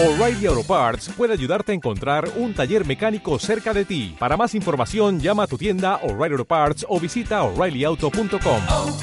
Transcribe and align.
O'Reilly 0.00 0.46
Auto 0.46 0.62
Parts 0.62 1.08
puede 1.08 1.32
ayudarte 1.32 1.72
a 1.72 1.74
encontrar 1.74 2.30
un 2.36 2.54
taller 2.54 2.86
mecánico 2.86 3.36
cerca 3.40 3.74
de 3.74 3.84
ti. 3.84 4.14
Para 4.16 4.36
más 4.36 4.54
información, 4.54 5.18
llama 5.18 5.42
a 5.42 5.46
tu 5.48 5.58
tienda 5.58 5.96
O'Reilly 6.04 6.34
Auto 6.34 6.44
Parts 6.44 6.86
o 6.88 7.00
visita 7.00 7.42
oreillyauto.com. 7.42 8.62
oh, 8.68 8.98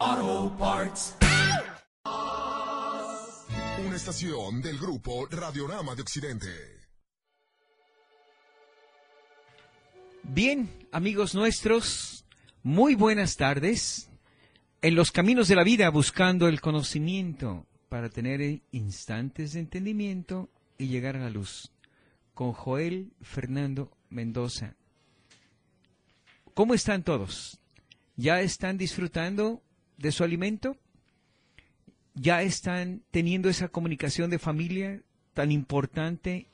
oh, 0.00 0.56
Parts. 0.58 1.16
Una 3.86 3.96
estación 3.96 4.62
del 4.62 4.78
grupo 4.78 5.26
Radiorama 5.30 5.94
de 5.94 6.00
Occidente. 6.00 6.48
Bien, 10.22 10.70
amigos 10.90 11.34
nuestros, 11.34 12.24
muy 12.62 12.94
buenas 12.94 13.36
tardes. 13.36 14.09
En 14.82 14.94
los 14.94 15.12
caminos 15.12 15.46
de 15.48 15.56
la 15.56 15.62
vida 15.62 15.90
buscando 15.90 16.48
el 16.48 16.62
conocimiento 16.62 17.66
para 17.90 18.08
tener 18.08 18.62
instantes 18.72 19.52
de 19.52 19.60
entendimiento 19.60 20.48
y 20.78 20.86
llegar 20.86 21.16
a 21.16 21.20
la 21.20 21.28
luz. 21.28 21.70
Con 22.32 22.54
Joel 22.54 23.12
Fernando 23.20 23.92
Mendoza. 24.08 24.76
¿Cómo 26.54 26.72
están 26.72 27.02
todos? 27.02 27.60
¿Ya 28.16 28.40
están 28.40 28.78
disfrutando 28.78 29.62
de 29.98 30.12
su 30.12 30.24
alimento? 30.24 30.78
¿Ya 32.14 32.40
están 32.40 33.02
teniendo 33.10 33.50
esa 33.50 33.68
comunicación 33.68 34.30
de 34.30 34.38
familia 34.38 35.02
tan 35.34 35.52
importante 35.52 36.46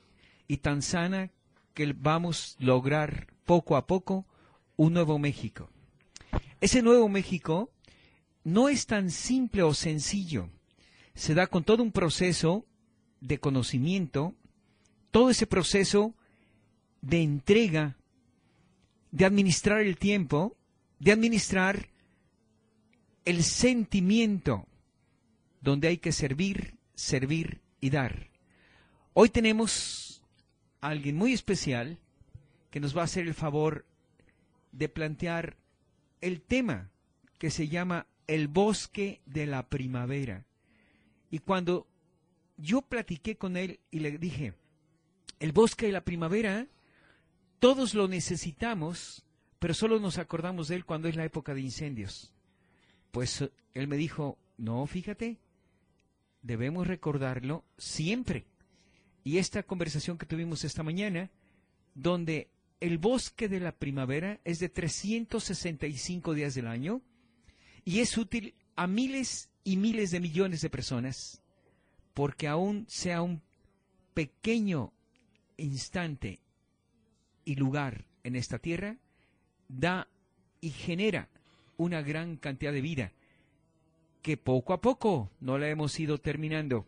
y 0.49 0.57
tan 0.57 0.81
sana 0.81 1.31
que 1.73 1.93
vamos 1.93 2.57
a 2.59 2.65
lograr 2.65 3.27
poco 3.45 3.77
a 3.77 3.87
poco 3.87 4.25
un 4.75 4.95
nuevo 4.95 5.17
México? 5.17 5.69
Ese 6.59 6.81
nuevo 6.81 7.07
México 7.07 7.71
no 8.47 8.69
es 8.69 8.85
tan 8.85 9.11
simple 9.11 9.61
o 9.61 9.73
sencillo. 9.73 10.49
Se 11.15 11.33
da 11.33 11.47
con 11.47 11.65
todo 11.65 11.83
un 11.83 11.91
proceso 11.91 12.65
de 13.19 13.39
conocimiento, 13.39 14.35
todo 15.11 15.29
ese 15.29 15.45
proceso 15.45 16.15
de 17.01 17.23
entrega, 17.23 17.97
de 19.11 19.25
administrar 19.25 19.81
el 19.81 19.97
tiempo, 19.97 20.55
de 20.97 21.11
administrar 21.11 21.89
el 23.25 23.43
sentimiento, 23.43 24.65
donde 25.59 25.89
hay 25.89 25.97
que 25.97 26.13
servir, 26.13 26.75
servir 26.95 27.59
y 27.81 27.89
dar. 27.89 28.29
Hoy 29.11 29.27
tenemos 29.27 30.23
a 30.79 30.87
alguien 30.87 31.17
muy 31.17 31.33
especial 31.33 31.99
que 32.71 32.79
nos 32.79 32.95
va 32.95 33.01
a 33.01 33.05
hacer 33.05 33.27
el 33.27 33.33
favor 33.33 33.85
de 34.71 34.87
plantear 34.87 35.57
el 36.21 36.39
tema 36.39 36.89
que 37.39 37.49
se 37.49 37.67
llama 37.67 38.07
el 38.27 38.47
bosque 38.47 39.21
de 39.25 39.45
la 39.45 39.67
primavera. 39.67 40.45
Y 41.31 41.39
cuando 41.39 41.87
yo 42.57 42.81
platiqué 42.81 43.37
con 43.37 43.57
él 43.57 43.79
y 43.91 43.99
le 43.99 44.17
dije, 44.17 44.53
el 45.39 45.51
bosque 45.51 45.87
de 45.87 45.91
la 45.91 46.03
primavera, 46.03 46.67
todos 47.59 47.93
lo 47.93 48.07
necesitamos, 48.07 49.25
pero 49.59 49.73
solo 49.73 49.99
nos 49.99 50.17
acordamos 50.17 50.67
de 50.67 50.75
él 50.75 50.85
cuando 50.85 51.07
es 51.07 51.15
la 51.15 51.25
época 51.25 51.53
de 51.53 51.61
incendios. 51.61 52.33
Pues 53.11 53.49
él 53.73 53.87
me 53.87 53.97
dijo, 53.97 54.37
no, 54.57 54.85
fíjate, 54.85 55.37
debemos 56.41 56.87
recordarlo 56.87 57.63
siempre. 57.77 58.45
Y 59.23 59.37
esta 59.37 59.63
conversación 59.63 60.17
que 60.17 60.25
tuvimos 60.25 60.63
esta 60.63 60.83
mañana, 60.83 61.29
donde 61.95 62.49
el 62.79 62.97
bosque 62.97 63.49
de 63.49 63.59
la 63.59 63.71
primavera 63.71 64.39
es 64.43 64.59
de 64.59 64.69
365 64.69 66.33
días 66.33 66.55
del 66.55 66.67
año, 66.67 67.01
y 67.87 68.01
es 68.01 68.17
útil 68.17 68.53
a 68.75 68.85
miles 68.85 69.49
y 69.63 69.77
miles 69.77 70.11
de 70.11 70.19
millones 70.19 70.59
de 70.59 70.69
personas, 70.69 71.41
porque 72.13 72.49
aún 72.49 72.85
sea 72.89 73.21
un 73.21 73.41
pequeño 74.13 74.91
instante 75.55 76.41
y 77.45 77.55
lugar 77.55 78.03
en 78.25 78.35
esta 78.35 78.59
tierra, 78.59 78.97
da 79.69 80.09
y 80.59 80.71
genera 80.71 81.29
una 81.77 82.01
gran 82.01 82.35
cantidad 82.35 82.73
de 82.73 82.81
vida 82.81 83.13
que 84.21 84.35
poco 84.35 84.73
a 84.73 84.81
poco 84.81 85.31
no 85.39 85.57
la 85.57 85.69
hemos 85.69 85.97
ido 85.97 86.17
terminando. 86.17 86.85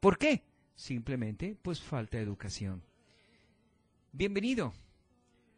¿Por 0.00 0.16
qué? 0.16 0.42
Simplemente, 0.74 1.54
pues 1.60 1.82
falta 1.82 2.16
de 2.16 2.24
educación. 2.24 2.82
Bienvenido, 4.10 4.72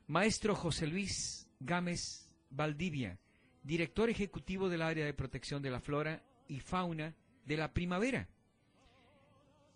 maestro 0.08 0.56
José 0.56 0.88
Luis 0.88 1.48
Gámez 1.60 2.28
Valdivia 2.50 3.21
director 3.62 4.10
ejecutivo 4.10 4.68
del 4.68 4.82
área 4.82 5.04
de 5.04 5.14
protección 5.14 5.62
de 5.62 5.70
la 5.70 5.80
flora 5.80 6.22
y 6.48 6.60
fauna 6.60 7.14
de 7.46 7.56
la 7.56 7.72
primavera. 7.72 8.28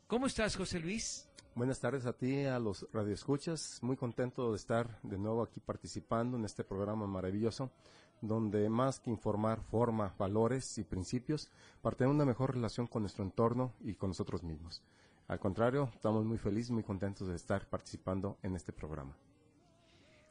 ¿Cómo 0.06 0.26
estás, 0.26 0.56
José 0.56 0.80
Luis? 0.80 1.28
Buenas 1.54 1.80
tardes 1.80 2.04
a 2.06 2.12
ti, 2.12 2.44
a 2.44 2.58
los 2.58 2.86
radioescuchas. 2.92 3.78
Muy 3.82 3.96
contento 3.96 4.50
de 4.50 4.56
estar 4.56 5.00
de 5.02 5.18
nuevo 5.18 5.42
aquí 5.42 5.58
participando 5.58 6.36
en 6.36 6.44
este 6.44 6.64
programa 6.64 7.06
maravilloso, 7.06 7.72
donde 8.20 8.68
más 8.68 9.00
que 9.00 9.10
informar 9.10 9.62
forma, 9.62 10.14
valores 10.18 10.78
y 10.78 10.84
principios 10.84 11.50
para 11.80 11.96
tener 11.96 12.12
una 12.12 12.24
mejor 12.24 12.54
relación 12.54 12.86
con 12.86 13.02
nuestro 13.02 13.24
entorno 13.24 13.72
y 13.80 13.94
con 13.94 14.10
nosotros 14.10 14.42
mismos. 14.42 14.82
Al 15.28 15.40
contrario, 15.40 15.90
estamos 15.94 16.24
muy 16.24 16.38
felices, 16.38 16.70
muy 16.70 16.82
contentos 16.82 17.26
de 17.26 17.34
estar 17.34 17.68
participando 17.68 18.38
en 18.42 18.54
este 18.54 18.72
programa. 18.72 19.16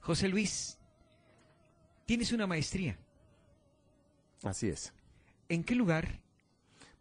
José 0.01 0.29
Luis, 0.29 0.79
tienes 2.05 2.31
una 2.31 2.47
maestría. 2.47 2.97
Así 4.43 4.69
es. 4.69 4.93
¿En 5.49 5.63
qué 5.63 5.75
lugar? 5.75 6.19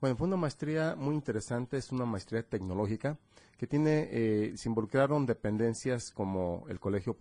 Bueno, 0.00 0.16
fue 0.16 0.26
una 0.26 0.36
maestría 0.36 0.96
muy 0.96 1.14
interesante, 1.14 1.78
es 1.78 1.90
una 1.90 2.04
maestría 2.04 2.42
tecnológica 2.42 3.18
que 3.56 3.66
tiene, 3.66 4.08
eh, 4.10 4.52
se 4.56 4.68
involucraron 4.68 5.26
dependencias 5.26 6.10
como 6.10 6.66
el 6.68 6.80
Colegio 6.80 7.16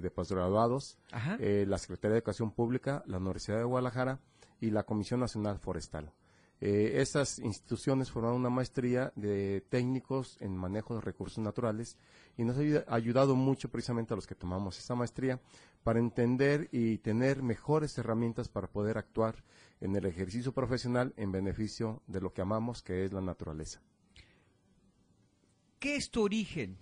de 0.00 0.10
Postgraduados, 0.10 0.98
eh, 1.40 1.64
la 1.66 1.78
Secretaría 1.78 2.12
de 2.12 2.18
Educación 2.18 2.52
Pública, 2.52 3.02
la 3.06 3.18
Universidad 3.18 3.58
de 3.58 3.64
Guadalajara 3.64 4.20
y 4.60 4.70
la 4.70 4.84
Comisión 4.84 5.20
Nacional 5.20 5.58
Forestal. 5.58 6.12
Eh, 6.60 7.00
estas 7.00 7.38
instituciones 7.38 8.10
formaron 8.10 8.40
una 8.40 8.50
maestría 8.50 9.12
de 9.14 9.64
técnicos 9.68 10.36
en 10.40 10.56
manejo 10.56 10.94
de 10.96 11.00
recursos 11.00 11.38
naturales 11.38 11.96
y 12.36 12.42
nos 12.42 12.56
ha 12.58 12.94
ayudado 12.94 13.36
mucho 13.36 13.68
precisamente 13.68 14.12
a 14.12 14.16
los 14.16 14.26
que 14.26 14.34
tomamos 14.34 14.76
esta 14.78 14.96
maestría 14.96 15.40
para 15.88 16.00
entender 16.00 16.68
y 16.70 16.98
tener 16.98 17.42
mejores 17.42 17.96
herramientas 17.96 18.50
para 18.50 18.70
poder 18.70 18.98
actuar 18.98 19.42
en 19.80 19.96
el 19.96 20.04
ejercicio 20.04 20.52
profesional 20.52 21.14
en 21.16 21.32
beneficio 21.32 22.02
de 22.06 22.20
lo 22.20 22.34
que 22.34 22.42
amamos, 22.42 22.82
que 22.82 23.06
es 23.06 23.12
la 23.14 23.22
naturaleza. 23.22 23.80
¿Qué 25.78 25.96
es 25.96 26.10
tu 26.10 26.22
origen? 26.22 26.76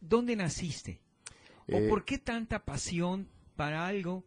¿Dónde 0.00 0.34
naciste? 0.34 0.98
¿O 1.72 1.76
Eh, 1.76 1.88
por 1.88 2.04
qué 2.04 2.18
tanta 2.18 2.64
pasión 2.64 3.28
para 3.54 3.86
algo 3.86 4.24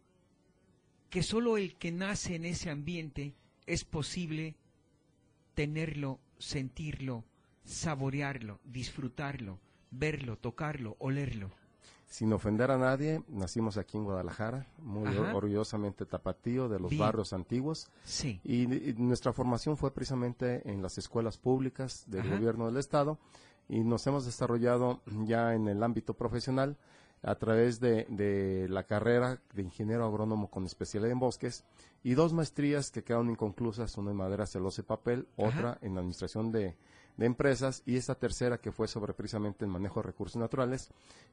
que 1.10 1.22
solo 1.22 1.58
el 1.58 1.76
que 1.76 1.92
nace 1.92 2.36
en 2.36 2.46
ese 2.46 2.70
ambiente 2.70 3.34
es 3.66 3.84
posible 3.84 4.56
tenerlo, 5.52 6.20
sentirlo, 6.38 7.26
saborearlo, 7.64 8.60
disfrutarlo, 8.64 9.60
verlo, 9.90 10.38
tocarlo, 10.38 10.96
olerlo? 10.98 11.59
Sin 12.10 12.32
ofender 12.32 12.72
a 12.72 12.76
nadie, 12.76 13.22
nacimos 13.28 13.76
aquí 13.78 13.96
en 13.96 14.02
Guadalajara, 14.02 14.66
muy 14.78 15.06
Ajá. 15.08 15.32
orgullosamente 15.32 16.06
tapatío 16.06 16.68
de 16.68 16.80
los 16.80 16.90
Bien. 16.90 17.02
barrios 17.02 17.32
antiguos. 17.32 17.88
Sí. 18.02 18.40
Y, 18.42 18.64
y 18.90 18.94
nuestra 18.98 19.32
formación 19.32 19.76
fue 19.76 19.94
precisamente 19.94 20.68
en 20.68 20.82
las 20.82 20.98
escuelas 20.98 21.38
públicas 21.38 22.02
del 22.08 22.22
Ajá. 22.22 22.34
gobierno 22.36 22.66
del 22.66 22.78
Estado 22.78 23.16
y 23.68 23.84
nos 23.84 24.04
hemos 24.08 24.26
desarrollado 24.26 25.00
ya 25.24 25.54
en 25.54 25.68
el 25.68 25.80
ámbito 25.84 26.14
profesional 26.14 26.76
a 27.22 27.36
través 27.36 27.78
de, 27.78 28.06
de 28.08 28.66
la 28.68 28.82
carrera 28.82 29.40
de 29.54 29.62
ingeniero 29.62 30.04
agrónomo 30.04 30.50
con 30.50 30.64
especialidad 30.64 31.12
en 31.12 31.20
bosques 31.20 31.64
y 32.02 32.14
dos 32.14 32.32
maestrías 32.32 32.90
que 32.90 33.04
quedaron 33.04 33.30
inconclusas, 33.30 33.96
una 33.98 34.10
en 34.10 34.16
madera, 34.16 34.46
celosa 34.46 34.80
y 34.80 34.84
papel, 34.84 35.28
Ajá. 35.38 35.46
otra 35.48 35.78
en 35.82 35.96
administración 35.96 36.50
de, 36.50 36.74
de 37.16 37.26
empresas 37.26 37.82
y 37.86 37.96
esta 37.96 38.14
tercera 38.14 38.58
que 38.58 38.72
fue 38.72 38.88
sobre 38.88 39.12
precisamente 39.14 39.64
el 39.64 39.70
manejo 39.70 40.00
de 40.00 40.06
recursos 40.06 40.36
naturales, 40.40 40.90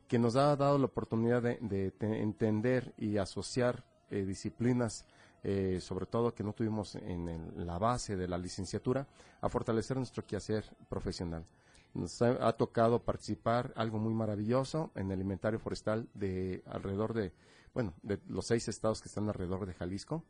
que 0.07 0.19
nos 0.19 0.35
ha 0.35 0.55
dado 0.55 0.77
la 0.77 0.85
oportunidad 0.85 1.41
de, 1.41 1.57
de 1.61 1.91
te- 1.91 2.21
entender 2.21 2.93
y 2.97 3.17
asociar 3.17 3.83
eh, 4.09 4.23
disciplinas, 4.25 5.05
eh, 5.43 5.79
sobre 5.81 6.05
todo 6.05 6.33
que 6.33 6.43
no 6.43 6.53
tuvimos 6.53 6.95
en 6.95 7.27
el- 7.29 7.65
la 7.67 7.77
base 7.77 8.15
de 8.15 8.27
la 8.27 8.37
licenciatura, 8.37 9.07
a 9.41 9.49
fortalecer 9.49 9.97
nuestro 9.97 10.25
quehacer 10.25 10.65
profesional. 10.89 11.45
Nos 11.93 12.21
ha, 12.21 12.47
ha 12.47 12.53
tocado 12.53 13.03
participar 13.03 13.73
algo 13.75 13.97
muy 13.97 14.13
maravilloso 14.13 14.91
en 14.95 15.11
el 15.11 15.21
inventario 15.21 15.59
forestal 15.59 16.07
de 16.13 16.63
alrededor 16.67 17.13
de, 17.13 17.33
bueno, 17.73 17.93
de 18.03 18.19
los 18.27 18.45
seis 18.47 18.67
estados 18.67 19.01
que 19.01 19.07
están 19.09 19.27
alrededor 19.27 19.65
de 19.65 19.73
Jalisco 19.73 20.23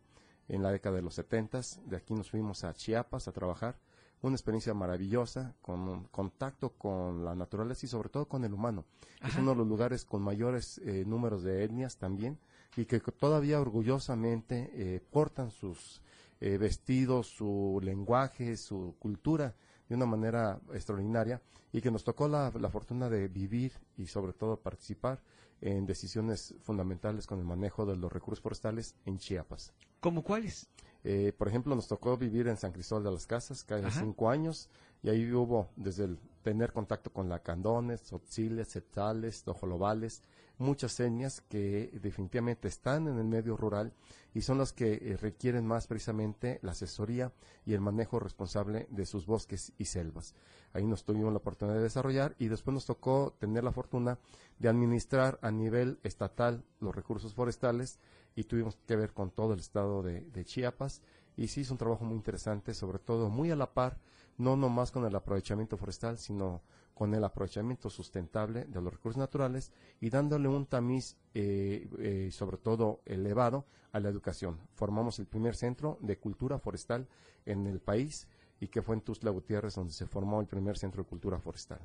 en 0.48 0.64
la 0.64 0.72
década 0.72 0.96
de 0.98 1.02
los 1.02 1.16
setentas. 1.16 1.82
De 1.86 1.98
aquí 1.98 2.14
nos 2.14 2.30
fuimos 2.32 2.64
a 2.64 2.74
Chiapas 2.74 3.28
a 3.28 3.32
trabajar 3.32 3.76
una 4.22 4.36
experiencia 4.36 4.74
maravillosa, 4.74 5.56
con 5.62 6.06
contacto 6.06 6.72
con 6.72 7.24
la 7.24 7.36
naturaleza 7.36 7.86
y 7.86 7.90
sobre 7.90 8.10
todo 8.10 8.28
con 8.28 8.44
el 8.44 8.54
humano. 8.54 8.86
Es 9.24 9.36
uno 9.36 9.52
de 9.52 9.58
los 9.58 9.68
lugares 9.68 10.06
con 10.06 10.22
mayores 10.22 10.80
eh, 10.80 11.04
números 11.06 11.44
de 11.44 11.64
etnias 11.64 11.98
también 11.98 12.40
y 12.76 12.86
que 12.86 13.00
todavía 13.00 13.62
orgullosamente 13.62 14.72
eh, 14.74 15.02
portan 15.12 15.52
sus 15.52 16.02
eh, 16.40 16.58
vestidos, 16.58 17.28
su 17.28 17.80
lenguaje, 17.84 18.58
su 18.58 18.96
cultura 19.00 19.56
de 19.90 19.96
una 19.96 20.06
manera 20.06 20.60
extraordinaria 20.74 21.42
y 21.72 21.82
que 21.82 21.92
nos 21.92 22.04
tocó 22.04 22.28
la, 22.28 22.52
la 22.60 22.70
fortuna 22.70 23.10
de 23.10 23.28
vivir 23.28 23.74
y 23.98 24.08
sobre 24.08 24.34
todo 24.34 24.60
participar 24.60 25.22
en 25.62 25.86
decisiones 25.86 26.54
fundamentales 26.62 27.26
con 27.26 27.40
el 27.40 27.46
manejo 27.46 27.86
de 27.86 27.96
los 27.96 28.12
recursos 28.12 28.42
forestales 28.42 28.96
en 29.06 29.18
Chiapas. 29.18 29.74
¿Cómo 30.00 30.24
cuáles? 30.24 30.70
Eh, 31.10 31.32
por 31.32 31.48
ejemplo, 31.48 31.74
nos 31.74 31.88
tocó 31.88 32.18
vivir 32.18 32.50
en 32.50 32.58
San 32.58 32.74
Cristóbal 32.74 33.06
de 33.06 33.12
las 33.12 33.26
Casas, 33.26 33.64
que 33.64 33.76
hace 33.76 33.86
Ajá. 33.86 34.02
cinco 34.02 34.30
años, 34.30 34.70
y 35.02 35.08
ahí 35.08 35.32
hubo 35.32 35.70
desde 35.78 36.04
el 36.04 36.20
tener 36.44 36.74
contacto 36.74 37.14
con 37.14 37.30
lacandones, 37.30 38.02
tzotziles, 38.02 38.68
setzales, 38.68 39.44
tojolobales, 39.44 40.22
muchas 40.58 40.92
señas 40.92 41.40
que 41.48 41.98
definitivamente 42.02 42.68
están 42.68 43.08
en 43.08 43.18
el 43.20 43.24
medio 43.24 43.56
rural 43.56 43.94
y 44.34 44.42
son 44.42 44.58
las 44.58 44.74
que 44.74 44.96
eh, 44.96 45.16
requieren 45.16 45.66
más 45.66 45.88
precisamente 45.88 46.60
la 46.62 46.72
asesoría 46.74 47.32
y 47.66 47.74
el 47.74 47.80
manejo 47.80 48.20
responsable 48.20 48.88
de 48.90 49.06
sus 49.06 49.26
bosques 49.26 49.72
y 49.78 49.86
selvas. 49.86 50.36
Ahí 50.74 50.86
nos 50.86 51.06
tuvimos 51.06 51.32
la 51.32 51.38
oportunidad 51.38 51.78
de 51.78 51.84
desarrollar 51.84 52.36
y 52.38 52.50
después 52.50 52.74
nos 52.74 52.86
tocó 52.86 53.34
tener 53.40 53.64
la 53.64 53.72
fortuna 53.72 54.20
de 54.60 54.68
administrar 54.68 55.40
a 55.42 55.52
nivel 55.52 56.00
estatal 56.04 56.66
los 56.82 56.94
recursos 56.94 57.34
forestales 57.34 57.98
y 58.38 58.44
tuvimos 58.44 58.78
que 58.86 58.96
ver 58.96 59.14
con 59.14 59.32
todo 59.32 59.54
el 59.54 59.60
estado 59.60 60.04
de, 60.04 60.22
de 60.22 60.46
Chiapas 60.46 61.02
y 61.36 61.48
sí 61.48 61.62
es 61.62 61.72
un 61.72 61.78
trabajo 61.78 62.06
muy 62.06 62.16
interesante, 62.16 62.76
sobre 62.76 63.00
todo 63.00 63.30
muy 63.30 63.50
a 63.50 63.56
la 63.56 63.74
par, 63.74 63.98
no 64.38 64.56
nomás 64.56 64.92
con 64.92 65.04
el 65.06 65.16
aprovechamiento 65.16 65.76
forestal, 65.76 66.20
sino 66.20 66.62
con 66.94 67.16
el 67.16 67.24
aprovechamiento 67.24 67.90
sustentable 67.90 68.66
de 68.66 68.80
los 68.80 68.94
recursos 68.94 69.18
naturales 69.18 69.72
y 70.00 70.12
dándole 70.12 70.48
un 70.48 70.68
tamiz, 70.68 71.18
eh, 71.34 71.90
eh, 71.98 72.30
sobre 72.32 72.58
todo 72.58 73.02
elevado, 73.06 73.66
a 73.92 74.00
la 74.00 74.10
educación. 74.10 74.60
Formamos 74.74 75.18
el 75.18 75.26
primer 75.26 75.56
centro 75.56 75.98
de 76.02 76.18
cultura 76.20 76.60
forestal 76.60 77.08
en 77.46 77.66
el 77.66 77.80
país 77.80 78.28
y 78.60 78.68
que 78.68 78.84
fue 78.84 78.96
en 78.96 79.02
Tuzla 79.02 79.32
Gutiérrez 79.32 79.74
donde 79.76 79.94
se 79.94 80.06
formó 80.06 80.42
el 80.42 80.48
primer 80.48 80.78
centro 80.78 81.04
de 81.04 81.10
cultura 81.10 81.40
forestal. 81.40 81.80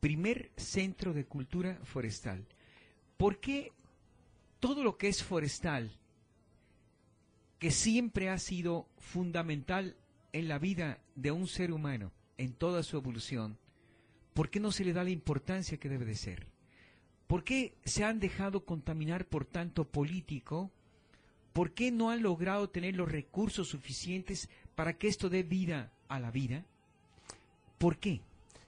Primer 0.00 0.50
centro 0.56 1.14
de 1.14 1.24
cultura 1.24 1.78
forestal. 1.82 2.46
¿Por 3.16 3.38
qué 3.38 3.72
todo 4.64 4.82
lo 4.82 4.96
que 4.96 5.08
es 5.08 5.22
forestal, 5.22 5.90
que 7.58 7.70
siempre 7.70 8.30
ha 8.30 8.38
sido 8.38 8.88
fundamental 8.96 9.94
en 10.32 10.48
la 10.48 10.58
vida 10.58 11.00
de 11.16 11.32
un 11.32 11.48
ser 11.48 11.70
humano, 11.70 12.12
en 12.38 12.54
toda 12.54 12.82
su 12.82 12.96
evolución, 12.96 13.58
¿por 14.32 14.48
qué 14.48 14.60
no 14.60 14.72
se 14.72 14.86
le 14.86 14.94
da 14.94 15.04
la 15.04 15.10
importancia 15.10 15.76
que 15.76 15.90
debe 15.90 16.06
de 16.06 16.14
ser? 16.14 16.46
¿Por 17.26 17.44
qué 17.44 17.74
se 17.84 18.04
han 18.04 18.20
dejado 18.20 18.64
contaminar 18.64 19.26
por 19.26 19.44
tanto 19.44 19.84
político? 19.84 20.70
¿Por 21.52 21.72
qué 21.72 21.90
no 21.90 22.08
han 22.08 22.22
logrado 22.22 22.70
tener 22.70 22.96
los 22.96 23.12
recursos 23.12 23.68
suficientes 23.68 24.48
para 24.74 24.96
que 24.96 25.08
esto 25.08 25.28
dé 25.28 25.42
vida 25.42 25.92
a 26.08 26.18
la 26.18 26.30
vida? 26.30 26.64
¿Por 27.76 27.98
qué? 27.98 28.22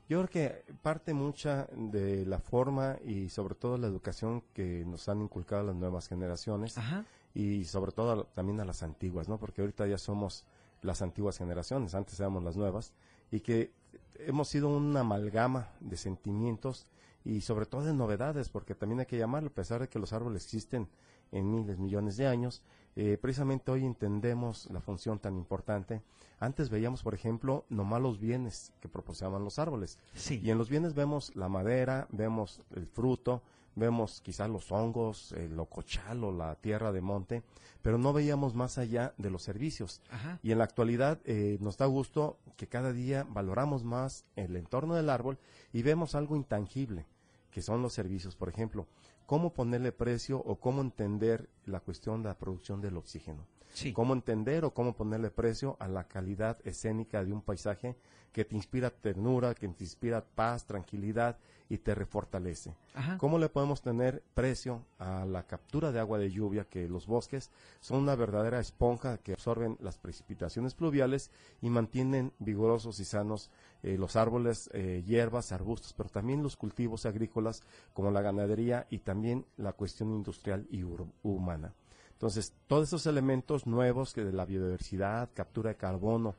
Yo 0.08 0.18
creo 0.18 0.28
que 0.28 0.74
parte 0.82 1.14
mucha 1.14 1.66
de 1.72 2.24
la 2.26 2.38
forma 2.38 2.96
y 3.04 3.28
sobre 3.28 3.56
todo 3.56 3.76
la 3.76 3.88
educación 3.88 4.42
que 4.52 4.84
nos 4.86 5.08
han 5.08 5.20
inculcado 5.20 5.64
las 5.64 5.74
nuevas 5.74 6.08
generaciones 6.08 6.78
Ajá. 6.78 7.04
y 7.34 7.64
sobre 7.64 7.90
todo 7.90 8.24
también 8.26 8.60
a 8.60 8.64
las 8.64 8.84
antiguas, 8.84 9.28
¿no? 9.28 9.38
Porque 9.38 9.62
ahorita 9.62 9.86
ya 9.86 9.98
somos 9.98 10.44
las 10.82 11.02
antiguas 11.02 11.38
generaciones, 11.38 11.94
antes 11.94 12.20
éramos 12.20 12.44
las 12.44 12.56
nuevas 12.56 12.92
y 13.32 13.40
que 13.40 13.72
hemos 14.20 14.48
sido 14.48 14.68
una 14.68 15.00
amalgama 15.00 15.70
de 15.80 15.96
sentimientos 15.96 16.86
y 17.24 17.40
sobre 17.40 17.66
todo 17.66 17.84
de 17.84 17.92
novedades, 17.92 18.48
porque 18.48 18.76
también 18.76 19.00
hay 19.00 19.06
que 19.06 19.18
llamarlo, 19.18 19.48
a 19.48 19.54
pesar 19.54 19.80
de 19.80 19.88
que 19.88 19.98
los 19.98 20.12
árboles 20.12 20.44
existen 20.44 20.88
en 21.32 21.50
miles, 21.50 21.78
millones 21.78 22.16
de 22.16 22.28
años, 22.28 22.62
eh, 22.96 23.18
precisamente 23.20 23.70
hoy 23.70 23.84
entendemos 23.84 24.68
la 24.70 24.80
función 24.80 25.18
tan 25.18 25.36
importante. 25.36 26.02
Antes 26.40 26.70
veíamos, 26.70 27.02
por 27.02 27.14
ejemplo, 27.14 27.66
nomás 27.68 28.00
los 28.00 28.18
bienes 28.18 28.72
que 28.80 28.88
proporcionaban 28.88 29.44
los 29.44 29.58
árboles. 29.58 29.98
Sí. 30.14 30.40
Y 30.42 30.50
en 30.50 30.56
los 30.56 30.70
bienes 30.70 30.94
vemos 30.94 31.36
la 31.36 31.48
madera, 31.48 32.08
vemos 32.10 32.62
el 32.74 32.86
fruto, 32.86 33.42
vemos 33.74 34.22
quizás 34.22 34.48
los 34.48 34.72
hongos, 34.72 35.32
el 35.32 35.54
locochalo, 35.54 36.32
la 36.32 36.54
tierra 36.56 36.90
de 36.90 37.02
monte, 37.02 37.42
pero 37.82 37.98
no 37.98 38.14
veíamos 38.14 38.54
más 38.54 38.78
allá 38.78 39.14
de 39.18 39.30
los 39.30 39.42
servicios. 39.42 40.00
Ajá. 40.10 40.40
Y 40.42 40.52
en 40.52 40.58
la 40.58 40.64
actualidad 40.64 41.20
eh, 41.26 41.58
nos 41.60 41.76
da 41.76 41.84
gusto 41.86 42.38
que 42.56 42.66
cada 42.66 42.92
día 42.92 43.26
valoramos 43.28 43.84
más 43.84 44.24
el 44.34 44.56
entorno 44.56 44.94
del 44.94 45.10
árbol 45.10 45.38
y 45.72 45.82
vemos 45.82 46.14
algo 46.14 46.34
intangible, 46.34 47.06
que 47.50 47.60
son 47.60 47.82
los 47.82 47.92
servicios. 47.92 48.34
Por 48.34 48.48
ejemplo, 48.48 48.86
cómo 49.26 49.52
ponerle 49.52 49.92
precio 49.92 50.38
o 50.38 50.56
cómo 50.56 50.80
entender 50.80 51.48
la 51.66 51.80
cuestión 51.80 52.22
de 52.22 52.28
la 52.28 52.38
producción 52.38 52.80
del 52.80 52.96
oxígeno. 52.96 53.46
Sí. 53.74 53.92
Cómo 53.92 54.14
entender 54.14 54.64
o 54.64 54.72
cómo 54.72 54.94
ponerle 54.94 55.30
precio 55.30 55.76
a 55.80 55.88
la 55.88 56.04
calidad 56.04 56.58
escénica 56.64 57.22
de 57.22 57.32
un 57.32 57.42
paisaje 57.42 57.96
que 58.32 58.44
te 58.44 58.54
inspira 58.54 58.90
ternura, 58.90 59.54
que 59.54 59.68
te 59.68 59.84
inspira 59.84 60.24
paz, 60.24 60.66
tranquilidad 60.66 61.38
y 61.68 61.78
te 61.78 61.94
refortalece. 61.94 62.74
Ajá. 62.94 63.18
¿Cómo 63.18 63.38
le 63.38 63.48
podemos 63.48 63.82
tener 63.82 64.22
precio 64.34 64.84
a 64.98 65.24
la 65.24 65.46
captura 65.46 65.90
de 65.92 66.00
agua 66.00 66.18
de 66.18 66.30
lluvia 66.30 66.64
que 66.64 66.88
los 66.88 67.06
bosques 67.06 67.50
son 67.80 68.02
una 68.02 68.14
verdadera 68.14 68.60
esponja 68.60 69.18
que 69.18 69.32
absorben 69.32 69.76
las 69.80 69.98
precipitaciones 69.98 70.74
pluviales 70.74 71.30
y 71.60 71.70
mantienen 71.70 72.32
vigorosos 72.38 73.00
y 73.00 73.04
sanos 73.04 73.50
eh, 73.86 73.96
los 73.98 74.16
árboles, 74.16 74.68
eh, 74.72 75.02
hierbas, 75.06 75.52
arbustos, 75.52 75.92
pero 75.94 76.08
también 76.08 76.42
los 76.42 76.56
cultivos 76.56 77.06
agrícolas 77.06 77.62
como 77.94 78.10
la 78.10 78.20
ganadería 78.20 78.86
y 78.90 78.98
también 78.98 79.46
la 79.56 79.72
cuestión 79.72 80.10
industrial 80.10 80.66
y 80.70 80.82
humana? 81.22 81.72
Entonces, 82.12 82.54
todos 82.66 82.88
esos 82.88 83.06
elementos 83.06 83.66
nuevos 83.66 84.14
que 84.14 84.24
de 84.24 84.32
la 84.32 84.46
biodiversidad, 84.46 85.28
captura 85.34 85.70
de 85.70 85.76
carbono, 85.76 86.34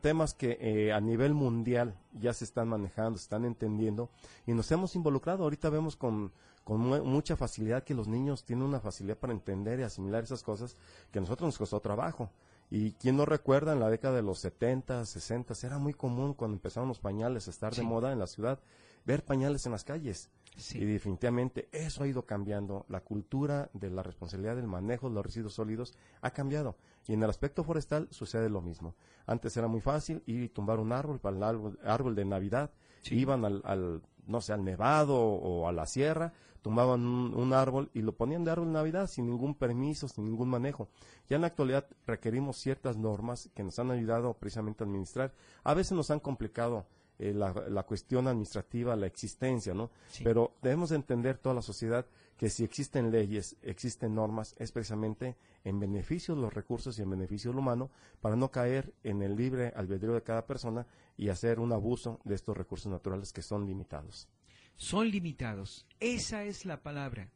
temas 0.00 0.34
que 0.34 0.58
eh, 0.60 0.92
a 0.92 1.00
nivel 1.00 1.34
mundial 1.34 1.94
ya 2.12 2.32
se 2.32 2.44
están 2.44 2.68
manejando, 2.68 3.18
se 3.18 3.24
están 3.24 3.44
entendiendo 3.44 4.10
y 4.46 4.52
nos 4.52 4.70
hemos 4.70 4.94
involucrado. 4.96 5.42
Ahorita 5.44 5.70
vemos 5.70 5.96
con, 5.96 6.32
con 6.64 6.80
mu- 6.80 7.04
mucha 7.04 7.36
facilidad 7.36 7.82
que 7.84 7.94
los 7.94 8.06
niños 8.08 8.44
tienen 8.44 8.64
una 8.64 8.80
facilidad 8.80 9.16
para 9.18 9.32
entender 9.32 9.80
y 9.80 9.82
asimilar 9.82 10.22
esas 10.22 10.42
cosas 10.42 10.76
que 11.10 11.18
a 11.18 11.22
nosotros 11.22 11.48
nos 11.48 11.58
costó 11.58 11.80
trabajo. 11.80 12.30
Y 12.70 12.92
quien 12.92 13.16
no 13.16 13.24
recuerda, 13.24 13.72
en 13.72 13.80
la 13.80 13.88
década 13.90 14.16
de 14.16 14.22
los 14.22 14.38
70, 14.40 15.04
60, 15.04 15.54
era 15.62 15.78
muy 15.78 15.94
común 15.94 16.34
cuando 16.34 16.56
empezaron 16.56 16.88
los 16.88 16.98
pañales 17.00 17.46
a 17.46 17.50
estar 17.50 17.74
Sí. 17.74 17.80
de 17.80 17.86
moda 17.86 18.12
en 18.12 18.18
la 18.18 18.26
ciudad, 18.26 18.60
ver 19.06 19.24
pañales 19.24 19.64
en 19.66 19.72
las 19.72 19.84
calles. 19.84 20.30
Sí. 20.56 20.78
Y 20.78 20.84
definitivamente 20.84 21.68
eso 21.72 22.02
ha 22.02 22.08
ido 22.08 22.26
cambiando. 22.26 22.84
La 22.88 23.00
cultura 23.00 23.70
de 23.72 23.90
la 23.90 24.02
responsabilidad 24.02 24.56
del 24.56 24.66
manejo 24.66 25.08
de 25.08 25.14
los 25.14 25.24
residuos 25.24 25.54
sólidos 25.54 25.94
ha 26.20 26.30
cambiado. 26.32 26.76
Y 27.06 27.14
en 27.14 27.22
el 27.22 27.30
aspecto 27.30 27.64
forestal 27.64 28.08
sucede 28.10 28.50
lo 28.50 28.60
mismo. 28.60 28.94
Antes 29.24 29.56
era 29.56 29.68
muy 29.68 29.80
fácil 29.80 30.22
ir 30.26 30.42
y 30.42 30.48
tumbar 30.48 30.78
un 30.78 30.92
árbol 30.92 31.20
para 31.20 31.36
el 31.36 31.42
árbol, 31.42 31.78
árbol 31.84 32.14
de 32.14 32.24
Navidad. 32.24 32.70
Sí. 33.02 33.14
Iban 33.14 33.44
al, 33.44 33.62
al, 33.64 34.02
no 34.26 34.40
sé, 34.42 34.52
al 34.52 34.64
nevado 34.64 35.16
o 35.18 35.68
a 35.68 35.72
la 35.72 35.86
sierra, 35.86 36.34
tumbaban 36.62 37.06
un, 37.06 37.34
un 37.34 37.52
árbol 37.52 37.90
y 37.94 38.02
lo 38.02 38.16
ponían 38.16 38.44
de 38.44 38.50
árbol 38.50 38.68
de 38.68 38.74
Navidad 38.74 39.06
sin 39.08 39.26
ningún 39.26 39.54
permiso, 39.54 40.08
sin 40.08 40.24
ningún 40.24 40.48
manejo. 40.48 40.88
Ya 41.28 41.36
en 41.36 41.42
la 41.42 41.48
actualidad 41.48 41.86
requerimos 42.06 42.56
ciertas 42.58 42.96
normas 42.96 43.50
que 43.54 43.62
nos 43.62 43.78
han 43.78 43.90
ayudado 43.90 44.34
precisamente 44.34 44.82
a 44.82 44.86
administrar. 44.86 45.32
A 45.64 45.74
veces 45.74 45.92
nos 45.92 46.10
han 46.10 46.20
complicado 46.20 46.86
eh, 47.18 47.34
la, 47.34 47.52
la 47.68 47.82
cuestión 47.82 48.28
administrativa, 48.28 48.94
la 48.94 49.06
existencia, 49.06 49.74
¿no? 49.74 49.90
Sí. 50.08 50.22
Pero 50.22 50.54
debemos 50.62 50.90
de 50.90 50.96
entender 50.96 51.38
toda 51.38 51.54
la 51.54 51.62
sociedad 51.62 52.06
que 52.36 52.48
si 52.48 52.62
existen 52.62 53.10
leyes, 53.10 53.56
existen 53.62 54.14
normas, 54.14 54.54
es 54.58 54.70
precisamente 54.70 55.36
en 55.64 55.80
beneficio 55.80 56.36
de 56.36 56.42
los 56.42 56.54
recursos 56.54 56.96
y 56.96 57.02
en 57.02 57.10
beneficio 57.10 57.50
del 57.50 57.58
humano 57.58 57.90
para 58.20 58.36
no 58.36 58.52
caer 58.52 58.94
en 59.02 59.22
el 59.22 59.34
libre 59.34 59.72
albedrío 59.74 60.14
de 60.14 60.22
cada 60.22 60.46
persona 60.46 60.86
y 61.16 61.30
hacer 61.30 61.58
un 61.58 61.72
abuso 61.72 62.20
de 62.22 62.36
estos 62.36 62.56
recursos 62.56 62.90
naturales 62.90 63.32
que 63.32 63.42
son 63.42 63.66
limitados. 63.66 64.28
Son 64.78 65.10
limitados. 65.10 65.84
Esa 66.00 66.44
es 66.44 66.64
la 66.64 66.80
palabra. 66.82 67.28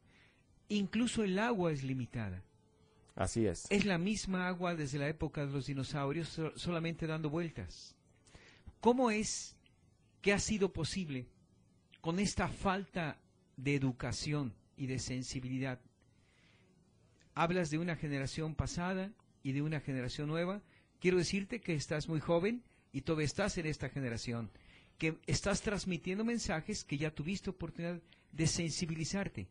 Incluso 0.69 1.23
el 1.23 1.37
agua 1.37 1.71
es 1.71 1.83
limitada. 1.83 2.41
Así 3.15 3.45
es. 3.45 3.67
Es 3.69 3.85
la 3.85 3.99
misma 3.99 4.47
agua 4.47 4.73
desde 4.75 4.97
la 4.97 5.07
época 5.07 5.45
de 5.45 5.51
los 5.51 5.67
dinosaurios, 5.67 6.29
so- 6.29 6.57
solamente 6.57 7.05
dando 7.05 7.29
vueltas. 7.29 7.95
¿Cómo 8.79 9.11
es 9.11 9.55
que 10.21 10.33
ha 10.33 10.39
sido 10.39 10.73
posible 10.73 11.27
con 12.01 12.17
esta 12.17 12.47
falta 12.47 13.19
de 13.55 13.75
educación 13.75 14.53
y 14.75 14.87
de 14.87 14.97
sensibilidad? 14.97 15.79
Hablas 17.35 17.69
de 17.69 17.77
una 17.77 17.95
generación 17.95 18.55
pasada 18.55 19.11
y 19.43 19.51
de 19.51 19.61
una 19.61 19.79
generación 19.79 20.27
nueva. 20.27 20.61
Quiero 20.99 21.17
decirte 21.17 21.59
que 21.61 21.75
estás 21.75 22.07
muy 22.07 22.19
joven 22.19 22.63
y 22.93 23.01
todavía 23.01 23.25
estás 23.25 23.57
en 23.57 23.65
esta 23.65 23.89
generación, 23.89 24.49
que 25.03 25.17
estás 25.27 25.61
transmitiendo 25.61 26.23
mensajes 26.23 26.85
que 26.85 26.97
ya 26.97 27.11
tuviste 27.13 27.49
oportunidad 27.49 27.99
de 28.31 28.47
sensibilizarte, 28.47 29.49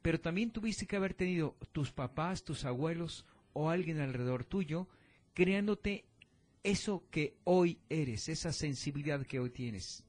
pero 0.00 0.18
también 0.18 0.50
tuviste 0.50 0.86
que 0.86 0.96
haber 0.96 1.12
tenido 1.12 1.56
tus 1.72 1.92
papás, 1.92 2.42
tus 2.42 2.64
abuelos 2.64 3.26
o 3.52 3.68
alguien 3.68 4.00
alrededor 4.00 4.44
tuyo 4.46 4.88
creándote 5.34 6.06
eso 6.62 7.04
que 7.10 7.36
hoy 7.44 7.78
eres, 7.90 8.30
esa 8.30 8.50
sensibilidad 8.50 9.26
que 9.26 9.40
hoy 9.40 9.50
tienes. 9.50 10.04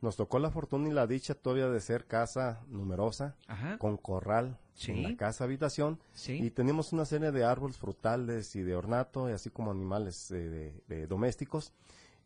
Nos 0.00 0.16
tocó 0.16 0.38
la 0.38 0.50
fortuna 0.50 0.88
y 0.88 0.92
la 0.92 1.06
dicha 1.06 1.34
todavía 1.34 1.68
de 1.68 1.80
ser 1.80 2.06
casa 2.06 2.64
numerosa, 2.68 3.36
Ajá. 3.46 3.76
con 3.76 3.98
corral 3.98 4.58
Sí. 4.72 4.92
en 4.92 5.02
la 5.02 5.16
casa 5.18 5.44
habitación. 5.44 6.00
Sí. 6.14 6.32
Y 6.42 6.50
tenemos 6.50 6.94
una 6.94 7.04
serie 7.04 7.30
de 7.30 7.44
árboles 7.44 7.76
frutales 7.76 8.56
y 8.56 8.62
de 8.62 8.74
ornato, 8.74 9.28
y 9.28 9.32
así 9.34 9.50
como 9.50 9.70
animales 9.70 10.30
eh, 10.30 10.48
de, 10.48 10.82
de 10.88 11.06
domésticos. 11.06 11.74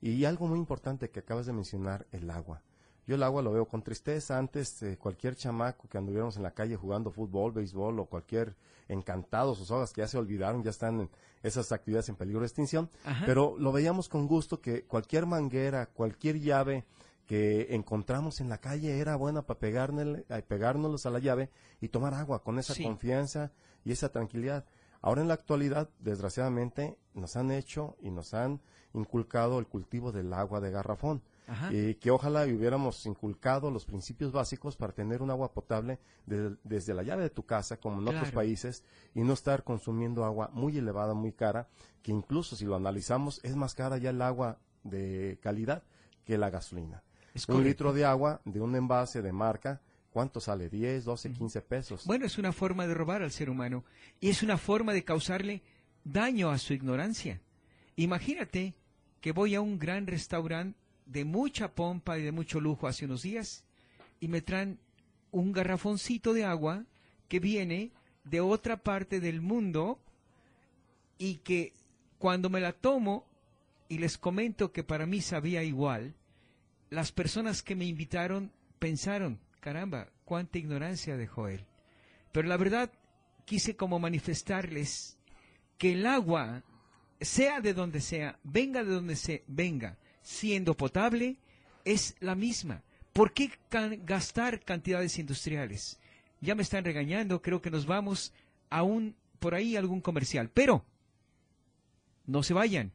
Y 0.05 0.27
algo 0.27 0.47
muy 0.47 0.59
importante 0.59 1.09
que 1.09 1.21
acabas 1.21 1.47
de 1.47 1.55
mencionar, 1.55 2.07
el 2.13 2.31
agua. 2.31 2.61
Yo 3.07 3.15
el 3.15 3.23
agua 3.23 3.41
lo 3.41 3.53
veo 3.53 3.67
con 3.67 3.83
tristeza. 3.83 4.37
Antes, 4.37 4.83
eh, 4.83 4.99
cualquier 4.99 5.35
chamaco 5.35 5.89
que 5.89 5.97
anduviéramos 5.97 6.37
en 6.37 6.43
la 6.43 6.51
calle 6.53 6.77
jugando 6.77 7.11
fútbol, 7.11 7.53
béisbol 7.53 7.99
o 8.01 8.05
cualquier 8.05 8.55
encantado, 8.89 9.55
sus 9.55 9.71
hojas 9.71 9.95
que 9.95 10.03
ya 10.03 10.07
se 10.07 10.19
olvidaron, 10.19 10.63
ya 10.63 10.71
están 10.71 11.01
en 11.01 11.11
esas 11.43 11.73
actividades 11.73 12.11
en 12.11 12.17
peligro 12.17 12.41
de 12.41 12.47
extinción. 12.47 12.91
Ajá. 13.05 13.25
Pero 13.25 13.57
lo 13.59 13.73
veíamos 13.73 14.11
con 14.11 14.27
gusto 14.27 14.61
que 14.61 14.85
cualquier 14.85 15.25
manguera, 15.25 15.87
cualquier 15.87 16.39
llave 16.39 16.85
que 17.27 17.75
encontramos 17.75 18.43
en 18.43 18.51
la 18.51 18.59
calle 18.59 18.99
era 18.99 19.17
buena 19.17 19.41
para 19.47 19.59
eh, 19.69 20.43
pegárnoslos 20.47 21.07
a 21.07 21.11
la 21.11 21.19
llave 21.19 21.49
y 21.81 21.89
tomar 21.89 22.13
agua 22.13 22.43
con 22.43 22.59
esa 22.59 22.75
Sí. 22.75 22.83
confianza 22.85 23.53
y 23.87 23.93
esa 23.93 24.11
tranquilidad. 24.11 24.67
Ahora 25.01 25.23
en 25.23 25.29
la 25.29 25.35
actualidad, 25.35 25.89
desgraciadamente, 25.99 26.99
nos 27.15 27.37
han 27.37 27.51
hecho 27.51 27.97
y 28.01 28.11
nos 28.11 28.35
han 28.35 28.61
inculcado 28.95 29.59
el 29.59 29.67
cultivo 29.67 30.13
del 30.13 30.33
agua 30.33 30.61
de 30.61 30.71
garrafón. 30.71 31.23
Y 31.71 31.97
que 31.97 32.11
ojalá 32.11 32.45
hubiéramos 32.47 33.05
inculcado 33.05 33.71
los 33.71 33.85
principios 33.85 34.33
básicos 34.33 34.77
para 34.77 34.95
tener 34.95 35.21
un 35.21 35.31
agua 35.31 35.53
potable 35.53 35.99
de- 36.25 36.57
desde 36.65 36.95
la 36.95 37.03
llave 37.03 37.25
de 37.25 37.29
tu 37.31 37.45
casa, 37.45 37.77
como 37.77 38.01
en 38.01 38.09
otros 38.09 38.31
países, 38.33 38.83
y 39.15 39.21
no 39.23 39.35
estar 39.35 39.63
consumiendo 39.63 40.25
agua 40.25 40.49
muy 40.55 40.79
elevada, 40.79 41.13
muy 41.13 41.33
cara, 41.33 41.69
que 42.03 42.13
incluso 42.13 42.57
si 42.57 42.65
lo 42.65 42.77
analizamos 42.77 43.41
es 43.45 43.57
más 43.57 43.75
cara 43.75 43.99
ya 43.99 44.09
el 44.09 44.23
agua 44.23 44.59
de 44.85 45.39
calidad 45.43 45.83
que 46.25 46.39
la 46.39 46.49
gasolina. 46.49 47.03
Es 47.35 47.47
un 47.47 47.57
correcto. 47.57 47.69
litro 47.69 47.93
de 47.93 48.07
agua 48.07 48.41
de 48.47 48.61
un 48.63 48.75
envase 48.75 49.21
de 49.21 49.33
marca, 49.33 49.83
¿cuánto 50.13 50.41
sale? 50.41 50.71
10, 50.71 51.05
12, 51.05 51.31
15 51.31 51.61
pesos. 51.61 52.07
Bueno, 52.07 52.25
es 52.25 52.39
una 52.39 52.53
forma 52.53 52.87
de 52.87 52.95
robar 52.95 53.21
al 53.23 53.33
ser 53.33 53.51
humano 53.51 53.85
y 54.19 54.31
es 54.31 54.43
una 54.43 54.57
forma 54.57 54.95
de 54.95 55.05
causarle 55.05 55.63
daño 56.05 56.49
a 56.51 56.57
su 56.57 56.73
ignorancia. 56.73 57.43
Imagínate 57.97 58.75
que 59.25 59.33
voy 59.33 59.55
a 59.55 59.63
un 59.63 59.79
gran 59.79 60.07
restaurante 60.07 60.79
de 61.07 61.25
mucha 61.25 61.75
pompa 61.75 62.19
y 62.19 62.23
de 62.23 62.31
mucho 62.31 62.61
lujo 62.61 62.87
hace 62.87 63.07
unos 63.07 63.23
días 63.23 63.65
y 64.21 64.29
me 64.29 64.43
traen 64.43 64.79
un 65.31 65.51
garrafoncito 65.51 66.35
de 66.35 66.45
agua 66.45 66.85
que 67.27 67.41
viene 67.41 67.91
de 68.25 68.43
otra 68.43 68.83
parte 68.83 69.21
del 69.21 69.41
mundo 69.41 69.99
y 71.17 71.37
que 71.37 71.73
cuando 72.19 72.51
me 72.51 72.61
la 72.61 72.75
tomo 72.75 73.27
y 73.89 73.97
les 73.97 74.19
comento 74.19 74.73
que 74.73 74.85
para 74.85 75.07
mí 75.07 75.23
sabía 75.23 75.63
igual, 75.63 76.15
las 76.91 77.11
personas 77.11 77.63
que 77.63 77.75
me 77.75 77.87
invitaron 77.87 78.53
pensaron, 78.79 79.41
caramba, 79.61 80.11
cuánta 80.27 80.59
ignorancia 80.59 81.17
dejó 81.17 81.49
él. 81.49 81.65
Pero 82.31 82.47
la 82.47 82.59
verdad, 82.59 82.93
quise 83.47 83.75
como 83.75 83.99
manifestarles 83.99 85.17
que 85.79 85.93
el 85.93 86.05
agua, 86.05 86.63
sea 87.25 87.61
de 87.61 87.75
donde 87.75 88.01
sea, 88.01 88.39
venga 88.43 88.85
de 88.85 88.91
donde 88.91 89.17
se 89.17 89.45
venga, 89.47 89.99
siendo 90.23 90.77
potable, 90.77 91.39
es 91.85 92.17
la 92.21 92.35
misma. 92.35 92.83
¿Por 93.13 93.33
qué 93.33 93.53
gastar 94.05 94.61
cantidades 94.65 95.19
industriales? 95.19 95.99
Ya 96.41 96.55
me 96.55 96.63
están 96.63 96.85
regañando, 96.85 97.41
creo 97.43 97.63
que 97.63 97.71
nos 97.71 97.87
vamos 97.87 98.33
a 98.71 98.83
un, 98.83 99.17
por 99.39 99.55
ahí 99.55 99.77
algún 99.77 100.01
comercial. 100.01 100.51
Pero, 100.53 100.85
no 102.27 102.43
se 102.43 102.55
vayan. 102.55 102.93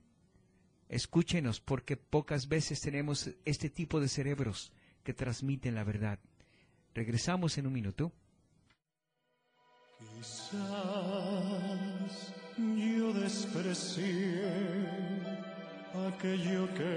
Escúchenos, 0.90 1.62
porque 1.62 1.96
pocas 1.98 2.48
veces 2.48 2.82
tenemos 2.82 3.30
este 3.46 3.70
tipo 3.70 4.00
de 4.02 4.08
cerebros 4.08 4.74
que 5.04 5.14
transmiten 5.14 5.76
la 5.76 5.84
verdad. 5.84 6.20
Regresamos 6.94 7.58
en 7.58 7.68
un 7.68 7.74
minuto. 7.74 8.12
Quizás 10.00 10.60
yo 12.76 13.14
desprecié 13.14 14.44
aquello 16.08 16.68
que 16.74 16.96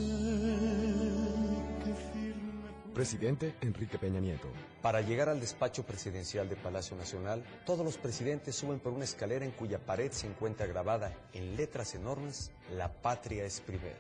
que 1.84 1.94
firme 1.94 2.94
Presidente 2.94 3.56
Enrique 3.62 3.98
Peña 3.98 4.20
Nieto. 4.20 4.50
Para 4.82 5.02
llegar 5.02 5.30
al 5.30 5.40
despacho 5.40 5.84
presidencial 5.86 6.50
de 6.50 6.58
Palacio 6.58 6.98
Nacional, 6.98 7.44
todos 7.66 7.86
los 7.86 7.98
presidentes 7.98 8.56
suben 8.56 8.80
por 8.80 8.92
una 8.92 9.06
escalera 9.06 9.46
en 9.46 9.52
cuya 9.52 9.80
pared 9.80 10.12
se 10.12 10.28
encuentra 10.28 10.66
grabada 10.66 11.14
en 11.34 11.56
letras 11.56 11.96
enormes, 11.96 12.52
La 12.76 12.92
patria 12.92 13.46
es 13.46 13.62
primero. 13.62 13.96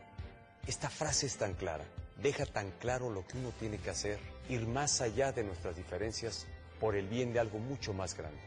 Esta 0.67 0.89
frase 0.89 1.25
es 1.25 1.37
tan 1.37 1.53
clara, 1.53 1.85
deja 2.17 2.45
tan 2.45 2.71
claro 2.71 3.09
lo 3.09 3.25
que 3.25 3.37
uno 3.37 3.51
tiene 3.59 3.77
que 3.77 3.89
hacer, 3.89 4.19
ir 4.49 4.67
más 4.67 5.01
allá 5.01 5.31
de 5.31 5.43
nuestras 5.43 5.75
diferencias 5.75 6.47
por 6.79 6.95
el 6.95 7.07
bien 7.07 7.33
de 7.33 7.39
algo 7.39 7.59
mucho 7.59 7.93
más 7.93 8.15
grande, 8.15 8.41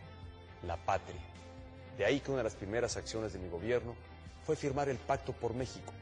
la 0.67 0.77
patria. 0.77 1.21
De 1.99 2.05
ahí 2.05 2.21
que 2.21 2.31
una 2.31 2.39
de 2.39 2.45
las 2.45 2.57
primeras 2.57 2.97
acciones 2.97 3.33
de 3.33 3.39
mi 3.39 3.49
gobierno 3.49 3.95
fue 4.45 4.57
firmar 4.57 4.89
el 4.89 4.99
Pacto 4.99 5.33
por 5.33 5.55
México 5.55 5.93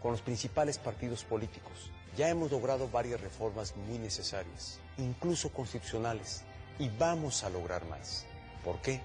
con 0.00 0.12
los 0.12 0.22
principales 0.22 0.78
partidos 0.78 1.24
políticos. 1.24 1.90
Ya 2.16 2.28
hemos 2.28 2.50
logrado 2.50 2.88
varias 2.88 3.20
reformas 3.20 3.76
muy 3.76 3.98
necesarias, 3.98 4.78
incluso 4.98 5.50
constitucionales, 5.50 6.42
y 6.78 6.88
vamos 6.88 7.44
a 7.44 7.50
lograr 7.50 7.84
más. 7.86 8.26
¿Por 8.64 8.80
qué? 8.80 9.00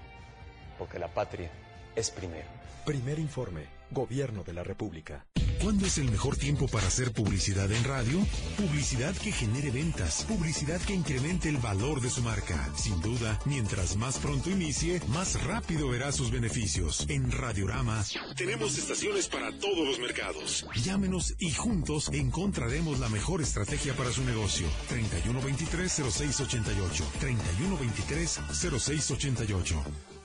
Porque 0.78 0.98
la 0.98 1.12
patria 1.12 1.50
es 1.94 2.10
primero. 2.10 2.48
Primer 2.84 3.18
informe. 3.18 3.66
Gobierno 3.90 4.42
de 4.42 4.52
la 4.52 4.64
República. 4.64 5.26
¿Cuándo 5.62 5.86
es 5.86 5.98
el 5.98 6.10
mejor 6.10 6.36
tiempo 6.36 6.66
para 6.68 6.86
hacer 6.86 7.12
publicidad 7.12 7.70
en 7.72 7.82
radio? 7.84 8.18
Publicidad 8.56 9.14
que 9.16 9.32
genere 9.32 9.70
ventas, 9.70 10.24
publicidad 10.28 10.80
que 10.82 10.94
incremente 10.94 11.48
el 11.48 11.56
valor 11.58 12.00
de 12.00 12.10
su 12.10 12.22
marca. 12.22 12.70
Sin 12.76 13.00
duda, 13.00 13.40
mientras 13.46 13.96
más 13.96 14.18
pronto 14.18 14.50
inicie, 14.50 15.00
más 15.08 15.42
rápido 15.44 15.88
verá 15.88 16.12
sus 16.12 16.30
beneficios. 16.30 17.06
En 17.08 17.32
Radiorama 17.32 18.04
tenemos 18.36 18.78
estaciones 18.78 19.26
para 19.28 19.50
todos 19.58 19.84
los 19.86 19.98
mercados. 19.98 20.66
Llámenos 20.84 21.34
y 21.38 21.52
juntos 21.52 22.10
encontraremos 22.12 22.98
la 22.98 23.08
mejor 23.08 23.40
estrategia 23.40 23.94
para 23.94 24.12
su 24.12 24.22
negocio. 24.24 24.66
3123-0688. 24.90 27.02
3123-0688. 27.20 30.15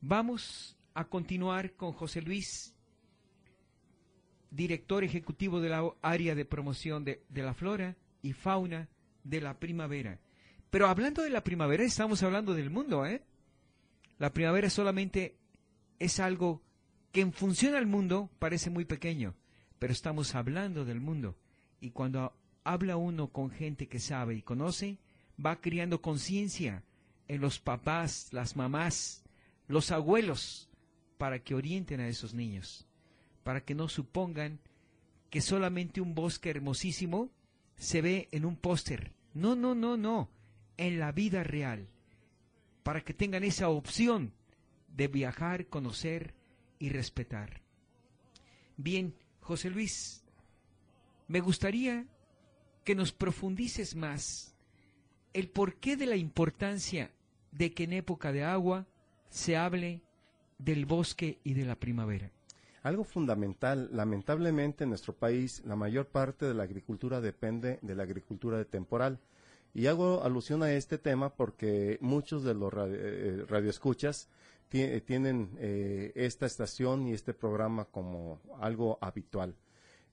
vamos 0.00 0.78
a 0.94 1.04
continuar 1.04 1.74
con 1.74 1.92
José 1.92 2.22
Luis, 2.22 2.74
director 4.50 5.04
ejecutivo 5.04 5.60
de 5.60 5.68
la 5.68 5.88
área 6.00 6.34
de 6.34 6.44
promoción 6.44 7.04
de, 7.04 7.22
de 7.28 7.42
la 7.42 7.54
flora 7.54 7.96
y 8.22 8.32
fauna 8.32 8.88
de 9.24 9.40
la 9.40 9.58
primavera. 9.58 10.20
Pero 10.72 10.88
hablando 10.88 11.20
de 11.22 11.28
la 11.28 11.44
primavera, 11.44 11.84
estamos 11.84 12.22
hablando 12.22 12.54
del 12.54 12.70
mundo, 12.70 13.04
¿eh? 13.04 13.22
La 14.16 14.32
primavera 14.32 14.70
solamente 14.70 15.36
es 15.98 16.18
algo 16.18 16.62
que 17.12 17.20
en 17.20 17.34
función 17.34 17.74
al 17.74 17.84
mundo 17.84 18.30
parece 18.38 18.70
muy 18.70 18.86
pequeño, 18.86 19.34
pero 19.78 19.92
estamos 19.92 20.34
hablando 20.34 20.86
del 20.86 20.98
mundo. 20.98 21.36
Y 21.78 21.90
cuando 21.90 22.32
habla 22.64 22.96
uno 22.96 23.28
con 23.28 23.50
gente 23.50 23.86
que 23.86 23.98
sabe 23.98 24.34
y 24.34 24.40
conoce, 24.40 24.96
va 25.44 25.60
criando 25.60 26.00
conciencia 26.00 26.84
en 27.28 27.42
los 27.42 27.58
papás, 27.58 28.28
las 28.32 28.56
mamás, 28.56 29.24
los 29.68 29.90
abuelos, 29.90 30.70
para 31.18 31.40
que 31.40 31.54
orienten 31.54 32.00
a 32.00 32.08
esos 32.08 32.32
niños, 32.32 32.86
para 33.42 33.62
que 33.62 33.74
no 33.74 33.90
supongan 33.90 34.58
que 35.28 35.42
solamente 35.42 36.00
un 36.00 36.14
bosque 36.14 36.48
hermosísimo 36.48 37.30
se 37.76 38.00
ve 38.00 38.30
en 38.32 38.46
un 38.46 38.56
póster. 38.56 39.12
No, 39.34 39.54
no, 39.54 39.74
no, 39.74 39.98
no, 39.98 40.30
en 40.76 40.98
la 40.98 41.12
vida 41.12 41.42
real, 41.42 41.88
para 42.82 43.00
que 43.02 43.14
tengan 43.14 43.44
esa 43.44 43.68
opción 43.68 44.32
de 44.88 45.08
viajar, 45.08 45.66
conocer 45.66 46.34
y 46.78 46.88
respetar. 46.88 47.62
Bien, 48.76 49.14
José 49.40 49.70
Luis, 49.70 50.24
me 51.28 51.40
gustaría 51.40 52.06
que 52.84 52.94
nos 52.94 53.12
profundices 53.12 53.94
más 53.94 54.54
el 55.32 55.48
porqué 55.48 55.96
de 55.96 56.06
la 56.06 56.16
importancia 56.16 57.10
de 57.52 57.72
que 57.72 57.84
en 57.84 57.92
época 57.92 58.32
de 58.32 58.44
agua 58.44 58.86
se 59.30 59.56
hable 59.56 60.02
del 60.58 60.86
bosque 60.86 61.38
y 61.44 61.54
de 61.54 61.64
la 61.64 61.76
primavera. 61.76 62.30
Algo 62.82 63.04
fundamental, 63.04 63.88
lamentablemente 63.92 64.84
en 64.84 64.90
nuestro 64.90 65.14
país 65.14 65.62
la 65.64 65.76
mayor 65.76 66.06
parte 66.06 66.46
de 66.46 66.54
la 66.54 66.64
agricultura 66.64 67.20
depende 67.20 67.78
de 67.80 67.94
la 67.94 68.02
agricultura 68.02 68.58
de 68.58 68.64
temporal. 68.64 69.20
Y 69.74 69.86
hago 69.86 70.22
alusión 70.22 70.62
a 70.62 70.72
este 70.72 70.98
tema 70.98 71.30
porque 71.34 71.98
muchos 72.00 72.44
de 72.44 72.54
los 72.54 72.72
radio- 72.72 72.98
eh, 73.00 73.44
radioescuchas 73.48 74.28
eh, 74.72 75.00
tienen 75.04 75.50
eh, 75.58 76.12
esta 76.14 76.46
estación 76.46 77.06
y 77.06 77.12
este 77.12 77.34
programa 77.34 77.84
como 77.86 78.40
algo 78.60 78.98
habitual. 79.00 79.54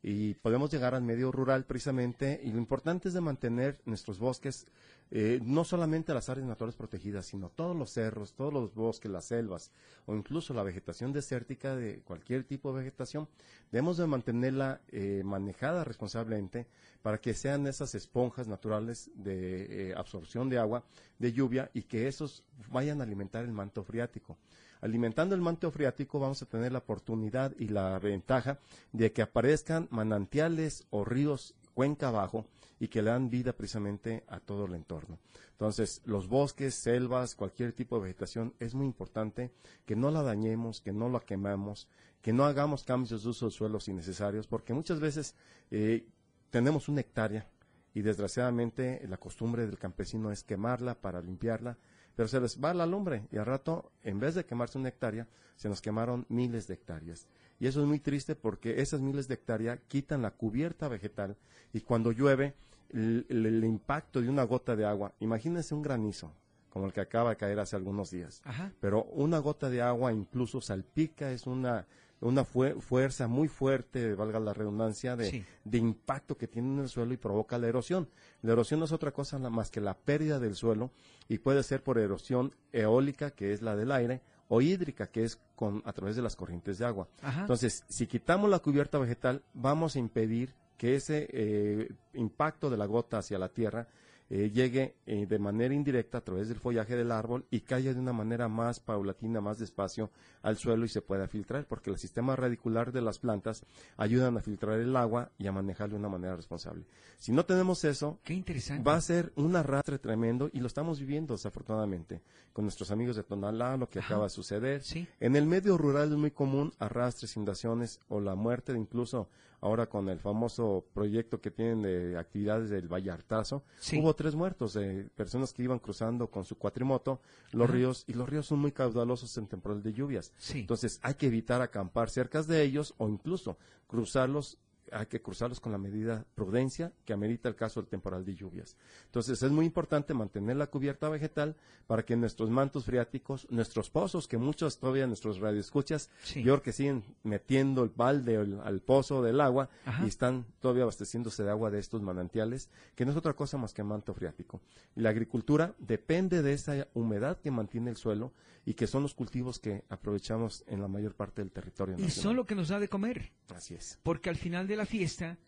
Y 0.01 0.33
podemos 0.35 0.71
llegar 0.71 0.95
al 0.95 1.03
medio 1.03 1.29
rural 1.31 1.65
precisamente 1.65 2.39
y 2.43 2.51
lo 2.51 2.57
importante 2.57 3.09
es 3.09 3.13
de 3.13 3.21
mantener 3.21 3.79
nuestros 3.85 4.17
bosques, 4.17 4.65
eh, 5.11 5.39
no 5.43 5.63
solamente 5.63 6.13
las 6.13 6.29
áreas 6.29 6.47
naturales 6.47 6.75
protegidas, 6.75 7.25
sino 7.25 7.49
todos 7.49 7.75
los 7.75 7.91
cerros, 7.91 8.33
todos 8.33 8.53
los 8.53 8.75
bosques, 8.75 9.11
las 9.11 9.25
selvas 9.25 9.71
o 10.05 10.15
incluso 10.15 10.53
la 10.53 10.63
vegetación 10.63 11.11
desértica 11.11 11.75
de 11.75 12.01
cualquier 12.01 12.43
tipo 12.43 12.71
de 12.71 12.83
vegetación, 12.83 13.27
debemos 13.71 13.97
de 13.97 14.05
mantenerla 14.05 14.81
eh, 14.89 15.23
manejada 15.25 15.83
responsablemente 15.83 16.67
para 17.01 17.19
que 17.19 17.33
sean 17.33 17.65
esas 17.65 17.95
esponjas 17.95 18.47
naturales 18.47 19.09
de 19.15 19.89
eh, 19.89 19.93
absorción 19.95 20.49
de 20.49 20.59
agua, 20.59 20.83
de 21.17 21.33
lluvia 21.33 21.71
y 21.73 21.83
que 21.83 22.07
esos 22.07 22.43
vayan 22.71 23.01
a 23.01 23.03
alimentar 23.03 23.43
el 23.45 23.51
manto 23.51 23.83
freático. 23.83 24.37
Alimentando 24.81 25.35
el 25.35 25.41
manto 25.41 25.71
freático 25.71 26.19
vamos 26.19 26.41
a 26.41 26.45
tener 26.45 26.71
la 26.71 26.79
oportunidad 26.79 27.53
y 27.57 27.67
la 27.67 27.99
ventaja 27.99 28.59
de 28.93 29.11
que 29.11 29.21
aparezcan 29.21 29.87
manantiales 29.91 30.85
o 30.89 31.03
ríos 31.03 31.55
cuenca 31.79 32.09
abajo 32.09 32.45
y 32.77 32.89
que 32.89 33.01
le 33.01 33.09
dan 33.09 33.29
vida 33.29 33.53
precisamente 33.53 34.25
a 34.27 34.41
todo 34.41 34.65
el 34.65 34.73
entorno. 34.73 35.17
Entonces, 35.51 36.01
los 36.03 36.27
bosques, 36.27 36.75
selvas, 36.75 37.35
cualquier 37.35 37.71
tipo 37.71 37.95
de 37.95 38.01
vegetación, 38.01 38.53
es 38.59 38.75
muy 38.75 38.85
importante 38.85 39.53
que 39.85 39.95
no 39.95 40.11
la 40.11 40.21
dañemos, 40.21 40.81
que 40.81 40.91
no 40.91 41.07
la 41.07 41.21
quemamos, 41.21 41.87
que 42.21 42.33
no 42.33 42.43
hagamos 42.43 42.83
cambios 42.83 43.23
de 43.23 43.29
uso 43.29 43.45
de 43.45 43.51
suelos 43.53 43.87
innecesarios, 43.87 44.45
porque 44.45 44.73
muchas 44.73 44.99
veces 44.99 45.35
eh, 45.71 46.05
tenemos 46.49 46.89
una 46.89 46.99
hectárea 46.99 47.47
y 47.93 48.01
desgraciadamente 48.01 49.01
la 49.07 49.15
costumbre 49.15 49.65
del 49.65 49.77
campesino 49.77 50.33
es 50.33 50.43
quemarla 50.43 50.95
para 50.95 51.21
limpiarla, 51.21 51.77
pero 52.13 52.27
se 52.27 52.41
les 52.41 52.61
va 52.61 52.73
la 52.73 52.85
lumbre 52.85 53.25
y 53.31 53.37
al 53.37 53.45
rato, 53.45 53.93
en 54.03 54.19
vez 54.19 54.35
de 54.35 54.45
quemarse 54.45 54.77
una 54.77 54.89
hectárea, 54.89 55.29
se 55.55 55.69
nos 55.69 55.79
quemaron 55.79 56.25
miles 56.27 56.67
de 56.67 56.73
hectáreas. 56.73 57.29
Y 57.59 57.67
eso 57.67 57.81
es 57.81 57.87
muy 57.87 57.99
triste 57.99 58.35
porque 58.35 58.81
esas 58.81 59.01
miles 59.01 59.27
de 59.27 59.33
hectáreas 59.35 59.79
quitan 59.87 60.21
la 60.21 60.31
cubierta 60.31 60.87
vegetal 60.87 61.35
y 61.73 61.81
cuando 61.81 62.11
llueve, 62.11 62.53
el, 62.89 63.25
el- 63.29 63.45
el 63.45 63.63
impacto 63.63 64.21
de 64.21 64.29
una 64.29 64.43
gota 64.43 64.75
de 64.75 64.85
agua, 64.85 65.13
imagínense 65.19 65.75
un 65.75 65.81
granizo, 65.83 66.31
como 66.69 66.85
el 66.87 66.93
que 66.93 67.01
acaba 67.01 67.31
de 67.31 67.35
caer 67.35 67.59
hace 67.59 67.75
algunos 67.75 68.11
días, 68.11 68.41
Ajá. 68.45 68.71
pero 68.79 69.03
una 69.05 69.39
gota 69.39 69.69
de 69.69 69.81
agua 69.81 70.11
incluso 70.13 70.61
salpica, 70.61 71.31
es 71.31 71.45
una, 71.47 71.85
una 72.21 72.43
fue- 72.45 72.75
fuerza 72.81 73.27
muy 73.27 73.47
fuerte, 73.47 74.15
valga 74.15 74.39
la 74.39 74.53
redundancia, 74.53 75.15
de, 75.15 75.29
Sí. 75.29 75.45
de 75.65 75.77
impacto 75.77 76.37
que 76.37 76.47
tiene 76.47 76.69
en 76.73 76.79
el 76.79 76.89
suelo 76.89 77.13
y 77.13 77.17
provoca 77.17 77.57
la 77.57 77.67
erosión. 77.67 78.09
La 78.41 78.53
erosión 78.53 78.79
no 78.79 78.85
es 78.85 78.91
otra 78.91 79.11
cosa 79.11 79.37
más 79.37 79.69
que 79.69 79.81
la 79.81 79.95
pérdida 79.97 80.39
del 80.39 80.55
suelo 80.55 80.91
y 81.27 81.37
puede 81.39 81.61
ser 81.63 81.83
por 81.83 81.97
erosión 81.99 82.55
eólica, 82.71 83.31
que 83.31 83.53
es 83.53 83.61
la 83.61 83.75
del 83.75 83.91
aire, 83.91 84.21
o 84.49 84.61
hídrica, 84.61 85.07
que 85.07 85.23
es 85.23 85.39
con, 85.55 85.81
a 85.85 85.93
través 85.93 86.15
de 86.15 86.21
las 86.21 86.35
corrientes 86.35 86.77
de 86.79 86.85
agua. 86.85 87.07
Ajá. 87.21 87.41
Entonces, 87.41 87.85
si 87.87 88.07
quitamos 88.07 88.49
la 88.49 88.59
cubierta 88.59 88.97
vegetal, 88.97 89.41
vamos 89.53 89.95
a 89.95 89.99
impedir 89.99 90.53
que 90.77 90.95
ese 90.95 91.27
eh, 91.31 91.91
impacto 92.13 92.69
de 92.69 92.77
la 92.77 92.85
gota 92.85 93.19
hacia 93.19 93.37
la 93.37 93.49
tierra 93.49 93.87
eh, 94.31 94.51
llegue 94.51 94.95
eh, 95.07 95.25
de 95.25 95.39
manera 95.39 95.73
indirecta 95.73 96.19
a 96.19 96.21
través 96.21 96.47
del 96.49 96.59
follaje 96.59 96.95
del 96.95 97.11
árbol 97.11 97.45
y 97.49 97.61
caiga 97.61 97.93
de 97.93 97.99
una 97.99 98.13
manera 98.13 98.47
más 98.47 98.79
paulatina, 98.79 99.41
más 99.41 99.57
despacio 99.57 100.11
al 100.43 100.57
suelo 100.57 100.85
y 100.85 100.89
se 100.89 101.01
pueda 101.01 101.27
filtrar, 101.27 101.65
porque 101.65 101.89
el 101.89 101.97
sistema 101.97 102.35
radicular 102.35 102.91
de 102.91 103.01
las 103.01 103.17
plantas 103.19 103.65
ayudan 103.97 104.37
a 104.37 104.41
filtrar 104.41 104.79
el 104.79 104.95
agua 104.95 105.31
y 105.39 105.47
a 105.47 105.51
manejarlo 105.51 105.93
de 105.95 105.99
una 105.99 106.09
manera 106.09 106.35
responsable. 106.35 106.85
Si 107.17 107.31
no 107.31 107.45
tenemos 107.45 107.83
eso, 107.85 108.19
Qué 108.23 108.33
interesante. 108.33 108.83
va 108.83 108.95
a 108.95 109.01
ser 109.01 109.33
un 109.35 109.55
arrastre 109.55 109.97
tremendo 109.99 110.49
y 110.53 110.59
lo 110.59 110.67
estamos 110.67 110.99
viviendo 110.99 111.33
desafortunadamente 111.33 112.21
con 112.53 112.65
nuestros 112.65 112.91
amigos 112.91 113.15
de 113.15 113.23
Tonalá, 113.23 113.77
lo 113.77 113.89
que 113.89 113.99
Ajá. 113.99 114.07
acaba 114.09 114.23
de 114.25 114.29
suceder. 114.29 114.83
Sí. 114.83 115.07
En 115.19 115.35
el 115.35 115.45
medio 115.47 115.77
rural 115.77 116.11
es 116.11 116.17
muy 116.17 116.31
común 116.31 116.71
arrastres, 116.79 117.35
inundaciones 117.35 117.99
o 118.09 118.19
la 118.19 118.35
muerte, 118.35 118.73
de 118.73 118.79
incluso 118.79 119.27
ahora 119.61 119.87
con 119.87 120.07
el 120.09 120.19
famoso 120.19 120.85
proyecto 120.93 121.41
que 121.41 121.51
tienen 121.51 121.81
de 121.81 122.17
actividades 122.17 122.69
del 122.69 122.87
Vallartazo, 122.87 123.63
Sí. 123.79 123.99
hubo 123.99 124.13
tres 124.15 124.35
muertos 124.35 124.73
de 124.73 125.09
personas 125.15 125.53
que 125.53 125.63
iban 125.63 125.79
cruzando 125.79 126.27
con 126.29 126.45
su 126.45 126.57
cuatrimoto 126.57 127.19
los 127.51 127.65
Ajá. 127.65 127.73
ríos 127.73 128.03
y 128.07 128.13
los 128.13 128.29
ríos 128.29 128.45
son 128.45 128.59
muy 128.59 128.71
caudalosos 128.71 129.37
en 129.37 129.47
temporal 129.47 129.83
de 129.83 129.93
lluvias. 129.93 130.31
Sí. 130.37 130.59
Entonces 130.61 130.99
hay 131.03 131.15
que 131.15 131.27
evitar 131.27 131.61
acampar 131.61 132.09
cerca 132.09 132.41
de 132.43 132.63
ellos 132.63 132.93
o 132.97 133.09
incluso 133.09 133.57
cruzarlos 133.87 134.57
hay 134.91 135.05
que 135.07 135.21
cruzarlos 135.21 135.59
con 135.59 135.71
la 135.71 135.77
medida 135.77 136.25
prudencia 136.35 136.91
que 137.05 137.13
amerita 137.13 137.49
el 137.49 137.55
caso 137.55 137.81
del 137.81 137.89
temporal 137.89 138.25
de 138.25 138.35
lluvias. 138.35 138.75
Entonces 139.05 139.41
es 139.41 139.51
muy 139.51 139.65
importante 139.65 140.13
mantener 140.13 140.57
la 140.57 140.67
cubierta 140.67 141.09
vegetal 141.09 141.55
para 141.87 142.03
que 142.03 142.15
nuestros 142.15 142.49
mantos 142.49 142.85
freáticos, 142.85 143.47
nuestros 143.49 143.89
pozos, 143.89 144.27
que 144.27 144.37
muchos 144.37 144.77
todavía 144.79 145.07
nuestros 145.07 145.39
radioescuchas, 145.39 146.09
Sí. 146.23 146.43
yo 146.43 146.53
creo 146.53 146.61
que 146.63 146.71
siguen 146.71 147.03
metiendo 147.23 147.83
el 147.83 147.89
balde 147.89 148.37
al, 148.37 148.61
al 148.63 148.81
pozo 148.81 149.21
del 149.23 149.41
agua 149.41 149.69
Ajá. 149.85 150.03
y 150.05 150.07
están 150.07 150.45
todavía 150.59 150.83
abasteciéndose 150.83 151.43
de 151.43 151.49
agua 151.49 151.71
de 151.71 151.79
estos 151.79 152.01
manantiales, 152.01 152.69
que 152.95 153.05
no 153.05 153.11
es 153.11 153.17
otra 153.17 153.33
cosa 153.33 153.57
más 153.57 153.73
que 153.73 153.83
manto 153.83 154.13
freático. 154.13 154.61
La 154.95 155.09
agricultura 155.09 155.73
depende 155.79 156.41
de 156.41 156.53
esa 156.53 156.87
humedad 156.93 157.37
que 157.39 157.51
mantiene 157.51 157.89
el 157.89 157.97
suelo 157.97 158.31
y 158.69 158.75
que 158.75 158.85
son 158.85 159.01
los 159.01 159.15
cultivos 159.15 159.57
que 159.57 159.83
aprovechamos 159.89 160.63
en 160.67 160.79
la 160.79 160.87
mayor 160.87 161.15
parte 161.15 161.41
del 161.41 161.49
territorio 161.51 161.95
Y 161.97 162.03
nacional. 162.03 162.23
son 162.23 162.35
lo 162.35 162.45
que 162.45 162.53
nos 162.53 162.67
da 162.67 162.79
de 162.79 162.87
comer. 162.87 163.31
Así 163.47 163.73
es. 163.73 163.97
Porque 164.03 164.29
al 164.29 164.35
final 164.35 164.67
de 164.67 164.75
la 164.75 164.85
fiesta, 164.85 165.39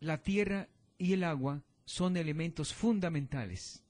la 0.00 0.22
tierra 0.22 0.70
y 0.96 1.12
el 1.12 1.22
agua 1.22 1.62
son 1.84 2.16
elementos 2.16 2.72
fundamentales 2.72 3.82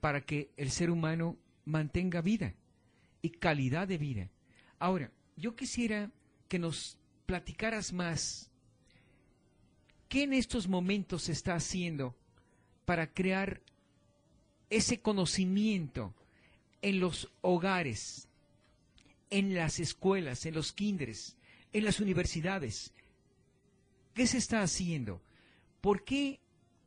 para 0.00 0.22
que 0.22 0.50
el 0.56 0.70
ser 0.70 0.88
humano 0.88 1.36
mantenga 1.66 2.22
vida 2.22 2.54
y 3.20 3.28
calidad 3.28 3.86
de 3.86 3.98
vida. 3.98 4.30
Ahora, 4.78 5.12
yo 5.36 5.54
quisiera 5.54 6.10
que 6.48 6.58
nos 6.58 6.96
platicaras 7.26 7.92
más 7.92 8.50
qué 10.08 10.22
en 10.22 10.32
estos 10.32 10.66
momentos 10.66 11.24
se 11.24 11.32
está 11.32 11.56
haciendo 11.56 12.16
para 12.86 13.06
crear 13.12 13.60
ese 14.70 15.02
conocimiento 15.02 16.14
en 16.84 17.00
los 17.00 17.30
hogares, 17.40 18.28
en 19.30 19.54
las 19.54 19.80
escuelas, 19.80 20.44
en 20.44 20.52
los 20.54 20.74
kinders, 20.74 21.34
en 21.72 21.82
las 21.82 21.98
universidades. 21.98 22.92
¿Qué 24.12 24.26
se 24.26 24.36
está 24.36 24.60
haciendo? 24.60 25.22
¿Por 25.80 26.04
qué 26.04 26.40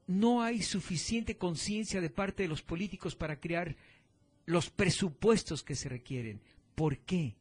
no 0.06 0.44
hay 0.44 0.62
suficiente 0.62 1.36
conciencia 1.36 2.00
de 2.00 2.12
parte 2.12 2.44
de 2.44 2.50
los 2.50 2.62
políticos 2.62 3.16
para 3.16 3.40
crear 3.40 3.76
los 4.46 4.70
presupuestos 4.70 5.64
que 5.64 5.74
se 5.74 5.90
requieren? 5.90 6.42
¿Por 6.76 7.00
qué? 7.00 7.36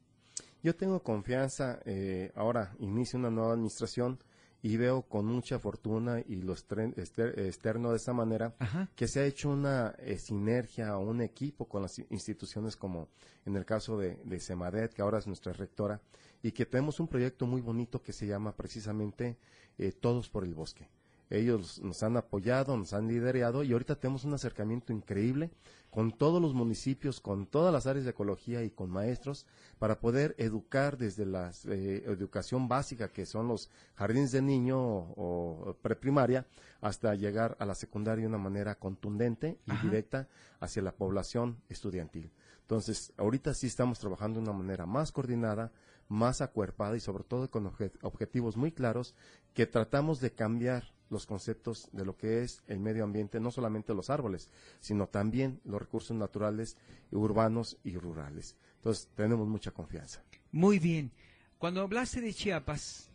Yo 0.62 0.74
tengo 0.74 1.02
confianza, 1.02 1.80
eh, 1.84 2.32
ahora 2.34 2.74
inicio 2.78 3.18
una 3.18 3.30
nueva 3.30 3.52
administración 3.52 4.18
y 4.62 4.76
veo 4.76 5.02
con 5.02 5.26
mucha 5.26 5.58
fortuna 5.58 6.20
y 6.26 6.36
lo 6.36 6.54
estren- 6.54 6.94
ester- 6.96 7.38
externo 7.38 7.90
de 7.90 7.96
esta 7.96 8.12
manera 8.12 8.54
Ajá. 8.58 8.88
que 8.96 9.06
se 9.08 9.20
ha 9.20 9.24
hecho 9.24 9.50
una 9.50 9.94
eh, 9.98 10.18
sinergia 10.18 10.96
o 10.98 11.08
un 11.08 11.20
equipo 11.22 11.66
con 11.68 11.82
las 11.82 11.98
instituciones 12.10 12.76
como 12.76 13.08
en 13.44 13.56
el 13.56 13.64
caso 13.64 13.96
de, 13.98 14.16
de 14.24 14.40
Semadet, 14.40 14.92
que 14.92 15.02
ahora 15.02 15.18
es 15.18 15.26
nuestra 15.26 15.52
rectora, 15.52 16.00
y 16.42 16.52
que 16.52 16.66
tenemos 16.66 16.98
un 17.00 17.08
proyecto 17.08 17.46
muy 17.46 17.60
bonito 17.60 18.02
que 18.02 18.12
se 18.12 18.26
llama 18.26 18.56
precisamente 18.56 19.36
eh, 19.78 19.92
Todos 19.92 20.28
por 20.28 20.44
el 20.44 20.54
Bosque. 20.54 20.88
Ellos 21.28 21.80
nos 21.80 22.02
han 22.02 22.16
apoyado, 22.16 22.76
nos 22.76 22.92
han 22.92 23.08
liderado 23.08 23.64
y 23.64 23.72
ahorita 23.72 23.96
tenemos 23.96 24.24
un 24.24 24.34
acercamiento 24.34 24.92
increíble 24.92 25.50
con 25.90 26.12
todos 26.12 26.40
los 26.42 26.52
municipios, 26.54 27.20
con 27.20 27.46
todas 27.46 27.72
las 27.72 27.86
áreas 27.86 28.04
de 28.04 28.10
ecología 28.10 28.62
y 28.62 28.70
con 28.70 28.90
maestros 28.90 29.46
para 29.78 29.98
poder 29.98 30.34
educar 30.38 30.98
desde 30.98 31.24
la 31.26 31.50
eh, 31.68 32.04
educación 32.06 32.68
básica, 32.68 33.08
que 33.08 33.26
son 33.26 33.48
los 33.48 33.70
jardines 33.94 34.30
de 34.30 34.42
niño 34.42 34.78
o, 34.78 35.70
o 35.70 35.74
preprimaria, 35.74 36.46
hasta 36.80 37.14
llegar 37.14 37.56
a 37.58 37.64
la 37.66 37.74
secundaria 37.74 38.22
de 38.22 38.28
una 38.28 38.38
manera 38.38 38.74
contundente 38.76 39.58
y 39.66 39.70
Ajá. 39.72 39.82
directa 39.82 40.28
hacia 40.60 40.82
la 40.82 40.92
población 40.92 41.56
estudiantil. 41.68 42.30
Entonces, 42.60 43.12
ahorita 43.16 43.54
sí 43.54 43.66
estamos 43.68 43.98
trabajando 43.98 44.38
de 44.40 44.48
una 44.48 44.58
manera 44.58 44.86
más 44.86 45.12
coordinada, 45.12 45.72
más 46.08 46.40
acuerpada 46.40 46.96
y 46.96 47.00
sobre 47.00 47.24
todo 47.24 47.50
con 47.50 47.64
obje- 47.64 47.92
objetivos 48.02 48.56
muy 48.56 48.70
claros 48.70 49.14
que 49.54 49.66
tratamos 49.66 50.20
de 50.20 50.32
cambiar 50.32 50.84
los 51.10 51.26
conceptos 51.26 51.88
de 51.92 52.04
lo 52.04 52.16
que 52.16 52.42
es 52.42 52.62
el 52.66 52.80
medio 52.80 53.04
ambiente, 53.04 53.38
no 53.40 53.50
solamente 53.50 53.94
los 53.94 54.10
árboles, 54.10 54.50
sino 54.80 55.06
también 55.06 55.60
los 55.64 55.80
recursos 55.80 56.16
naturales, 56.16 56.76
urbanos 57.12 57.78
y 57.84 57.96
rurales. 57.96 58.56
Entonces, 58.76 59.08
tenemos 59.14 59.46
mucha 59.48 59.70
confianza. 59.70 60.22
Muy 60.52 60.78
bien. 60.78 61.12
Cuando 61.58 61.80
hablaste 61.80 62.20
de 62.20 62.34
Chiapas 62.34 63.10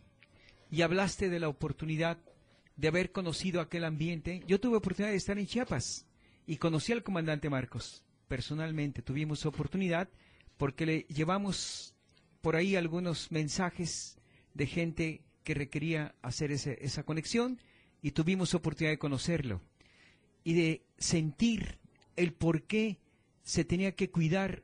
y 0.70 0.82
hablaste 0.82 1.28
de 1.28 1.40
la 1.40 1.48
oportunidad 1.48 2.18
de 2.76 2.88
haber 2.88 3.12
conocido 3.12 3.60
aquel 3.60 3.84
ambiente, 3.84 4.42
yo 4.46 4.58
tuve 4.60 4.76
oportunidad 4.78 5.10
de 5.12 5.18
estar 5.18 5.38
en 5.38 5.46
Chiapas 5.46 6.06
y 6.46 6.56
conocí 6.56 6.92
al 6.92 7.02
comandante 7.02 7.50
Marcos. 7.50 8.04
Personalmente 8.28 9.02
tuvimos 9.02 9.44
oportunidad 9.46 10.08
porque 10.56 10.86
le 10.86 11.00
llevamos 11.02 11.94
por 12.40 12.56
ahí 12.56 12.74
algunos 12.76 13.30
mensajes 13.30 14.16
de 14.54 14.66
gente 14.66 15.22
que 15.44 15.54
requería 15.54 16.14
hacer 16.22 16.50
ese- 16.52 16.78
esa 16.84 17.02
conexión 17.04 17.58
y 18.02 18.10
tuvimos 18.10 18.54
oportunidad 18.54 18.92
de 18.92 18.98
conocerlo 18.98 19.62
y 20.44 20.54
de 20.54 20.84
sentir 20.98 21.78
el 22.16 22.32
por 22.32 22.64
qué 22.64 22.98
se 23.44 23.64
tenía 23.64 23.92
que 23.94 24.10
cuidar 24.10 24.62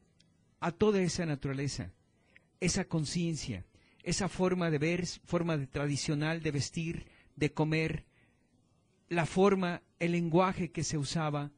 a 0.60 0.72
toda 0.72 1.00
esa 1.00 1.24
naturaleza, 1.24 1.92
esa 2.60 2.84
conciencia, 2.84 3.64
esa 4.02 4.28
forma 4.28 4.70
de 4.70 4.78
ver, 4.78 5.06
forma 5.24 5.56
de 5.56 5.66
tradicional 5.66 6.42
de 6.42 6.50
vestir, 6.50 7.06
de 7.36 7.52
comer, 7.52 8.04
la 9.08 9.24
forma, 9.24 9.82
el 10.00 10.12
lenguaje 10.12 10.70
que 10.70 10.84
se 10.84 10.98
usaba, 10.98 11.52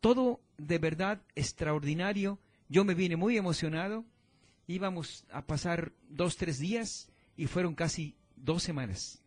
todo 0.00 0.40
de 0.58 0.78
verdad 0.78 1.22
extraordinario. 1.34 2.38
Yo 2.68 2.84
me 2.84 2.94
vine 2.94 3.16
muy 3.16 3.36
emocionado. 3.36 4.04
Íbamos 4.66 5.24
a 5.30 5.46
pasar 5.46 5.92
dos, 6.08 6.36
tres 6.36 6.58
días 6.58 7.08
y 7.36 7.46
fueron 7.46 7.74
casi 7.74 8.16
dos 8.36 8.62
semanas. 8.62 9.21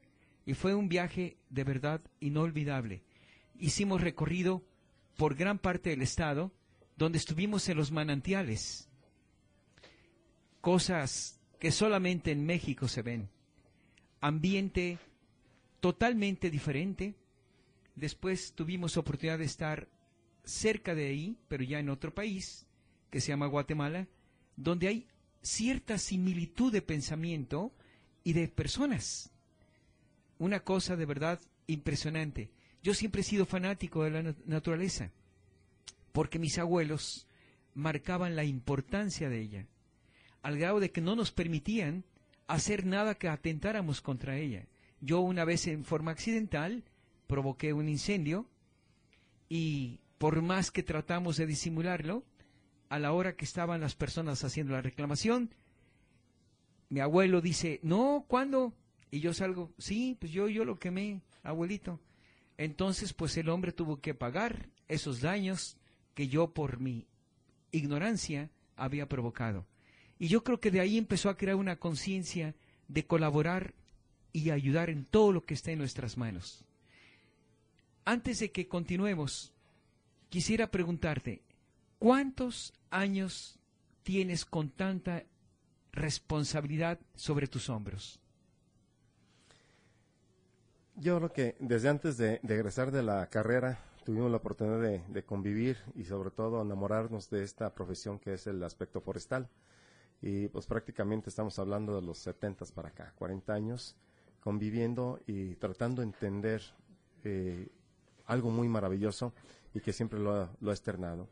Y 0.45 0.53
fue 0.53 0.75
un 0.75 0.89
viaje 0.89 1.37
de 1.49 1.63
verdad 1.63 2.01
inolvidable. 2.19 3.03
Hicimos 3.57 4.01
recorrido 4.01 4.63
por 5.17 5.35
gran 5.35 5.59
parte 5.59 5.89
del 5.89 6.01
estado, 6.01 6.51
donde 6.97 7.17
estuvimos 7.17 7.67
en 7.69 7.77
los 7.77 7.91
manantiales. 7.91 8.89
Cosas 10.61 11.39
que 11.59 11.71
solamente 11.71 12.31
en 12.31 12.45
México 12.45 12.87
se 12.87 13.01
ven. 13.01 13.29
Ambiente 14.21 14.99
totalmente 15.79 16.49
diferente. 16.49 17.15
Después 17.95 18.53
tuvimos 18.53 18.97
oportunidad 18.97 19.39
de 19.39 19.45
estar 19.45 19.87
cerca 20.43 20.95
de 20.95 21.07
ahí, 21.07 21.37
pero 21.47 21.63
ya 21.63 21.79
en 21.79 21.89
otro 21.89 22.13
país, 22.13 22.65
que 23.09 23.21
se 23.21 23.29
llama 23.29 23.47
Guatemala, 23.47 24.07
donde 24.55 24.87
hay 24.87 25.07
cierta 25.41 25.97
similitud 25.97 26.71
de 26.71 26.81
pensamiento 26.81 27.71
y 28.23 28.33
de 28.33 28.47
personas. 28.47 29.31
Una 30.37 30.59
cosa 30.59 30.95
de 30.95 31.05
verdad 31.05 31.39
impresionante. 31.67 32.49
Yo 32.83 32.93
siempre 32.93 33.21
he 33.21 33.23
sido 33.23 33.45
fanático 33.45 34.03
de 34.03 34.11
la 34.11 34.21
nat- 34.21 34.45
naturaleza, 34.45 35.11
porque 36.11 36.39
mis 36.39 36.57
abuelos 36.59 37.27
marcaban 37.73 38.35
la 38.35 38.43
importancia 38.43 39.29
de 39.29 39.41
ella, 39.41 39.65
al 40.41 40.57
grado 40.57 40.79
de 40.79 40.91
que 40.91 41.01
no 41.01 41.15
nos 41.15 41.31
permitían 41.31 42.03
hacer 42.47 42.85
nada 42.85 43.15
que 43.15 43.27
atentáramos 43.27 44.01
contra 44.01 44.37
ella. 44.37 44.67
Yo 45.01 45.19
una 45.19 45.45
vez 45.45 45.67
en 45.67 45.83
forma 45.83 46.11
accidental 46.11 46.83
provoqué 47.27 47.73
un 47.73 47.89
incendio 47.89 48.45
y 49.49 49.99
por 50.17 50.41
más 50.41 50.71
que 50.71 50.83
tratamos 50.83 51.37
de 51.37 51.47
disimularlo, 51.47 52.23
a 52.89 52.99
la 52.99 53.11
hora 53.13 53.35
que 53.35 53.45
estaban 53.45 53.81
las 53.81 53.95
personas 53.95 54.43
haciendo 54.43 54.73
la 54.73 54.81
reclamación, 54.81 55.49
mi 56.89 56.99
abuelo 56.99 57.41
dice, 57.41 57.79
no, 57.81 58.25
¿cuándo? 58.27 58.73
Y 59.15 59.21
yo 59.21 59.33
salgo, 59.33 59.71
sí, 59.77 60.17
pues 60.19 60.33
yo, 60.33 60.49
yo 60.49 60.65
lo 60.65 60.77
quemé, 60.77 61.21
abuelito. 61.41 62.01
Entonces, 62.57 63.13
pues 63.13 63.37
el 63.37 63.47
hombre 63.47 63.71
tuvo 63.71 64.01
que 64.01 64.13
pagar 64.13 64.67
esos 64.89 65.21
daños 65.21 65.77
que 66.13 66.27
yo 66.27 66.53
por 66.53 66.81
mi 66.81 67.07
ignorancia 67.71 68.49
había 68.75 69.07
provocado. 69.07 69.65
Y 70.19 70.27
yo 70.27 70.43
creo 70.43 70.59
que 70.59 70.69
de 70.69 70.81
ahí 70.81 70.97
empezó 70.97 71.29
a 71.29 71.37
crear 71.37 71.55
una 71.55 71.77
conciencia 71.77 72.55
de 72.89 73.07
colaborar 73.07 73.73
y 74.33 74.49
ayudar 74.49 74.89
en 74.89 75.05
todo 75.05 75.31
lo 75.31 75.45
que 75.45 75.53
esté 75.53 75.71
en 75.71 75.79
nuestras 75.79 76.17
manos. 76.17 76.65
Antes 78.03 78.39
de 78.39 78.51
que 78.51 78.67
continuemos, 78.67 79.53
quisiera 80.27 80.69
preguntarte, 80.71 81.41
¿cuántos 81.99 82.73
años 82.89 83.59
tienes 84.03 84.43
con 84.43 84.71
tanta 84.71 85.23
responsabilidad 85.93 86.99
sobre 87.15 87.47
tus 87.47 87.69
hombros? 87.69 88.19
Yo 90.97 91.17
creo 91.17 91.33
que 91.33 91.55
desde 91.59 91.89
antes 91.89 92.17
de, 92.17 92.39
egresar 92.43 92.89
de 92.89 93.03
la 93.03 93.27
carrera 93.27 93.79
tuvimos 94.05 94.31
la 94.31 94.37
oportunidad 94.37 94.79
de, 94.79 95.23
convivir 95.25 95.77
y 95.93 96.05
sobre 96.05 96.31
todo 96.31 96.61
enamorarnos 96.61 97.29
de 97.29 97.43
esta 97.43 97.73
profesión 97.75 98.17
que 98.17 98.33
es 98.35 98.47
el 98.47 98.63
aspecto 98.63 99.01
forestal. 99.01 99.49
Y 100.21 100.47
pues 100.47 100.65
prácticamente 100.67 101.29
estamos 101.29 101.59
hablando 101.59 101.99
de 101.99 102.01
los 102.01 102.19
70 102.19 102.65
para 102.73 102.89
acá, 102.89 103.13
40 103.17 103.53
años 103.53 103.97
conviviendo 104.39 105.19
y 105.27 105.55
tratando 105.55 106.01
de 106.01 106.07
entender 106.07 106.61
eh, 107.25 107.67
algo 108.27 108.49
muy 108.49 108.69
maravilloso 108.69 109.33
y 109.73 109.81
que 109.81 109.91
siempre 109.91 110.19
lo 110.19 110.33
ha, 110.33 110.49
lo 110.61 110.71
externado. 110.71 111.27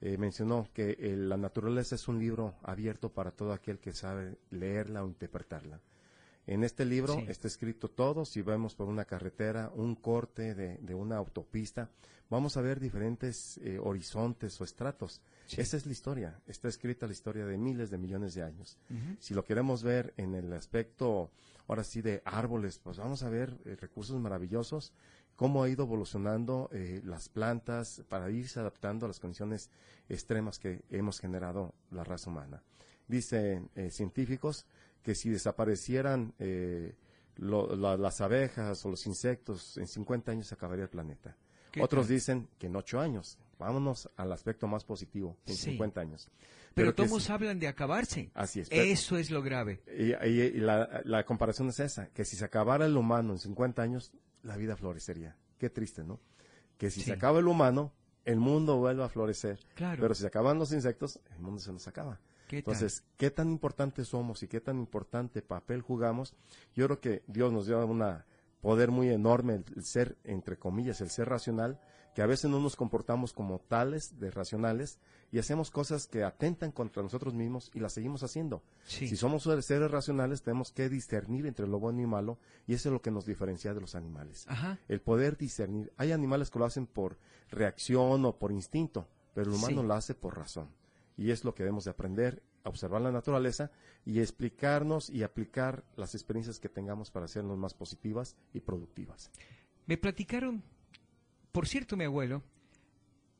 Eh, 0.00 0.16
mencionó 0.16 0.68
que 0.72 0.96
eh, 1.00 1.16
la 1.16 1.36
naturaleza 1.36 1.96
es 1.96 2.06
un 2.06 2.20
libro 2.20 2.54
abierto 2.62 3.08
para 3.08 3.32
todo 3.32 3.52
aquel 3.52 3.80
que 3.80 3.92
sabe 3.92 4.36
leerla 4.50 5.02
o 5.02 5.08
interpretarla. 5.08 5.80
En 6.46 6.64
este 6.64 6.84
libro 6.84 7.14
Sí. 7.14 7.24
está 7.28 7.46
escrito 7.48 7.88
todo, 7.88 8.24
si 8.24 8.42
vemos 8.42 8.74
por 8.74 8.88
una 8.88 9.04
carretera, 9.04 9.70
un 9.74 9.94
corte 9.94 10.54
de, 10.54 10.76
de 10.78 10.94
una 10.94 11.16
autopista, 11.16 11.88
vamos 12.30 12.56
a 12.56 12.62
ver 12.62 12.80
diferentes 12.80 13.58
eh, 13.58 13.78
horizontes 13.78 14.60
o 14.60 14.64
estratos. 14.64 15.20
Sí. 15.46 15.60
Esa 15.60 15.76
es 15.76 15.86
la 15.86 15.92
historia, 15.92 16.40
está 16.46 16.66
escrita 16.68 17.06
la 17.06 17.12
historia 17.12 17.46
de 17.46 17.56
miles 17.58 17.90
de 17.90 17.98
millones 17.98 18.34
de 18.34 18.42
años. 18.42 18.76
Si 19.20 19.34
lo 19.34 19.44
queremos 19.44 19.82
ver 19.84 20.14
en 20.16 20.34
el 20.34 20.52
aspecto, 20.52 21.30
ahora 21.68 21.84
sí, 21.84 22.02
de 22.02 22.22
árboles, 22.24 22.78
pues 22.78 22.96
vamos 22.98 23.22
a 23.22 23.28
ver 23.28 23.56
eh, 23.64 23.76
recursos 23.80 24.18
maravillosos, 24.20 24.92
cómo 25.36 25.62
ha 25.62 25.68
ido 25.68 25.84
evolucionando 25.84 26.68
eh, 26.72 27.00
las 27.04 27.28
plantas 27.28 28.02
para 28.08 28.30
irse 28.30 28.58
adaptando 28.60 29.06
a 29.06 29.08
las 29.08 29.20
condiciones 29.20 29.70
extremas 30.08 30.58
que 30.58 30.82
hemos 30.90 31.20
generado 31.20 31.74
la 31.90 32.02
raza 32.02 32.30
humana. 32.30 32.62
Dicen 33.08 33.70
eh, 33.74 33.90
científicos 33.90 34.66
que 35.02 35.14
si 35.14 35.30
desaparecieran 35.30 36.34
eh, 36.38 36.94
lo- 37.36 37.74
la- 37.76 37.96
las 37.96 38.20
abejas 38.20 38.84
o 38.84 38.90
los 38.90 39.06
insectos, 39.06 39.76
en 39.78 39.86
50 39.86 40.32
años 40.32 40.46
se 40.46 40.54
acabaría 40.54 40.84
el 40.84 40.90
planeta. 40.90 41.36
¿Qué 41.70 41.82
Otros 41.82 42.06
tal? 42.06 42.14
dicen 42.14 42.48
que 42.58 42.66
en 42.66 42.76
8 42.76 43.00
años. 43.00 43.38
Vámonos 43.58 44.10
al 44.16 44.32
aspecto 44.32 44.66
más 44.66 44.84
positivo, 44.84 45.36
en 45.46 45.54
Sí. 45.54 45.70
50 45.70 46.00
años. 46.00 46.28
Pero, 46.74 46.94
todos 46.94 47.22
si- 47.24 47.32
hablan 47.32 47.58
de 47.60 47.68
acabarse. 47.68 48.30
Así 48.34 48.60
es. 48.60 48.68
Eso 48.70 49.16
es 49.18 49.30
lo 49.30 49.40
grave. 49.42 49.82
y, 49.96 50.12
y- 50.28 50.40
y 50.42 50.60
la, 50.60 51.00
la 51.04 51.24
comparación 51.24 51.68
es 51.68 51.80
esa, 51.80 52.08
que 52.08 52.24
si 52.24 52.36
se 52.36 52.44
acabara 52.44 52.86
el 52.86 52.96
humano 52.96 53.32
en 53.32 53.38
50 53.38 53.82
años, 53.82 54.12
la 54.42 54.56
vida 54.56 54.76
florecería. 54.76 55.36
Qué 55.58 55.70
triste, 55.70 56.02
¿no? 56.02 56.18
Que 56.76 56.90
si 56.90 57.00
Sí. 57.00 57.06
se 57.06 57.12
acaba 57.12 57.38
el 57.38 57.46
humano, 57.46 57.92
el 58.24 58.38
mundo 58.40 58.76
vuelve 58.78 59.04
a 59.04 59.08
florecer. 59.08 59.60
Claro. 59.74 60.00
Pero 60.00 60.14
si 60.14 60.22
se 60.22 60.26
acaban 60.26 60.58
los 60.58 60.72
insectos, 60.72 61.20
el 61.30 61.38
mundo 61.38 61.60
se 61.60 61.72
nos 61.72 61.86
acaba. 61.88 62.20
Entonces, 62.58 63.04
¿qué 63.16 63.30
tan 63.30 63.50
importantes 63.50 64.08
somos 64.08 64.42
y 64.42 64.48
qué 64.48 64.60
tan 64.60 64.78
importante 64.78 65.42
papel 65.42 65.80
jugamos? 65.82 66.34
Yo 66.74 66.86
creo 66.86 67.00
que 67.00 67.22
Dios 67.26 67.52
nos 67.52 67.66
dio 67.66 67.84
un 67.86 68.02
poder 68.60 68.90
muy 68.90 69.08
enorme, 69.08 69.54
el, 69.56 69.64
el 69.76 69.84
ser, 69.84 70.16
entre 70.24 70.56
comillas, 70.56 71.00
el 71.00 71.10
ser 71.10 71.28
racional, 71.28 71.80
que 72.14 72.22
a 72.22 72.26
veces 72.26 72.50
no 72.50 72.60
nos 72.60 72.76
comportamos 72.76 73.32
como 73.32 73.58
tales 73.58 74.18
de 74.20 74.30
racionales 74.30 74.98
y 75.32 75.38
hacemos 75.38 75.70
cosas 75.70 76.06
que 76.06 76.24
atentan 76.24 76.70
contra 76.70 77.02
nosotros 77.02 77.32
mismos 77.32 77.70
y 77.72 77.80
las 77.80 77.94
seguimos 77.94 78.22
haciendo. 78.22 78.62
Sí. 78.84 79.08
Si 79.08 79.16
somos 79.16 79.44
seres 79.62 79.90
racionales, 79.90 80.42
tenemos 80.42 80.72
que 80.72 80.90
discernir 80.90 81.46
entre 81.46 81.66
lo 81.66 81.80
bueno 81.80 82.02
y 82.02 82.06
malo 82.06 82.38
y 82.66 82.74
eso 82.74 82.90
es 82.90 82.92
lo 82.92 83.00
que 83.00 83.10
nos 83.10 83.24
diferencia 83.24 83.72
de 83.72 83.80
los 83.80 83.94
animales. 83.94 84.44
Ajá. 84.48 84.78
El 84.88 85.00
poder 85.00 85.38
discernir. 85.38 85.90
Hay 85.96 86.12
animales 86.12 86.50
que 86.50 86.58
lo 86.58 86.66
hacen 86.66 86.86
por 86.86 87.16
reacción 87.50 88.24
o 88.26 88.36
por 88.38 88.52
instinto, 88.52 89.08
pero 89.34 89.50
el 89.50 89.56
humano 89.56 89.80
Sí. 89.80 89.86
lo 89.88 89.94
hace 89.94 90.14
por 90.14 90.36
razón. 90.36 90.68
Y 91.16 91.30
es 91.30 91.44
lo 91.44 91.54
que 91.54 91.62
debemos 91.62 91.84
de 91.84 91.90
aprender, 91.90 92.42
observar 92.64 93.02
la 93.02 93.12
naturaleza 93.12 93.70
y 94.04 94.20
explicarnos 94.20 95.10
y 95.10 95.22
aplicar 95.22 95.84
las 95.96 96.14
experiencias 96.14 96.58
que 96.58 96.68
tengamos 96.68 97.10
para 97.10 97.26
hacernos 97.26 97.58
más 97.58 97.74
positivas 97.74 98.36
y 98.52 98.60
productivas. 98.60 99.30
Me 99.86 99.96
platicaron, 99.96 100.62
por 101.50 101.66
cierto, 101.66 101.96
mi 101.96 102.04
abuelo, 102.04 102.42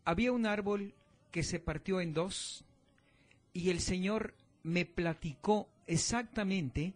había 0.04 0.32
un 0.32 0.46
árbol 0.46 0.94
que 1.30 1.42
se 1.42 1.61
partió 1.61 2.00
en 2.00 2.12
dos 2.12 2.64
y 3.52 3.70
el 3.70 3.80
Señor 3.80 4.35
me 4.62 4.85
platicó 4.85 5.68
exactamente 5.87 6.94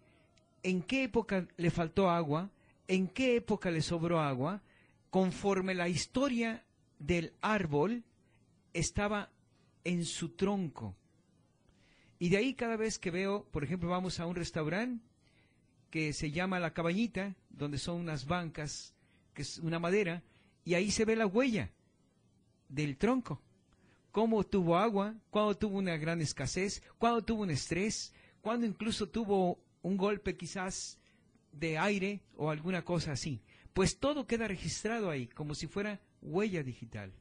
en 0.62 0.82
qué 0.82 1.04
época 1.04 1.46
le 1.56 1.70
faltó 1.70 2.10
agua, 2.10 2.50
en 2.88 3.08
qué 3.08 3.36
época 3.36 3.70
le 3.70 3.82
sobró 3.82 4.20
agua, 4.20 4.62
conforme 5.10 5.74
la 5.74 5.88
historia 5.88 6.64
del 6.98 7.32
árbol 7.40 8.04
estaba 8.72 9.30
en 9.86 10.04
su 10.04 10.30
tronco. 10.30 10.96
Y 12.18 12.28
de 12.28 12.38
ahí 12.38 12.54
cada 12.54 12.76
vez 12.76 12.98
que 12.98 13.12
veo, 13.12 13.46
por 13.52 13.62
ejemplo, 13.62 13.88
vamos 13.88 14.18
a 14.18 14.26
un 14.26 14.34
restaurante 14.34 15.04
que 15.90 16.12
se 16.12 16.32
llama 16.32 16.58
La 16.58 16.74
Cabañita, 16.74 17.36
donde 17.50 17.78
son 17.78 18.00
unas 18.00 18.26
bancas, 18.26 18.94
que 19.32 19.42
es 19.42 19.58
una 19.58 19.78
madera, 19.78 20.24
y 20.64 20.74
ahí 20.74 20.90
se 20.90 21.04
ve 21.04 21.14
la 21.14 21.26
huella 21.26 21.70
del 22.68 22.96
tronco. 22.96 23.40
Cómo 24.10 24.42
tuvo 24.42 24.76
agua, 24.76 25.14
cuándo 25.30 25.56
tuvo 25.56 25.78
una 25.78 25.96
gran 25.96 26.20
escasez, 26.20 26.82
cuándo 26.98 27.22
tuvo 27.22 27.42
un 27.42 27.50
estrés, 27.50 28.12
cuándo 28.40 28.66
incluso 28.66 29.08
tuvo 29.08 29.60
un 29.82 29.96
golpe 29.96 30.36
quizás 30.36 30.98
de 31.52 31.78
aire 31.78 32.22
o 32.36 32.50
alguna 32.50 32.84
cosa 32.84 33.12
así. 33.12 33.40
Pues 33.72 33.98
todo 33.98 34.26
queda 34.26 34.48
registrado 34.48 35.10
ahí, 35.10 35.28
como 35.28 35.54
si 35.54 35.68
fuera 35.68 36.00
huella 36.22 36.64
digital. 36.64 37.12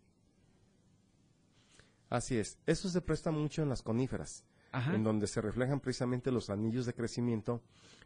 Así 2.09 2.37
es. 2.37 2.57
Eso 2.65 2.89
se 2.89 3.01
presta 3.01 3.31
mucho 3.31 3.61
en 3.63 3.69
las 3.69 3.81
coníferas, 3.81 4.43
Ajá. 4.71 4.93
en 4.95 5.03
donde 5.03 5.27
se 5.27 5.41
reflejan 5.41 5.79
precisamente 5.79 6.31
los 6.31 6.49
anillos 6.49 6.85
de 6.85 6.93
crecimiento 6.93 7.61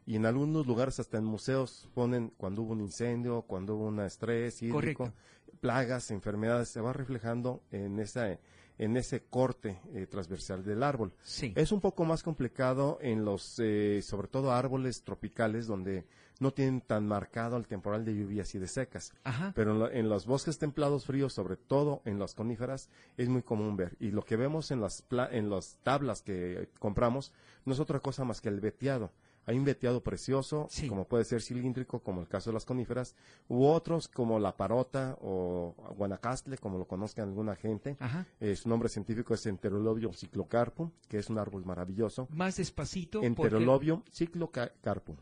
y 0.05 0.15
en 0.15 0.25
algunos 0.25 0.65
lugares 0.65 0.99
hasta 0.99 1.17
en 1.17 1.25
museos 1.25 1.89
ponen 1.93 2.33
cuando 2.37 2.61
hubo 2.63 2.73
un 2.73 2.81
incendio, 2.81 3.41
cuando 3.43 3.75
hubo 3.75 3.87
un 3.87 3.99
estrés 3.99 4.61
hídrico, 4.61 5.03
Correcto. 5.05 5.13
plagas, 5.59 6.11
enfermedades, 6.11 6.69
se 6.69 6.81
va 6.81 6.93
reflejando 6.93 7.61
en 7.71 7.99
esa 7.99 8.39
en 8.79 8.97
ese 8.97 9.21
corte 9.25 9.79
eh, 9.93 10.07
transversal 10.07 10.63
del 10.63 10.81
árbol. 10.81 11.13
Sí. 11.21 11.53
Es 11.55 11.71
un 11.71 11.81
poco 11.81 12.03
más 12.05 12.23
complicado 12.23 12.97
en 13.01 13.23
los, 13.25 13.59
eh, 13.59 14.01
sobre 14.01 14.27
todo 14.29 14.51
árboles 14.51 15.03
tropicales, 15.03 15.67
donde 15.67 16.05
no 16.39 16.51
tienen 16.53 16.79
tan 16.79 17.05
marcado 17.05 17.57
el 17.57 17.67
temporal 17.67 18.05
de 18.05 18.15
lluvias 18.15 18.55
y 18.55 18.59
de 18.59 18.67
secas. 18.67 19.13
Ajá. 19.25 19.51
Pero 19.53 19.73
en, 19.73 19.79
lo- 19.79 19.91
en 19.91 20.07
los 20.09 20.25
bosques 20.25 20.57
templados 20.57 21.05
fríos, 21.05 21.33
sobre 21.33 21.57
todo 21.57 22.01
en 22.05 22.17
las 22.17 22.33
coníferas, 22.33 22.89
es 23.17 23.27
muy 23.27 23.43
común 23.43 23.75
ver. 23.75 23.97
Y 23.99 24.11
lo 24.11 24.23
que 24.23 24.37
vemos 24.37 24.71
en 24.71 24.79
las, 24.81 25.01
pla- 25.01 25.29
en 25.29 25.49
las 25.49 25.77
tablas 25.83 26.21
que 26.21 26.69
compramos 26.79 27.33
no 27.65 27.73
es 27.73 27.79
otra 27.81 27.99
cosa 27.99 28.23
más 28.23 28.39
que 28.39 28.47
el 28.49 28.61
veteado. 28.61 29.11
Hay 29.49 29.57
un 29.57 29.65
veteado 29.65 30.03
precioso, 30.03 30.67
Sí. 30.69 30.87
como 30.87 31.05
puede 31.07 31.23
ser 31.25 31.41
cilíndrico, 31.41 32.01
como 32.03 32.21
el 32.21 32.27
caso 32.27 32.51
de 32.51 32.53
las 32.53 32.65
coníferas, 32.65 33.15
u 33.47 33.65
otros 33.65 34.07
como 34.07 34.37
la 34.37 34.55
parota 34.55 35.17
o 35.21 35.73
guanacastle, 35.97 36.59
como 36.59 36.77
lo 36.77 36.85
conozcan 36.87 37.29
alguna 37.29 37.55
gente. 37.55 37.97
Ajá. 37.99 38.27
Eh, 38.39 38.55
su 38.55 38.69
nombre 38.69 38.89
científico 38.89 39.33
es 39.33 39.43
Enterolobio 39.47 40.13
cyclocarpum, 40.13 40.91
que 41.07 41.17
es 41.17 41.31
un 41.31 41.39
árbol 41.39 41.65
maravilloso. 41.65 42.27
Más 42.29 42.57
despacito. 42.57 43.21
porque- 43.21 43.27
Enterolobio 43.27 44.03
cyclocarpum. 44.13 45.15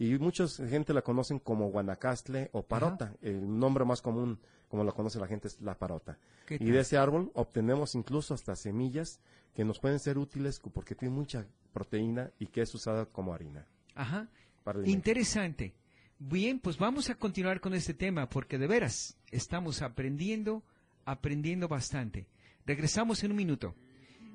Y 0.00 0.16
mucha 0.18 0.48
gente 0.48 0.92
la 0.92 1.02
conocen 1.02 1.38
como 1.38 1.70
guanacastle 1.70 2.50
o 2.52 2.62
parota. 2.64 3.14
El 3.22 3.58
nombre 3.58 3.84
más 3.84 4.02
común, 4.02 4.40
como 4.68 4.82
lo 4.82 4.92
conoce 4.92 5.20
la 5.20 5.28
gente, 5.28 5.46
es 5.48 5.60
la 5.60 5.78
parota. 5.78 6.18
¿Qué 6.46 6.56
Y 6.60 6.70
de 6.70 6.80
ese 6.80 6.96
árbol 6.98 7.30
obtenemos 7.34 7.94
incluso 7.94 8.34
hasta 8.34 8.56
semillas 8.56 9.20
que 9.54 9.64
nos 9.64 9.78
pueden 9.80 9.98
ser 10.00 10.18
útiles 10.18 10.60
porque 10.72 10.94
tiene 10.94 11.14
mucha 11.14 11.46
proteína 11.78 12.30
y 12.38 12.46
que 12.46 12.62
es 12.62 12.74
usada 12.74 13.06
como 13.06 13.32
harina. 13.32 13.64
Ajá. 13.94 14.28
Para. 14.64 14.86
Interesante. 14.88 15.72
Bien, 16.18 16.58
pues 16.58 16.76
vamos 16.76 17.08
a 17.10 17.14
continuar 17.14 17.60
con 17.60 17.74
este 17.74 17.94
tema 17.94 18.28
porque 18.28 18.58
de 18.58 18.66
veras 18.66 19.16
estamos 19.30 19.82
aprendiendo, 19.82 20.64
aprendiendo 21.04 21.68
bastante. 21.68 22.26
Regresamos 22.66 23.22
en 23.22 23.30
un 23.30 23.36
minuto 23.36 23.74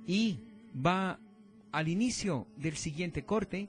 y 0.07 0.39
va 0.73 1.19
al 1.73 1.87
inicio 1.89 2.47
del 2.55 2.77
siguiente 2.77 3.25
corte. 3.25 3.67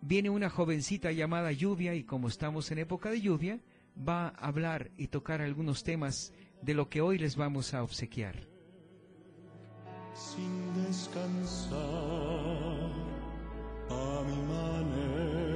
Viene 0.00 0.28
una 0.28 0.50
jovencita 0.50 1.12
llamada 1.12 1.52
Lluvia 1.52 1.94
y 1.94 2.02
como 2.02 2.26
estamos 2.26 2.70
en 2.72 2.78
época 2.78 3.10
de 3.10 3.20
lluvia, 3.20 3.60
va 3.96 4.28
a 4.28 4.48
hablar 4.48 4.90
y 4.96 5.06
tocar 5.06 5.40
algunos 5.40 5.84
temas 5.84 6.32
de 6.62 6.74
lo 6.74 6.88
que 6.88 7.00
hoy 7.00 7.18
les 7.18 7.36
vamos 7.36 7.74
a 7.74 7.82
obsequiar. 7.82 8.48
sin 10.16 10.74
descansar 10.86 11.76
a 13.90 14.22
mi 14.24 14.36
manera. 14.52 15.46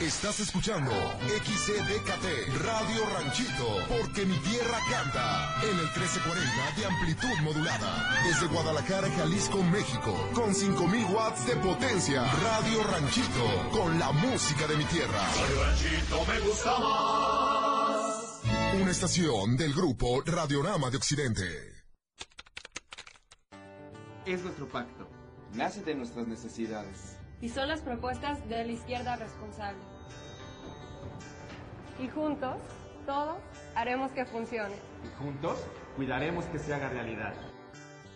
Estás 0.00 0.40
escuchando 0.40 0.90
XCDKT 0.90 2.26
Radio 2.64 3.06
Ranchito, 3.14 3.78
porque 3.88 4.26
mi 4.26 4.36
tierra 4.38 4.78
canta, 4.90 5.54
en 5.62 5.78
el 5.78 5.84
1340 5.84 6.72
de 6.76 6.86
amplitud 6.86 7.38
modulada, 7.42 8.10
desde 8.24 8.46
Guadalajara, 8.46 9.08
Jalisco, 9.10 9.62
México, 9.62 10.12
con 10.34 10.54
5000 10.54 11.04
watts 11.04 11.46
de 11.46 11.56
potencia. 11.56 12.24
Radio 12.24 12.82
Ranchito, 12.82 13.70
con 13.70 13.98
la 13.98 14.10
música 14.10 14.66
de 14.66 14.76
mi 14.76 14.84
tierra. 14.86 15.22
Ranchito 15.56 16.26
me 16.26 16.40
gusta 16.40 16.78
más. 16.80 18.40
Una 18.80 18.90
estación 18.90 19.56
del 19.56 19.72
grupo 19.72 20.20
Radiorama 20.26 20.90
de 20.90 20.96
Occidente. 20.96 21.84
Es 24.26 24.42
nuestro 24.42 24.68
pacto. 24.68 25.11
Nace 25.54 25.82
de 25.82 25.94
nuestras 25.94 26.26
necesidades. 26.26 27.16
y 27.40 27.48
son 27.48 27.68
las 27.68 27.80
propuestas 27.80 28.48
de 28.48 28.64
la 28.64 28.72
izquierda 28.72 29.16
responsable. 29.16 29.80
Y 31.98 32.08
juntos, 32.08 32.56
todos, 33.04 33.36
haremos 33.74 34.12
que 34.12 34.24
funcione. 34.24 34.76
Y 35.04 35.22
juntos 35.22 35.58
cuidaremos 35.96 36.44
que 36.46 36.58
se 36.58 36.72
haga 36.72 36.88
realidad. 36.88 37.34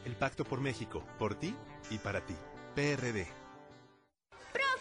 El 0.04 0.14
Pacto 0.14 0.44
por 0.44 0.60
México, 0.60 1.02
por 1.18 1.34
ti 1.34 1.54
y 1.90 1.98
para 1.98 2.20
ti. 2.24 2.36
PRD. 2.76 3.26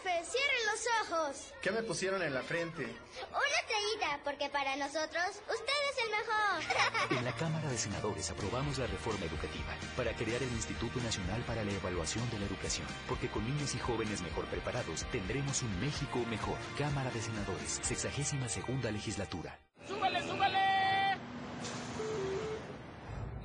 Profe, 0.06 0.24
cierre 0.24 0.60
los 0.72 1.10
ojos. 1.10 1.54
¿Qué 1.62 1.72
me 1.72 1.82
pusieron 1.82 2.22
en 2.22 2.34
la 2.34 2.44
frente? 2.44 2.84
Una 2.84 3.58
estrellita, 3.62 4.20
porque 4.24 4.50
para 4.50 4.76
nosotros 4.76 5.26
usted 5.50 5.80
es 5.92 6.04
el 6.04 6.12
mejor. 6.12 7.18
En 7.18 7.26
la 7.26 7.32
Cámara 7.34 7.68
de 7.70 7.78
Senadores 7.78 8.30
aprobamos 8.30 8.78
la 8.78 8.86
reforma 8.86 9.26
educativa 9.26 9.74
para 9.98 10.14
crear 10.14 10.42
el 10.44 10.52
Instituto 10.52 11.00
Nacional 11.00 11.42
para 11.42 11.64
la 11.64 11.72
Evaluación 11.72 12.30
de 12.30 12.40
la 12.40 12.46
Educación, 12.46 12.88
porque 13.08 13.30
con 13.30 13.46
niños 13.46 13.74
y 13.74 13.80
jóvenes 13.80 14.22
mejor 14.22 14.46
preparados 14.46 15.06
tendremos 15.12 15.64
un 15.64 15.80
México 15.80 16.20
mejor. 16.30 16.58
Cámara 16.78 17.10
de 17.10 17.22
Senadores, 17.22 17.80
62 17.82 18.52
segunda 18.52 18.92
legislatura. 18.92 19.60
¡Súbale, 19.88 20.22
súbale! 20.22 21.18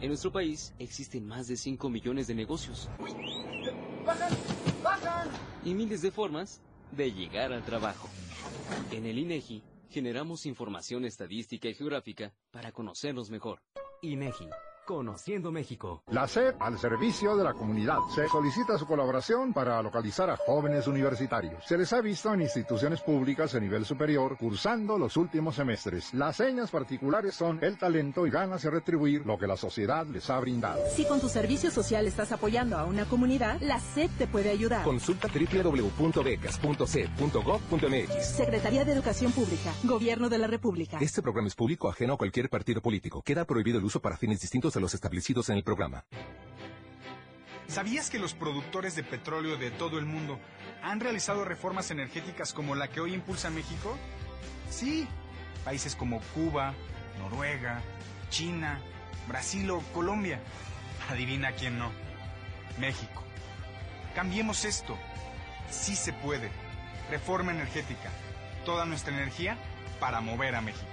En 0.03 0.09
nuestro 0.09 0.31
país 0.31 0.75
existen 0.79 1.27
más 1.27 1.49
de 1.49 1.57
5 1.57 1.91
millones 1.91 2.27
de 2.27 2.35
negocios 2.35 2.89
¡Bajan! 4.05 4.33
¡Bajan! 4.83 5.50
Y 5.65 5.75
miles 5.75 6.03
de 6.03 6.11
formas 6.11 6.61
de 6.93 7.13
llegar 7.13 7.53
al 7.53 7.65
trabajo. 7.65 8.09
En 8.93 9.07
el 9.07 9.19
INEGI 9.19 9.63
generamos 9.91 10.47
información 10.47 11.05
estadística 11.05 11.69
y 11.69 11.75
geográfica 11.75 12.33
para 12.51 12.73
conocernos 12.73 13.31
mejor. 13.31 13.61
INEGI, 14.03 14.49
Conociendo 14.91 15.53
México. 15.53 16.03
La 16.09 16.27
SEP 16.27 16.61
al 16.61 16.77
servicio 16.77 17.37
de 17.37 17.45
la 17.45 17.55
comunidad. 17.55 17.99
Se 18.13 18.27
solicita 18.27 18.77
su 18.77 18.87
colaboración 18.87 19.53
para 19.53 19.81
localizar 19.85 20.31
a 20.31 20.37
jóvenes 20.37 20.89
universitarios. 20.89 21.65
Se 21.65 21.79
les 21.79 21.93
ha 21.93 22.01
visto 22.01 22.35
en 22.35 22.41
instituciones 22.41 23.01
públicas 23.01 23.53
de 23.53 23.61
nivel 23.61 23.85
superior 23.85 24.37
cursando 24.37 24.99
los 24.99 25.17
últimos 25.17 25.55
semestres. 25.55 26.13
Las 26.13 26.39
señas 26.39 26.73
particulares 26.73 27.37
son 27.37 27.63
el 27.63 27.79
talento 27.79 28.27
y 28.27 28.31
ganas 28.31 28.63
de 28.63 28.71
retribuir 28.71 29.25
lo 29.25 29.39
que 29.39 29.47
la 29.47 29.57
sociedad 29.57 30.05
les 30.07 30.29
ha 30.29 30.41
brindado. 30.41 30.83
Si 30.93 31.05
con 31.05 31.21
tu 31.21 31.29
servicio 31.29 31.71
social 31.71 32.09
estás 32.09 32.33
apoyando 32.33 32.77
a 32.77 32.85
una 32.85 33.05
comunidad, 33.05 33.61
la 33.61 33.79
SEP 33.79 34.11
te 34.19 34.27
puede 34.27 34.51
ayudar. 34.51 34.83
Consulta 34.83 35.29
www.becas.sep.gov.mx. 35.29 38.27
Secretaría 38.27 38.85
de 38.85 38.93
Educación 38.93 39.31
Pública, 39.31 39.73
Gobierno 39.85 40.29
de 40.29 40.39
la 40.39 40.49
República. 40.49 40.99
Este 41.01 41.23
programa 41.23 41.47
es 41.47 41.55
público 41.55 41.89
ajeno 41.89 42.15
a 42.15 42.19
cualquier 42.19 42.51
partido 42.51 42.83
político. 42.83 43.23
Queda 43.23 43.45
prohibido 43.45 43.79
el 43.79 43.85
uso 43.85 44.01
para 44.01 44.17
fines 44.17 44.41
distintos 44.41 44.77
a 44.77 44.80
los 44.81 44.95
establecidos 44.95 45.49
en 45.51 45.57
el 45.57 45.65
programa. 45.65 46.05
¿Sabías 47.69 48.11
que 48.11 48.19
los 48.19 48.35
productores 48.35 48.97
de 48.97 49.05
petróleo 49.05 49.57
de 49.57 49.71
todo 49.71 49.99
el 49.99 50.05
mundo 50.05 50.41
han 50.83 50.99
realizado 50.99 51.45
reformas 51.45 51.93
energéticas 51.93 52.53
como 52.53 52.75
la 52.75 52.89
que 52.89 53.01
hoy 53.01 53.15
impulsa 53.15 53.49
México? 53.49 53.97
Sí, 54.69 55.07
países 55.65 55.95
como 55.95 56.21
Cuba, 56.35 56.75
Noruega, 57.19 57.81
China, 58.29 58.81
Brasil 59.29 59.71
o 59.71 59.81
Colombia. 59.93 60.41
Adivina 61.11 61.53
quién 61.53 61.79
no. 61.79 61.93
México. 62.79 63.23
Cambiemos 64.15 64.65
esto. 64.65 64.99
Sí 65.71 65.95
se 65.95 66.13
puede. 66.13 66.51
Reforma 67.11 67.53
energética. 67.53 68.11
Toda 68.65 68.85
nuestra 68.85 69.15
energía 69.15 69.57
para 70.01 70.21
mover 70.21 70.57
a 70.57 70.61
México. 70.61 70.87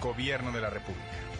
Gobierno 0.00 0.52
de 0.52 0.60
la 0.60 0.68
República. 0.68 1.31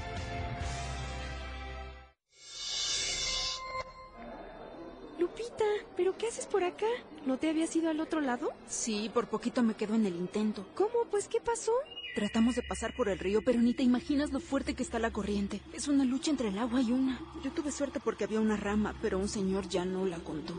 Lupita, 5.33 5.65
¿pero 5.97 6.15
qué 6.19 6.27
haces 6.27 6.45
por 6.45 6.63
acá? 6.63 6.87
¿No 7.25 7.39
te 7.39 7.49
habías 7.49 7.75
ido 7.75 7.89
al 7.89 8.01
otro 8.01 8.21
lado? 8.21 8.51
Sí, 8.69 9.11
por 9.15 9.29
poquito 9.29 9.63
me 9.63 9.73
quedo 9.73 9.95
en 9.95 10.05
el 10.05 10.15
intento. 10.15 10.67
¿Cómo? 10.75 11.07
Pues, 11.11 11.27
¿qué 11.27 11.41
pasó? 11.41 11.73
Tratamos 12.15 12.55
de 12.55 12.63
pasar 12.63 12.95
por 12.95 13.09
el 13.09 13.19
río, 13.19 13.41
pero 13.43 13.59
ni 13.59 13.73
te 13.73 13.83
imaginas 13.83 14.31
lo 14.31 14.41
fuerte 14.41 14.75
que 14.75 14.83
está 14.83 14.99
la 14.99 15.11
corriente. 15.11 15.63
Es 15.73 15.89
una 15.89 16.05
lucha 16.05 16.31
entre 16.31 16.49
el 16.49 16.59
agua 16.59 16.83
y 16.83 16.93
una. 16.93 17.19
Yo 17.43 17.51
tuve 17.51 17.73
suerte 17.73 17.99
porque 17.99 18.25
había 18.25 18.41
una 18.41 18.59
rama, 18.59 18.95
pero 19.01 19.19
un 19.19 19.29
señor 19.29 19.67
ya 19.69 19.87
no 19.87 20.05
la 20.05 20.19
contó. 20.19 20.53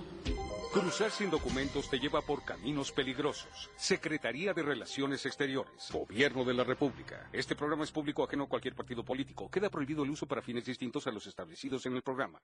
Cruzar 0.74 1.12
sin 1.12 1.30
documentos 1.30 1.88
te 1.88 2.00
lleva 2.00 2.24
por 2.24 2.44
caminos 2.44 2.92
peligrosos. 2.92 3.70
Secretaría 3.76 4.56
de 4.56 4.64
Relaciones 4.64 5.24
Exteriores. 5.28 5.92
Gobierno 5.92 6.44
de 6.44 6.56
la 6.56 6.64
República. 6.64 7.30
Este 7.32 7.56
programa 7.56 7.84
es 7.84 7.92
público 7.92 8.24
ajeno 8.24 8.46
a 8.46 8.50
cualquier 8.50 8.74
partido 8.74 9.06
político. 9.06 9.52
Queda 9.52 9.70
prohibido 9.70 10.04
el 10.04 10.10
uso 10.10 10.26
para 10.26 10.42
fines 10.42 10.66
distintos 10.66 11.06
a 11.06 11.12
los 11.12 11.28
establecidos 11.28 11.86
en 11.86 11.96
el 11.96 12.02
programa. 12.02 12.42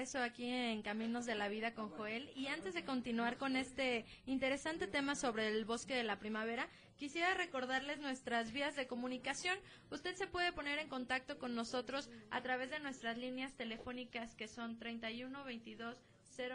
Regreso 0.00 0.22
aquí 0.22 0.46
en 0.46 0.80
Caminos 0.80 1.26
de 1.26 1.34
la 1.34 1.48
Vida 1.48 1.74
con 1.74 1.90
Joel. 1.90 2.30
Y 2.34 2.46
antes 2.46 2.72
de 2.72 2.86
continuar 2.86 3.36
con 3.36 3.54
este 3.54 4.06
interesante 4.24 4.86
tema 4.86 5.14
sobre 5.14 5.48
el 5.48 5.66
bosque 5.66 5.94
de 5.94 6.04
la 6.04 6.18
primavera, 6.18 6.70
quisiera 6.96 7.34
recordarles 7.34 8.00
nuestras 8.00 8.50
vías 8.50 8.76
de 8.76 8.86
comunicación. 8.86 9.58
Usted 9.90 10.14
se 10.14 10.26
puede 10.26 10.54
poner 10.54 10.78
en 10.78 10.88
contacto 10.88 11.38
con 11.38 11.54
nosotros 11.54 12.08
a 12.30 12.40
través 12.40 12.70
de 12.70 12.80
nuestras 12.80 13.18
líneas 13.18 13.52
telefónicas 13.58 14.34
que 14.34 14.48
son 14.48 14.78
31 14.78 15.44
22 15.44 15.98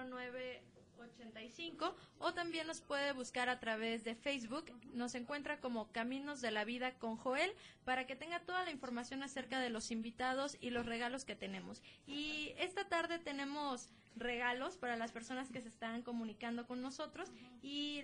09 0.09 0.63
85 1.03 1.95
o 2.19 2.33
también 2.33 2.67
nos 2.67 2.81
puede 2.81 3.13
buscar 3.13 3.49
a 3.49 3.59
través 3.59 4.03
de 4.03 4.15
Facebook. 4.15 4.71
Nos 4.93 5.15
encuentra 5.15 5.59
como 5.59 5.91
Caminos 5.91 6.41
de 6.41 6.51
la 6.51 6.65
Vida 6.65 6.93
con 6.95 7.17
Joel 7.17 7.51
para 7.83 8.07
que 8.07 8.15
tenga 8.15 8.39
toda 8.39 8.63
la 8.63 8.71
información 8.71 9.23
acerca 9.23 9.59
de 9.59 9.69
los 9.69 9.91
invitados 9.91 10.57
y 10.59 10.69
los 10.69 10.85
regalos 10.85 11.25
que 11.25 11.35
tenemos. 11.35 11.81
Y 12.07 12.53
esta 12.57 12.87
tarde 12.87 13.19
tenemos 13.19 13.89
regalos 14.15 14.77
para 14.77 14.95
las 14.95 15.11
personas 15.11 15.49
que 15.49 15.61
se 15.61 15.67
están 15.67 16.01
comunicando 16.01 16.65
con 16.65 16.81
nosotros 16.81 17.31
y 17.61 18.03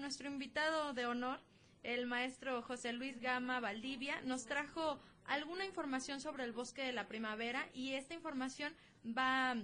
nuestro 0.00 0.28
invitado 0.28 0.92
de 0.94 1.06
honor, 1.06 1.40
el 1.82 2.06
maestro 2.06 2.62
José 2.62 2.92
Luis 2.92 3.20
Gama 3.20 3.58
Valdivia, 3.60 4.20
nos 4.22 4.46
trajo 4.46 5.00
alguna 5.24 5.64
información 5.64 6.20
sobre 6.20 6.44
el 6.44 6.52
bosque 6.52 6.82
de 6.82 6.92
la 6.92 7.08
primavera 7.08 7.68
y 7.72 7.92
esta 7.92 8.14
información 8.14 8.74
va 9.06 9.56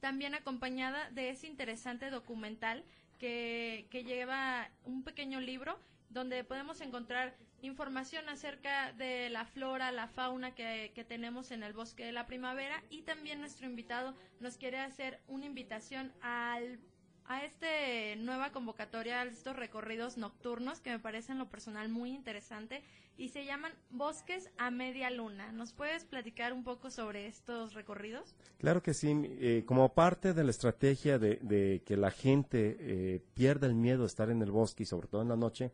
también 0.00 0.34
acompañada 0.34 1.10
de 1.10 1.30
ese 1.30 1.46
interesante 1.46 2.10
documental 2.10 2.84
que, 3.18 3.86
que 3.90 4.04
lleva 4.04 4.70
un 4.84 5.02
pequeño 5.02 5.40
libro 5.40 5.78
donde 6.08 6.44
podemos 6.44 6.80
encontrar 6.80 7.36
información 7.60 8.28
acerca 8.28 8.92
de 8.92 9.28
la 9.30 9.44
flora, 9.44 9.92
la 9.92 10.08
fauna 10.08 10.54
que, 10.54 10.92
que, 10.94 11.04
tenemos 11.04 11.50
en 11.50 11.62
el 11.62 11.72
bosque 11.72 12.04
de 12.04 12.12
la 12.12 12.26
primavera. 12.26 12.82
Y 12.88 13.02
también 13.02 13.40
nuestro 13.40 13.66
invitado 13.66 14.14
nos 14.40 14.56
quiere 14.56 14.78
hacer 14.78 15.20
una 15.26 15.46
invitación 15.46 16.12
al 16.22 16.80
a 17.28 17.44
esta 17.44 17.66
nueva 18.16 18.52
convocatoria, 18.52 19.20
a 19.20 19.24
estos 19.24 19.54
recorridos 19.54 20.16
nocturnos 20.16 20.80
que 20.80 20.90
me 20.90 20.98
parecen 20.98 21.34
en 21.34 21.40
lo 21.40 21.50
personal 21.50 21.90
muy 21.90 22.10
interesante 22.10 22.82
y 23.18 23.28
se 23.28 23.44
llaman 23.44 23.72
Bosques 23.90 24.48
a 24.56 24.70
Media 24.70 25.10
Luna. 25.10 25.50
¿Nos 25.52 25.72
puedes 25.72 26.04
platicar 26.04 26.52
un 26.52 26.62
poco 26.62 26.90
sobre 26.90 27.26
estos 27.26 27.74
recorridos? 27.74 28.34
Claro 28.58 28.82
que 28.82 28.94
sí. 28.94 29.10
Eh, 29.12 29.64
como 29.66 29.92
parte 29.92 30.32
de 30.32 30.44
la 30.44 30.50
estrategia 30.50 31.18
de, 31.18 31.40
de 31.42 31.82
que 31.84 31.96
la 31.96 32.12
gente 32.12 32.76
eh, 32.78 33.20
pierda 33.34 33.66
el 33.66 33.74
miedo 33.74 34.02
de 34.02 34.06
estar 34.06 34.30
en 34.30 34.40
el 34.40 34.52
bosque 34.52 34.84
y 34.84 34.86
sobre 34.86 35.08
todo 35.08 35.20
en 35.20 35.28
la 35.28 35.36
noche, 35.36 35.72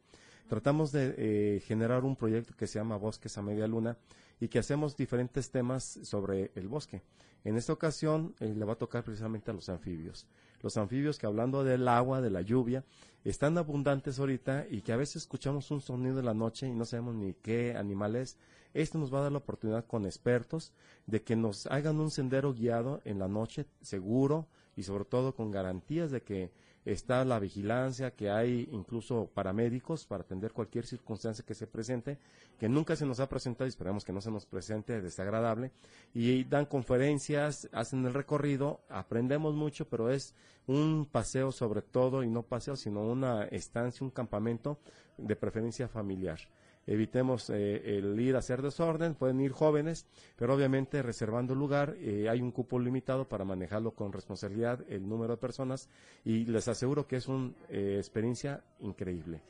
tratamos 0.49 0.91
de 0.91 1.15
eh, 1.17 1.61
generar 1.61 2.05
un 2.05 2.17
proyecto 2.17 2.55
que 2.57 2.67
se 2.67 2.79
llama 2.79 2.97
Bosques 2.97 3.37
a 3.37 3.43
Media 3.43 3.67
Luna 3.67 3.99
y 4.41 4.49
que 4.49 4.59
hacemos 4.59 4.97
diferentes 4.97 5.51
temas 5.51 5.85
sobre 6.03 6.51
el 6.55 6.67
bosque. 6.67 7.03
En 7.45 7.57
esta 7.57 7.75
ocasión 7.75 8.35
eh, 8.41 8.55
le 8.57 8.65
va 8.65 8.73
a 8.73 8.77
tocar 8.79 9.05
precisamente 9.05 9.51
a 9.51 9.55
los 9.55 9.69
anfibios. 9.69 10.27
Los 10.65 10.79
anfibios 10.79 11.19
que 11.19 11.27
hablando 11.27 11.63
del 11.63 11.87
agua, 11.89 12.23
de 12.23 12.31
la 12.31 12.41
lluvia, 12.41 12.85
están 13.23 13.59
abundantes 13.59 14.19
ahorita 14.19 14.65
y 14.71 14.81
que 14.81 14.95
a 14.95 14.97
veces 14.97 15.17
escuchamos 15.17 15.71
un 15.71 15.83
sonido 15.83 16.21
en 16.21 16.25
la 16.25 16.33
noche 16.33 16.67
y 16.67 16.73
no 16.73 16.87
sabemos 16.87 17.15
ni 17.17 17.35
qué 17.35 17.77
animal 17.77 18.17
es. 18.17 18.39
Esto 18.73 18.97
nos 18.97 19.13
va 19.13 19.19
a 19.19 19.23
dar 19.25 19.33
la 19.33 19.39
oportunidad 19.39 19.85
con 19.85 20.07
expertos 20.07 20.73
de 21.07 21.23
que 21.23 21.37
nos 21.37 21.67
hagan 21.67 22.01
un 22.01 22.11
sendero 22.11 22.55
guiado 22.55 23.03
en 23.05 23.19
la 23.19 23.29
noche, 23.29 23.67
seguro 23.83 24.47
y 24.75 24.85
sobre 24.85 25.05
todo 25.05 25.35
con 25.35 25.51
garantías 25.51 26.11
de 26.11 26.23
que 26.23 26.51
está 26.85 27.25
la 27.25 27.39
vigilancia, 27.39 28.11
que 28.11 28.31
hay 28.31 28.69
incluso 28.73 29.31
paramédicos 29.33 30.05
para 30.07 30.23
atender 30.23 30.53
cualquier 30.53 30.87
circunstancia 30.87 31.45
que 31.47 31.55
se 31.55 31.67
presente, 31.67 32.19
que 32.59 32.69
nunca 32.69 32.97
se 32.97 33.07
nos 33.07 33.21
ha 33.21 33.29
presentado 33.29 33.67
y 33.67 33.71
esperamos 33.71 34.05
que 34.05 34.13
no 34.13 34.21
se 34.21 34.31
nos 34.31 34.47
presente 34.47 35.01
desagradable, 35.01 35.71
y 36.13 36.45
dan 36.45 36.67
conferencias, 36.67 37.69
hacen 37.73 38.05
el 38.05 38.15
recorrido, 38.15 38.81
aprendemos 38.89 39.55
mucho, 39.55 39.89
pero 39.89 40.11
es 40.11 40.35
un 40.67 41.09
paseo 41.11 41.53
sobre 41.53 41.83
todo, 41.83 42.23
y 42.23 42.29
no 42.29 42.43
paseo, 42.43 42.77
sino 42.77 43.01
una 43.01 43.45
estancia, 43.45 44.05
un 44.05 44.11
campamento 44.11 44.79
de 45.17 45.37
preferencia 45.37 45.89
familiar 45.89 46.39
evitemos 46.87 47.51
eh, 47.51 47.99
el 47.99 48.19
ir 48.21 48.37
a 48.37 48.39
hacer 48.39 48.63
desorden, 48.63 49.15
pueden 49.15 49.41
ir 49.41 49.53
jóvenes, 49.53 50.07
pero 50.37 50.55
obviamente 50.55 51.03
reservando 51.03 51.55
lugar, 51.55 51.97
eh, 51.99 52.29
hay 52.29 52.41
un 52.41 52.51
cupo 52.51 52.79
limitado 52.79 53.29
para 53.29 53.45
manejarlo 53.45 53.93
con 53.93 54.13
responsabilidad 54.13 54.85
el 54.89 55.09
número 55.09 55.35
de 55.35 55.41
personas 55.41 55.89
y 56.25 56.45
les 56.45 56.69
aseguro 56.69 57.07
que 57.07 57.17
es 57.17 57.29
una 57.29 57.53
eh, 57.69 57.97
experiencia 57.99 58.63
increíble. 58.81 59.41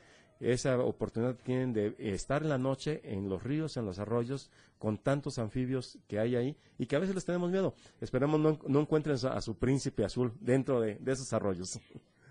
Esa 0.40 0.78
oportunidad 0.80 1.36
tienen 1.36 1.72
de 1.72 1.94
estar 1.98 2.42
en 2.42 2.48
la 2.48 2.58
noche 2.58 3.00
en 3.04 3.28
los 3.28 3.42
ríos, 3.42 3.76
en 3.76 3.86
los 3.86 3.98
arroyos, 3.98 4.50
con 4.78 4.98
tantos 4.98 5.38
anfibios 5.38 5.98
que 6.08 6.18
hay 6.18 6.36
ahí 6.36 6.56
y 6.76 6.86
que 6.86 6.96
a 6.96 6.98
veces 6.98 7.14
les 7.14 7.24
tenemos 7.24 7.50
miedo. 7.50 7.74
Esperemos 8.00 8.40
no, 8.40 8.58
no 8.66 8.80
encuentren 8.80 9.16
a 9.30 9.40
su 9.40 9.56
príncipe 9.56 10.04
azul 10.04 10.32
dentro 10.40 10.80
de, 10.80 10.96
de 10.96 11.12
esos 11.12 11.32
arroyos. 11.32 11.78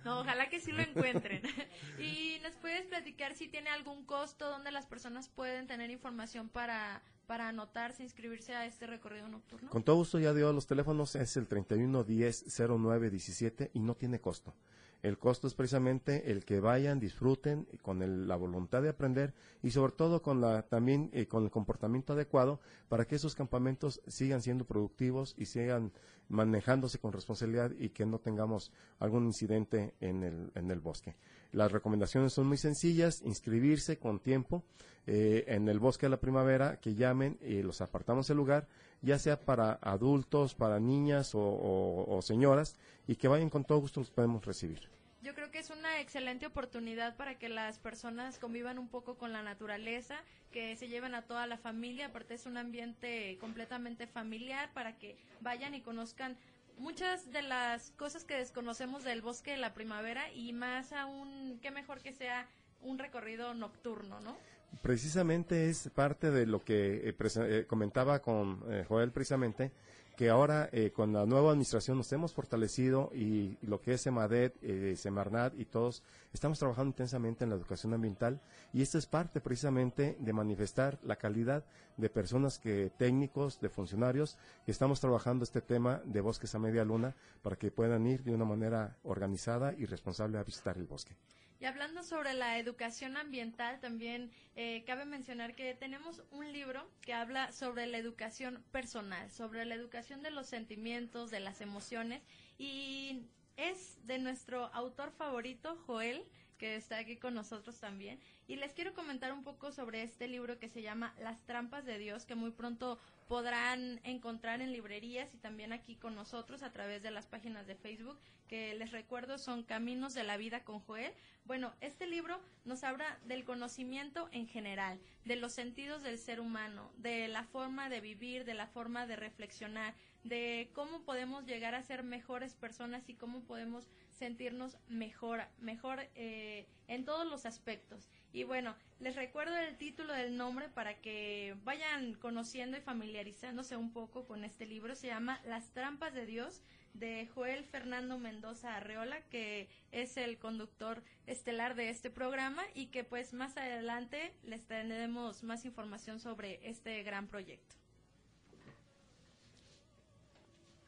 No, 0.04 0.22
ojalá 0.22 0.50
que 0.50 0.60
sí 0.60 0.72
lo 0.72 0.82
encuentren. 0.82 1.42
y 2.00 2.40
nos 2.44 2.54
puedes 2.56 2.86
platicar 2.88 3.36
si 3.36 3.48
tiene 3.48 3.70
algún 3.70 4.06
costo 4.06 4.50
donde 4.50 4.72
las 4.72 4.86
personas 4.86 5.30
pueden 5.30 5.68
tener 5.68 5.90
información 5.92 6.50
para, 6.50 7.02
para 7.28 7.50
anotarse, 7.50 8.04
inscribirse 8.04 8.54
a 8.54 8.66
este 8.66 8.88
recorrido 8.88 9.28
nocturno. 9.28 9.70
Con 9.70 9.84
todo 9.84 9.98
gusto 9.98 10.18
ya 10.20 10.34
dio 10.34 10.54
los 10.54 10.66
teléfonos, 10.68 11.16
es 11.16 11.38
el 11.38 11.48
3110-0917 11.48 13.70
y 13.74 13.80
no 13.80 13.96
tiene 13.96 14.20
costo. 14.20 14.56
El 15.04 15.20
costo 15.20 15.48
es 15.48 15.54
precisamente 15.54 16.32
el 16.32 16.46
que 16.46 16.62
vayan, 16.62 16.98
disfruten 16.98 17.68
con 17.82 18.02
el, 18.02 18.26
la 18.26 18.38
voluntad 18.38 18.82
de 18.82 18.88
aprender 18.88 19.34
y 19.62 19.72
sobre 19.72 19.92
todo 19.92 20.22
con 20.22 20.40
la 20.40 20.64
también 20.64 21.10
eh, 21.12 21.28
con 21.28 21.44
el 21.44 21.52
comportamiento 21.52 22.14
adecuado 22.14 22.62
para 22.88 23.06
que 23.06 23.16
esos 23.16 23.36
campamentos 23.36 24.02
sigan 24.08 24.42
siendo 24.42 24.64
productivos 24.64 25.36
y 25.38 25.46
sigan 25.46 25.92
manejándose 26.30 27.00
con 27.00 27.12
responsabilidad 27.12 27.72
y 27.78 27.90
que 27.90 28.06
no 28.06 28.20
tengamos 28.20 28.72
algún 29.00 29.26
incidente 29.26 29.94
en 30.00 30.24
el, 30.24 30.52
en 30.56 30.72
el 30.72 30.80
bosque. 30.80 31.18
Las 31.52 31.74
recomendaciones 31.74 32.32
son 32.32 32.48
muy 32.48 32.58
sencillas, 32.58 33.22
inscribirse 33.24 34.00
con 34.00 34.22
tiempo 34.22 34.64
eh, 35.06 35.44
en 35.48 35.68
el 35.68 35.80
bosque 35.80 36.06
de 36.06 36.12
la 36.12 36.20
primavera, 36.22 36.80
que 36.80 36.96
llamen 36.96 37.38
y 37.42 37.62
los 37.62 37.82
apartamos 37.82 38.30
el 38.30 38.38
lugar, 38.38 38.70
ya 39.04 39.20
sea 39.20 39.40
para 39.40 39.74
adultos, 39.82 40.56
para 40.56 40.80
niñas 40.80 41.32
o, 41.36 42.20
señoras, 42.24 42.78
y 43.06 43.18
que 43.18 43.28
vayan 43.28 43.50
con 43.50 43.66
todo 43.66 43.80
gusto 43.80 44.00
los 44.00 44.10
podemos 44.10 44.44
recibir. 44.46 44.90
Yo 45.22 45.34
creo 45.36 45.52
que 45.52 45.60
es 45.60 45.70
una 45.70 46.02
excelente 46.02 46.46
oportunidad 46.46 47.16
para 47.16 47.38
que 47.38 47.48
las 47.48 47.80
personas 47.80 48.40
convivan 48.40 48.80
un 48.80 48.90
poco 48.90 49.16
con 49.16 49.32
la 49.32 49.44
naturaleza, 49.44 50.16
que 50.52 50.76
se 50.76 50.88
lleven 50.88 51.16
a 51.16 51.22
toda 51.22 51.48
la 51.48 51.58
familia, 51.58 52.08
aparte 52.08 52.34
es 52.34 52.46
un 52.46 52.58
ambiente 52.58 53.38
completamente 53.40 54.08
familiar 54.08 54.72
para 54.74 54.98
que 54.98 55.18
vayan 55.42 55.76
y 55.76 55.82
conozcan 55.82 56.38
muchas 56.78 57.32
de 57.32 57.42
las 57.42 57.92
cosas 57.92 58.26
que 58.26 58.36
desconocemos 58.36 59.04
del 59.04 59.22
bosque 59.22 59.52
de 59.52 59.58
la 59.58 59.74
primavera 59.74 60.32
y 60.34 60.54
más 60.54 60.92
aún, 60.92 61.60
qué 61.62 61.72
mejor 61.72 62.02
que 62.02 62.14
sea 62.14 62.48
un 62.82 63.00
recorrido 63.00 63.54
nocturno, 63.54 64.20
¿no? 64.20 64.36
Precisamente 64.82 65.70
es 65.70 65.90
parte 65.94 66.32
de 66.32 66.46
lo 66.46 66.64
que 66.64 67.10
eh, 67.10 67.16
eh, 67.20 67.66
comentaba 67.68 68.20
con 68.20 68.64
eh, 68.68 68.86
Joel 68.88 69.12
precisamente, 69.12 69.72
que 70.18 70.30
ahora 70.30 70.70
con 70.94 71.12
la 71.12 71.26
nueva 71.26 71.50
administración 71.50 71.98
nos 71.98 72.14
hemos 72.14 72.34
fortalecido 72.34 73.10
y, 73.16 73.58
lo 73.64 73.82
que 73.82 73.94
es 73.94 74.02
SEMADET, 74.02 74.96
SEMARNAT 74.96 75.58
y 75.58 75.66
todos 75.66 76.04
estamos 76.32 76.60
trabajando 76.60 76.90
intensamente 76.90 77.44
en 77.44 77.50
la 77.50 77.56
educación 77.56 77.96
ambiental 77.96 78.40
y 78.74 78.84
esto 78.84 79.00
es 79.00 79.08
parte 79.08 79.42
precisamente 79.42 80.16
de 80.20 80.34
manifestar 80.34 81.00
la 81.02 81.16
calidad 81.16 81.66
de 81.98 82.12
personas 82.12 82.60
que 82.60 82.92
técnicos, 82.96 83.60
de 83.60 83.70
funcionarios 83.70 84.38
que 84.68 84.72
estamos 84.72 85.00
trabajando 85.00 85.46
este 85.46 85.62
tema 85.62 86.00
de 86.06 86.22
bosques 86.22 86.54
a 86.54 86.60
media 86.60 86.86
luna 86.86 87.16
para 87.42 87.56
que 87.56 87.72
puedan 87.72 88.06
ir 88.06 88.24
de 88.24 88.36
una 88.36 88.46
manera 88.46 88.96
organizada 89.02 89.74
y 89.74 89.86
responsable 89.86 90.38
a 90.38 90.44
visitar 90.44 90.78
el 90.78 90.86
bosque. 90.86 91.16
Y 91.64 91.66
hablando 91.66 92.04
sobre 92.04 92.34
la 92.34 92.60
educación 92.60 93.16
ambiental, 93.16 93.80
también 93.80 94.32
eh, 94.58 94.84
cabe 94.86 95.06
mencionar 95.06 95.56
que 95.56 95.74
tenemos 95.74 96.22
un 96.30 96.52
libro 96.52 96.86
que 97.00 97.14
habla 97.14 97.54
sobre 97.54 97.88
la 97.88 97.98
educación 97.98 98.62
personal, 98.74 99.32
sobre 99.32 99.64
la 99.64 99.74
educación 99.74 100.24
de 100.24 100.30
los 100.30 100.48
sentimientos, 100.48 101.32
de 101.32 101.40
las 101.40 101.62
emociones. 101.62 102.22
Y 102.58 103.28
es 103.56 104.06
de 104.06 104.20
nuestro 104.20 104.74
autor 104.74 105.12
favorito, 105.12 105.78
Joel, 105.86 106.26
que 106.58 106.76
está 106.76 106.98
aquí 106.98 107.16
con 107.16 107.34
nosotros 107.34 107.80
también. 107.80 108.20
Y 108.46 108.58
les 108.58 108.74
quiero 108.74 108.94
comentar 108.94 109.32
un 109.32 109.46
poco 109.46 109.72
sobre 109.72 110.04
este 110.04 110.28
libro 110.28 110.60
que 110.60 110.68
se 110.68 110.82
llama 110.82 111.16
Las 111.18 111.46
trampas 111.46 111.86
de 111.86 111.98
Dios, 111.98 112.26
que 112.26 112.36
muy 112.36 112.52
pronto 112.52 113.00
podrán 113.28 114.00
encontrar 114.04 114.62
en 114.62 114.72
librerías 114.72 115.34
y 115.34 115.38
también 115.38 115.74
aquí 115.74 115.96
con 115.96 116.16
nosotros 116.16 116.64
a 116.64 116.72
través 116.72 117.02
de 117.04 117.12
las 117.12 117.28
páginas 117.28 117.68
de 117.68 117.76
Facebook, 117.76 118.20
que 118.48 118.74
les 118.76 118.92
recuerdo 118.92 119.38
son 119.38 119.64
Caminos 119.64 120.14
de 120.14 120.24
la 120.24 120.38
Vida 120.38 120.64
con 120.64 120.80
Joel. 120.80 121.14
Bueno, 121.46 121.74
este 121.82 122.08
libro 122.08 122.40
nos 122.66 122.84
habla 122.84 123.20
del 123.26 123.44
conocimiento 123.44 124.30
en 124.32 124.48
general, 124.48 125.00
de 125.26 125.36
los 125.36 125.54
sentidos 125.54 126.04
del 126.04 126.18
ser 126.20 126.40
humano, 126.40 126.92
de 126.98 127.28
la 127.28 127.44
forma 127.44 127.90
de 127.90 128.02
vivir, 128.02 128.46
de 128.46 128.54
la 128.54 128.68
forma 128.68 129.08
de 129.08 129.16
reflexionar, 129.16 129.96
de 130.24 130.70
cómo 130.74 131.04
podemos 131.04 131.46
llegar 131.46 131.76
a 131.76 131.84
ser 131.84 132.04
mejores 132.04 132.54
personas 132.54 133.10
y 133.10 133.16
cómo 133.16 133.42
podemos 133.42 133.88
sentirnos 134.12 134.78
mejor, 134.88 135.44
mejor 135.60 136.08
eh, 136.16 136.68
en 136.88 137.06
todos 137.06 137.28
los 137.28 137.46
aspectos. 137.46 138.10
Y 138.34 138.44
bueno, 138.46 138.76
les 139.00 139.16
recuerdo 139.16 139.56
el 139.56 139.78
título 139.78 140.12
del 140.12 140.36
nombre 140.36 140.68
para 140.68 140.96
que 140.96 141.56
vayan 141.64 142.16
conociendo 142.16 142.76
y 142.76 142.82
familiarizándose 142.82 143.78
un 143.78 143.94
poco 143.94 144.26
con 144.26 144.44
este 144.44 144.66
libro. 144.66 144.96
Se 144.96 145.08
llama 145.08 145.40
Las 145.46 145.70
trampas 145.72 146.16
de 146.16 146.26
Dios 146.26 146.62
de 146.96 147.28
Joel 147.36 147.64
Fernando 147.64 148.18
Mendoza 148.18 148.76
Arreola, 148.76 149.22
que 149.30 149.70
es 149.92 150.18
el 150.18 150.40
conductor 150.40 151.04
estelar 151.28 151.76
de 151.76 151.90
este 151.90 152.10
programa 152.10 152.64
y 152.74 152.88
que 152.88 153.04
pues 153.04 153.34
más 153.34 153.56
adelante 153.56 154.34
les 154.44 154.66
tendremos 154.66 155.44
más 155.44 155.64
información 155.64 156.20
sobre 156.20 156.68
este 156.68 157.04
gran 157.04 157.28
proyecto. 157.28 157.76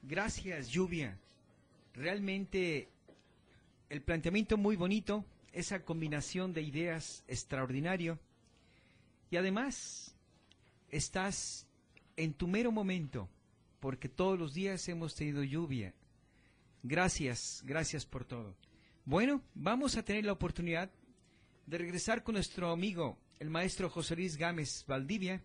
Gracias, 0.01 0.69
Lluvia. 0.69 1.17
Realmente 1.93 2.89
el 3.89 4.01
planteamiento 4.01 4.57
muy 4.57 4.75
bonito, 4.75 5.25
esa 5.55 5.83
combinación 5.83 6.53
de 6.53 6.61
ideas 6.61 7.23
extraordinario. 7.27 8.19
Y 9.31 9.37
además, 9.37 10.15
estás 10.89 11.65
en 12.17 12.33
tu 12.33 12.47
mero 12.47 12.71
momento, 12.71 13.29
porque 13.79 14.09
todos 14.09 14.37
los 14.37 14.53
días 14.53 14.87
hemos 14.89 15.15
tenido 15.15 15.43
lluvia. 15.43 15.93
Gracias, 16.83 17.63
gracias 17.65 18.05
por 18.05 18.25
todo. 18.25 18.55
Bueno, 19.05 19.41
vamos 19.53 19.95
a 19.95 20.03
tener 20.03 20.25
la 20.25 20.33
oportunidad 20.33 20.91
de 21.65 21.77
regresar 21.77 22.23
con 22.23 22.35
nuestro 22.35 22.71
amigo, 22.71 23.17
el 23.39 23.49
maestro 23.49 23.89
José 23.89 24.15
Luis 24.15 24.37
Gámez 24.37 24.85
Valdivia, 24.85 25.41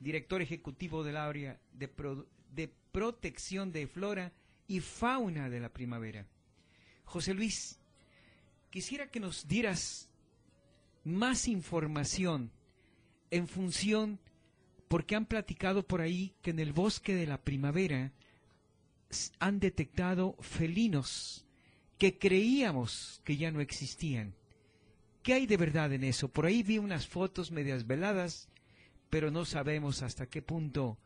director 0.00 0.42
ejecutivo 0.42 1.04
del 1.04 1.16
área 1.16 1.60
de, 1.72 1.90
de 2.50 2.74
protección 2.92 3.72
de 3.72 3.86
flora 3.86 4.32
y 4.66 4.80
fauna 4.80 5.48
de 5.48 5.60
la 5.60 5.68
primavera. 5.68 6.26
José 7.04 7.34
Luis, 7.34 7.78
quisiera 8.74 9.06
que 9.06 9.20
nos 9.20 9.46
dieras 9.46 10.10
más 11.04 11.46
información 11.46 12.50
en 13.30 13.46
función, 13.46 14.18
porque 14.88 15.14
han 15.14 15.26
platicado 15.26 15.86
por 15.86 16.00
ahí 16.00 16.34
que 16.42 16.50
en 16.50 16.58
el 16.58 16.72
bosque 16.72 17.14
de 17.14 17.28
la 17.28 17.40
primavera 17.40 18.10
han 19.38 19.60
detectado 19.60 20.34
felinos 20.40 21.46
que 21.98 22.18
creíamos 22.18 23.20
que 23.22 23.36
ya 23.36 23.52
no 23.52 23.60
existían. 23.60 24.34
¿Qué 25.22 25.34
hay 25.34 25.46
de 25.46 25.56
verdad 25.56 25.92
en 25.92 26.02
eso? 26.02 26.26
Por 26.26 26.44
ahí 26.44 26.64
vi 26.64 26.78
unas 26.78 27.06
fotos 27.06 27.52
medias 27.52 27.86
veladas, 27.86 28.48
pero 29.08 29.30
no 29.30 29.44
sabemos 29.44 30.02
hasta 30.02 30.26
qué 30.26 30.42
punto 30.42 30.98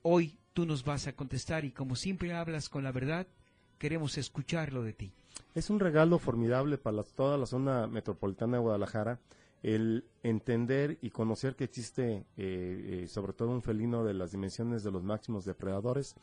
hoy 0.00 0.38
tú 0.54 0.64
nos 0.64 0.82
vas 0.82 1.06
a 1.08 1.12
contestar 1.12 1.66
y 1.66 1.72
como 1.72 1.94
siempre 1.94 2.32
hablas 2.32 2.70
con 2.70 2.84
la 2.84 2.90
verdad, 2.90 3.26
queremos 3.82 4.16
escucharlo 4.16 4.84
de 4.84 4.92
ti. 4.92 5.12
Es 5.56 5.68
un 5.68 5.80
regalo 5.80 6.20
formidable 6.20 6.78
para 6.78 7.02
toda 7.02 7.36
la 7.36 7.46
zona 7.46 7.88
metropolitana 7.88 8.58
de 8.58 8.62
Guadalajara 8.62 9.18
el 9.64 10.04
entender 10.22 10.98
y 11.02 11.10
conocer 11.10 11.56
que 11.56 11.64
existe 11.64 12.24
eh, 12.36 13.02
eh, 13.02 13.08
sobre 13.08 13.32
todo 13.32 13.50
un 13.50 13.60
felino 13.60 14.04
de 14.04 14.14
las 14.14 14.30
dimensiones 14.30 14.84
de 14.84 14.92
los 14.92 15.02
máximos 15.02 15.44
depredadores, 15.44 16.14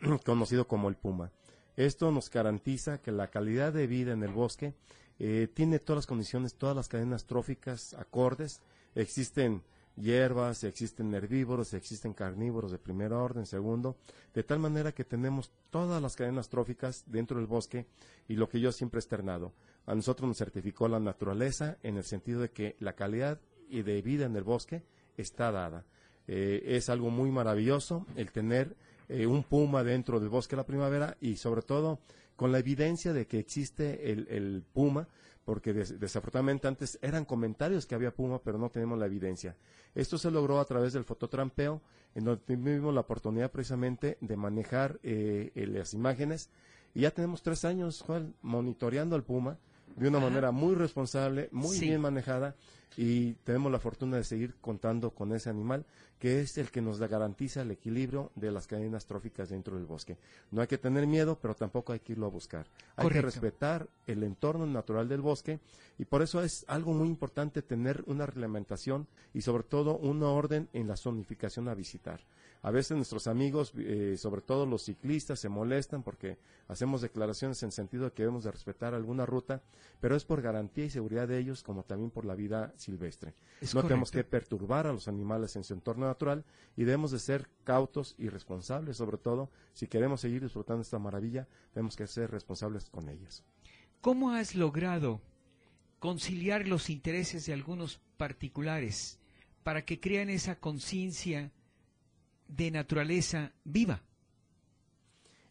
conocido 0.24 0.68
como 0.68 0.88
el 0.88 0.94
puma. 0.94 1.32
Esto 1.74 2.12
nos 2.12 2.30
garantiza 2.30 2.98
que 2.98 3.10
la 3.10 3.26
calidad 3.30 3.72
de 3.72 3.88
vida 3.88 4.12
en 4.12 4.22
el 4.22 4.30
bosque 4.30 4.74
eh, 5.18 5.48
tiene 5.52 5.80
todas 5.80 5.98
las 5.98 6.06
condiciones, 6.06 6.54
todas 6.54 6.76
las 6.76 6.86
cadenas 6.86 7.26
tróficas 7.26 7.94
acordes. 7.94 8.62
Existen 8.94 9.64
hierbas, 10.00 10.64
existen 10.64 11.12
herbívoros, 11.14 11.74
existen 11.74 12.12
carnívoros 12.12 12.70
de 12.70 12.78
primer 12.78 13.12
orden, 13.12 13.46
segundo, 13.46 13.96
de 14.34 14.42
tal 14.42 14.58
manera 14.58 14.92
que 14.92 15.04
tenemos 15.04 15.50
todas 15.70 16.00
las 16.00 16.16
cadenas 16.16 16.48
tróficas 16.48 17.04
dentro 17.06 17.38
del 17.38 17.46
bosque 17.46 17.86
y 18.28 18.34
lo 18.34 18.48
que 18.48 18.60
yo 18.60 18.72
siempre 18.72 18.98
he 18.98 19.02
externado. 19.02 19.52
A 19.86 19.94
nosotros 19.94 20.28
nos 20.28 20.38
certificó 20.38 20.88
la 20.88 21.00
naturaleza 21.00 21.78
en 21.82 21.96
el 21.96 22.04
sentido 22.04 22.40
de 22.40 22.50
que 22.50 22.76
la 22.80 22.94
calidad 22.94 23.40
y 23.68 23.82
de 23.82 24.02
vida 24.02 24.26
en 24.26 24.36
el 24.36 24.44
bosque 24.44 24.82
está 25.16 25.50
dada. 25.50 25.84
Eh, 26.26 26.62
es 26.76 26.88
algo 26.90 27.10
muy 27.10 27.30
maravilloso 27.30 28.06
el 28.16 28.30
tener 28.32 28.76
eh, 29.08 29.26
un 29.26 29.42
puma 29.42 29.82
dentro 29.82 30.20
del 30.20 30.28
bosque 30.28 30.56
la 30.56 30.66
primavera 30.66 31.16
y 31.20 31.36
sobre 31.36 31.62
todo 31.62 32.00
con 32.36 32.52
la 32.52 32.58
evidencia 32.58 33.12
de 33.12 33.26
que 33.26 33.38
existe 33.38 34.12
el 34.12 34.62
puma 34.72 35.08
porque 35.48 35.72
desafortunadamente 35.72 36.68
antes 36.68 36.98
eran 37.00 37.24
comentarios 37.24 37.86
que 37.86 37.94
había 37.94 38.14
puma, 38.14 38.38
pero 38.38 38.58
no 38.58 38.68
tenemos 38.68 38.98
la 38.98 39.06
evidencia. 39.06 39.56
Esto 39.94 40.18
se 40.18 40.30
logró 40.30 40.60
a 40.60 40.66
través 40.66 40.92
del 40.92 41.04
fototrampeo, 41.04 41.80
en 42.14 42.24
donde 42.24 42.42
tuvimos 42.44 42.92
la 42.92 43.00
oportunidad 43.00 43.50
precisamente 43.50 44.18
de 44.20 44.36
manejar 44.36 45.00
eh, 45.02 45.50
las 45.54 45.94
imágenes, 45.94 46.50
y 46.92 47.00
ya 47.00 47.12
tenemos 47.12 47.42
tres 47.42 47.64
años, 47.64 48.04
monitoreando 48.42 49.16
al 49.16 49.24
puma 49.24 49.56
de 49.98 50.08
una 50.08 50.20
manera 50.20 50.50
muy 50.50 50.74
responsable, 50.74 51.48
muy 51.52 51.78
bien 51.78 52.00
manejada, 52.00 52.54
y 52.96 53.34
tenemos 53.44 53.70
la 53.70 53.78
fortuna 53.78 54.16
de 54.16 54.24
seguir 54.24 54.56
contando 54.60 55.10
con 55.10 55.32
ese 55.32 55.50
animal 55.50 55.84
que 56.18 56.40
es 56.40 56.58
el 56.58 56.70
que 56.70 56.82
nos 56.82 56.98
garantiza 56.98 57.62
el 57.62 57.70
equilibrio 57.70 58.32
de 58.34 58.50
las 58.50 58.66
cadenas 58.66 59.06
tróficas 59.06 59.50
dentro 59.50 59.76
del 59.76 59.86
bosque. 59.86 60.16
No 60.50 60.60
hay 60.60 60.66
que 60.66 60.78
tener 60.78 61.06
miedo, 61.06 61.38
pero 61.40 61.54
tampoco 61.54 61.92
hay 61.92 62.00
que 62.00 62.12
irlo 62.12 62.26
a 62.26 62.30
buscar. 62.30 62.66
Hay 62.96 63.08
que 63.08 63.22
respetar 63.22 63.88
el 64.06 64.24
entorno 64.24 64.66
natural 64.66 65.08
del 65.08 65.20
bosque 65.20 65.60
y 65.96 66.04
por 66.04 66.22
eso 66.22 66.42
es 66.42 66.64
algo 66.66 66.92
muy 66.92 67.06
importante 67.06 67.62
tener 67.62 68.02
una 68.06 68.26
reglamentación 68.26 69.06
y 69.32 69.42
sobre 69.42 69.62
todo 69.62 69.96
una 69.98 70.26
orden 70.26 70.68
en 70.72 70.88
la 70.88 70.96
zonificación 70.96 71.68
a 71.68 71.74
visitar. 71.74 72.20
A 72.62 72.70
veces 72.70 72.96
nuestros 72.96 73.26
amigos, 73.28 73.72
eh, 73.76 74.16
sobre 74.18 74.40
todo 74.40 74.66
los 74.66 74.82
ciclistas, 74.82 75.38
se 75.38 75.48
molestan 75.48 76.02
porque 76.02 76.38
hacemos 76.66 77.00
declaraciones 77.00 77.62
en 77.62 77.70
sentido 77.70 78.04
de 78.04 78.12
que 78.12 78.22
debemos 78.22 78.44
de 78.44 78.50
respetar 78.50 78.94
alguna 78.94 79.26
ruta, 79.26 79.62
pero 80.00 80.16
es 80.16 80.24
por 80.24 80.42
garantía 80.42 80.84
y 80.84 80.90
seguridad 80.90 81.28
de 81.28 81.38
ellos 81.38 81.62
como 81.62 81.84
también 81.84 82.10
por 82.10 82.24
la 82.24 82.34
vida 82.34 82.72
silvestre. 82.76 83.34
no 83.74 83.82
tenemos 83.82 84.10
que 84.10 84.24
perturbar 84.24 84.86
a 84.86 84.92
los 84.92 85.06
animales 85.06 85.54
en 85.56 85.64
su 85.64 85.74
entorno 85.74 86.06
natural 86.06 86.44
y 86.76 86.84
debemos 86.84 87.12
de 87.12 87.20
ser 87.20 87.48
cautos 87.64 88.14
y 88.18 88.28
responsables, 88.28 88.96
sobre 88.96 89.18
todo 89.18 89.50
si 89.72 89.86
queremos 89.86 90.20
seguir 90.20 90.42
disfrutando 90.42 90.82
esta 90.82 90.98
maravilla, 90.98 91.46
tenemos 91.72 91.96
que 91.96 92.06
ser 92.06 92.30
responsables 92.30 92.90
con 92.90 93.08
ellas. 93.08 93.44
¿Cómo 94.00 94.30
has 94.30 94.54
logrado 94.54 95.20
conciliar 95.98 96.66
los 96.66 96.90
intereses 96.90 97.46
de 97.46 97.52
algunos 97.52 98.00
particulares 98.16 99.18
para 99.62 99.84
que 99.84 100.00
crean 100.00 100.30
esa 100.30 100.58
conciencia 100.58 101.52
de 102.48 102.70
naturaleza 102.70 103.52
viva? 103.64 104.02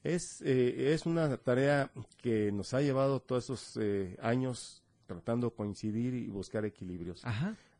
Es, 0.03 0.41
eh, 0.41 0.93
es 0.93 1.05
una 1.05 1.37
tarea 1.37 1.91
que 2.21 2.51
nos 2.51 2.73
ha 2.73 2.81
llevado 2.81 3.19
todos 3.19 3.45
esos 3.45 3.77
eh, 3.81 4.17
años 4.21 4.83
tratando 5.05 5.49
de 5.49 5.55
coincidir 5.55 6.13
y 6.13 6.27
buscar 6.27 6.65
equilibrios. 6.65 7.23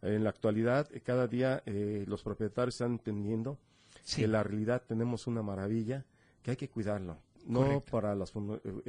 En 0.02 0.24
la 0.24 0.30
actualidad, 0.30 0.88
eh, 0.94 1.02
cada 1.02 1.28
día 1.28 1.64
los 1.66 2.24
propietarios 2.24 2.76
están 2.76 2.94
entendiendo 2.94 3.58
que 4.16 4.28
la 4.28 4.44
realidad 4.44 4.84
tenemos 4.88 5.28
una 5.28 5.42
maravilla, 5.42 6.06
que 6.42 6.52
hay 6.52 6.58
que 6.58 6.70
cuidarlo, 6.70 7.18
no 7.46 7.82
para 7.82 8.16
las 8.16 8.32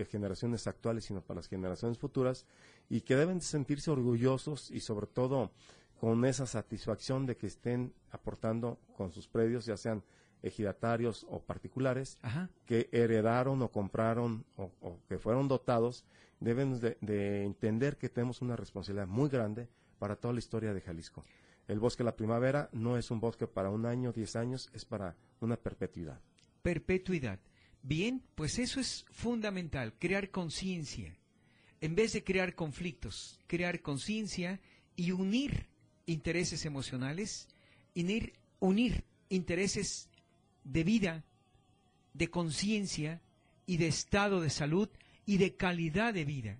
generaciones 0.08 0.66
actuales, 0.66 1.04
sino 1.04 1.20
para 1.20 1.38
las 1.38 1.48
generaciones 1.48 1.98
futuras, 1.98 2.46
y 2.88 3.00
que 3.00 3.16
deben 3.16 3.40
sentirse 3.40 3.90
orgullosos 3.90 4.70
y 4.70 4.80
sobre 4.80 5.06
todo 5.06 5.50
con 5.98 6.24
esa 6.24 6.46
satisfacción 6.46 7.26
de 7.26 7.36
que 7.36 7.46
estén 7.46 7.92
aportando 8.10 8.78
con 8.96 9.12
sus 9.12 9.26
predios, 9.26 9.66
ya 9.66 9.76
sean 9.76 10.02
ejidatarios 10.42 11.26
o 11.28 11.40
particulares 11.40 12.18
que 12.64 12.88
heredaron 12.92 13.60
o 13.62 13.70
compraron 13.70 14.44
o, 14.56 15.00
que 15.08 15.18
fueron 15.18 15.48
dotados, 15.48 16.04
deben 16.38 16.78
de, 16.80 17.44
entender 17.44 17.96
que 17.96 18.08
tenemos 18.08 18.40
una 18.40 18.54
responsabilidad 18.54 19.08
muy 19.08 19.28
grande 19.28 19.68
para 19.98 20.14
toda 20.14 20.32
la 20.32 20.38
historia 20.38 20.72
de 20.72 20.80
Jalisco. 20.80 21.24
El 21.66 21.80
bosque 21.80 22.02
de 22.02 22.10
la 22.10 22.16
primavera 22.16 22.70
no 22.72 22.96
es 22.96 23.10
un 23.10 23.20
bosque 23.20 23.48
para 23.48 23.70
un 23.70 23.84
año, 23.84 24.12
diez 24.12 24.36
años, 24.36 24.70
es 24.72 24.84
para 24.84 25.16
una 25.40 25.56
perpetuidad. 25.56 26.20
Perpetuidad. 26.62 27.40
Bien, 27.82 28.22
pues 28.34 28.58
eso 28.58 28.80
es 28.80 29.04
fundamental, 29.10 29.94
crear 29.98 30.30
conciencia. 30.30 31.18
En 31.80 31.94
vez 31.94 32.12
de 32.12 32.24
crear 32.24 32.54
conflictos, 32.54 33.40
crear 33.46 33.82
conciencia 33.82 34.60
y 34.96 35.12
unir 35.12 35.68
intereses 36.08 36.64
emocionales, 36.64 37.48
unir, 37.94 38.32
unir 38.60 39.04
intereses 39.28 40.08
de 40.64 40.82
vida, 40.82 41.24
de 42.14 42.30
conciencia 42.30 43.20
y 43.66 43.76
de 43.76 43.88
estado 43.88 44.40
de 44.40 44.50
salud 44.50 44.88
y 45.26 45.36
de 45.36 45.54
calidad 45.54 46.14
de 46.14 46.24
vida. 46.24 46.58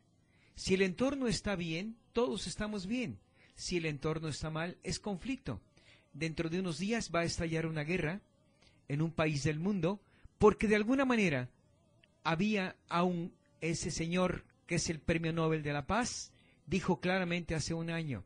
Si 0.55 0.74
el 0.74 0.82
entorno 0.82 1.26
está 1.26 1.57
bien, 1.57 1.96
todos 2.12 2.46
estamos 2.46 2.86
bien. 2.86 3.18
Si 3.55 3.78
el 3.78 3.86
entorno 3.86 4.28
está 4.28 4.51
mal, 4.51 4.76
es 4.84 5.01
conflicto. 5.01 5.61
Dentro 6.12 6.51
de 6.51 6.61
unos 6.61 6.78
días 6.78 7.11
va 7.14 7.20
a 7.20 7.24
estallar 7.24 7.66
una 7.66 7.84
guerra 7.84 8.20
en 8.88 9.01
un 9.01 9.11
país 9.11 9.44
del 9.44 9.59
mundo 9.59 10.01
porque 10.38 10.68
de 10.68 10.76
alguna 10.76 11.05
manera 11.05 11.49
había 12.22 12.76
aún 12.88 13.32
ese 13.61 13.90
señor 13.90 14.44
que 14.66 14.74
es 14.74 14.90
el 14.90 15.01
Premio 15.01 15.32
Nobel 15.32 15.62
de 15.62 15.72
la 15.72 15.86
Paz, 15.86 16.32
dijo 16.66 17.01
claramente 17.01 17.55
hace 17.55 17.72
un 17.72 17.88
año 17.88 18.24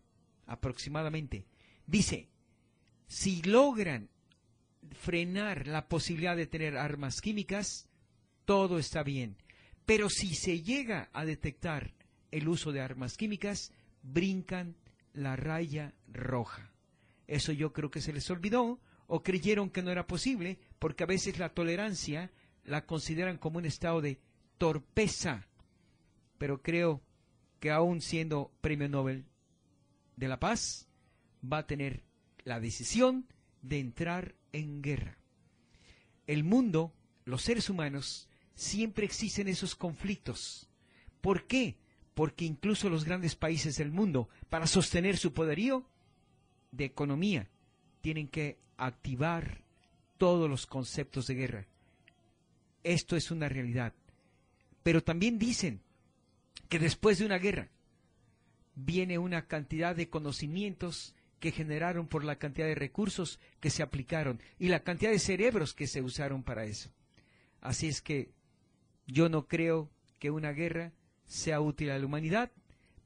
aproximadamente, 0.53 1.47
dice, 1.87 2.29
si 3.07 3.43
logran 3.43 4.11
frenar 4.91 5.67
la 5.67 5.89
posibilidad 5.89 6.37
de 6.37 6.47
tener 6.47 6.77
armas 6.77 7.21
químicas, 7.21 7.89
todo 8.45 8.79
está 8.79 9.03
bien. 9.03 9.37
Pero 9.87 10.09
si 10.11 10.35
se 10.35 10.63
llega 10.63 11.09
a 11.13 11.25
detectar 11.25 11.95
el 12.31 12.49
uso 12.49 12.73
de 12.73 12.81
armas 12.81 13.17
químicas, 13.17 13.73
brincan 14.03 14.77
la 15.15 15.37
raya 15.37 15.95
roja. 16.09 16.71
Eso 17.27 17.53
yo 17.53 17.73
creo 17.73 17.91
que 17.91 18.01
se 18.01 18.13
les 18.13 18.31
olvidó 18.31 18.79
o 19.07 19.23
creyeron 19.23 19.71
que 19.71 19.83
no 19.83 19.91
era 19.91 20.07
posible, 20.07 20.59
porque 20.79 21.05
a 21.05 21.07
veces 21.07 21.39
la 21.39 21.51
tolerancia 21.51 22.31
la 22.65 22.85
consideran 22.85 23.39
como 23.39 23.59
un 23.59 23.65
estado 23.65 24.01
de 24.01 24.21
torpeza. 24.59 25.47
Pero 26.39 26.63
creo 26.63 27.03
que 27.61 27.71
aún 27.71 28.01
siendo 28.01 28.53
Premio 28.61 28.89
Nobel 28.89 29.25
de 30.23 30.29
la 30.29 30.39
Paz, 30.39 30.87
va 31.43 31.59
a 31.59 31.67
tener 31.67 32.05
la 32.45 32.61
decisión 32.61 33.27
de 33.61 33.81
entrar 33.81 34.37
en 34.53 34.81
guerra. 34.81 35.19
El 36.29 36.45
mundo, 36.45 36.95
los 37.25 37.43
seres 37.43 37.69
humanos, 37.69 38.29
siempre 38.55 39.05
existen 39.05 39.49
esos 39.49 39.75
conflictos. 39.75 40.69
¿Por 41.21 41.49
qué? 41.49 41.77
Porque 42.15 42.45
incluso 42.45 42.89
los 42.89 43.05
grandes 43.05 43.35
países 43.35 43.77
del 43.79 43.91
mundo, 43.91 44.29
para 44.49 44.69
sostener 44.69 45.17
su 45.17 45.33
poderío 45.33 45.85
de 46.71 46.85
economía, 46.85 47.51
tienen 48.01 48.29
que 48.29 48.59
activar 48.77 49.65
todos 50.19 50.49
los 50.49 50.67
conceptos 50.67 51.27
de 51.27 51.35
guerra. 51.35 51.67
Esto 52.85 53.17
es 53.17 53.33
una 53.33 53.49
realidad. 53.49 53.93
Pero 54.85 55.03
también 55.03 55.41
dicen 55.41 55.81
que 56.69 56.79
después 56.79 57.19
de 57.19 57.27
una 57.27 57.39
guerra 57.39 57.71
viene 58.75 59.19
una 59.19 59.47
cantidad 59.47 59.95
de 59.95 60.09
conocimientos 60.09 61.15
que 61.41 61.53
generaron 61.53 62.07
por 62.07 62.25
la 62.25 62.37
cantidad 62.37 62.67
de 62.67 62.75
recursos 62.75 63.41
que 63.61 63.71
se 63.71 63.83
aplicaron 63.83 64.41
y 64.59 64.69
la 64.69 64.85
cantidad 64.85 65.11
de 65.11 65.19
cerebros 65.19 65.75
que 65.75 65.87
se 65.87 66.01
usaron 66.01 66.43
para 66.43 66.65
eso. 66.65 66.91
Así 67.61 67.89
es 67.89 68.01
que 68.01 68.31
yo 69.07 69.29
no 69.29 69.47
creo 69.49 69.91
que 70.19 70.31
una 70.31 70.53
guerra 70.53 70.93
sea 71.27 71.61
útil 71.61 71.91
a 71.91 71.99
la 71.99 72.07
humanidad, 72.07 72.53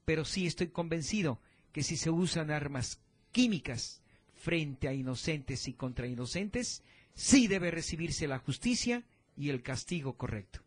pero 0.05 0.25
sí 0.25 0.47
estoy 0.47 0.69
convencido 0.69 1.41
que 1.73 1.83
si 1.83 1.97
se 1.97 2.11
usan 2.11 2.51
armas 2.51 3.01
químicas 3.33 4.03
frente 4.35 4.89
a 4.89 4.93
inocentes 4.95 5.67
y 5.69 5.73
contra 5.73 6.07
inocentes, 6.07 6.83
sí 7.15 7.49
debe 7.49 7.71
recibirse 7.71 8.29
la 8.29 8.39
justicia 8.39 9.05
y 9.37 9.49
el 9.49 9.63
castigo 9.63 10.17
correcto. 10.17 10.61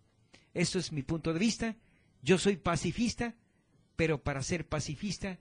Eso 0.54 0.80
es 0.80 0.91
mi 0.91 1.04
punto 1.04 1.34
de 1.34 1.39
vista. 1.39 1.76
Yo 2.22 2.38
soy 2.38 2.58
pacifista, 2.58 3.36
pero 4.00 4.24
para 4.24 4.41
ser 4.43 4.66
pacifista 4.66 5.39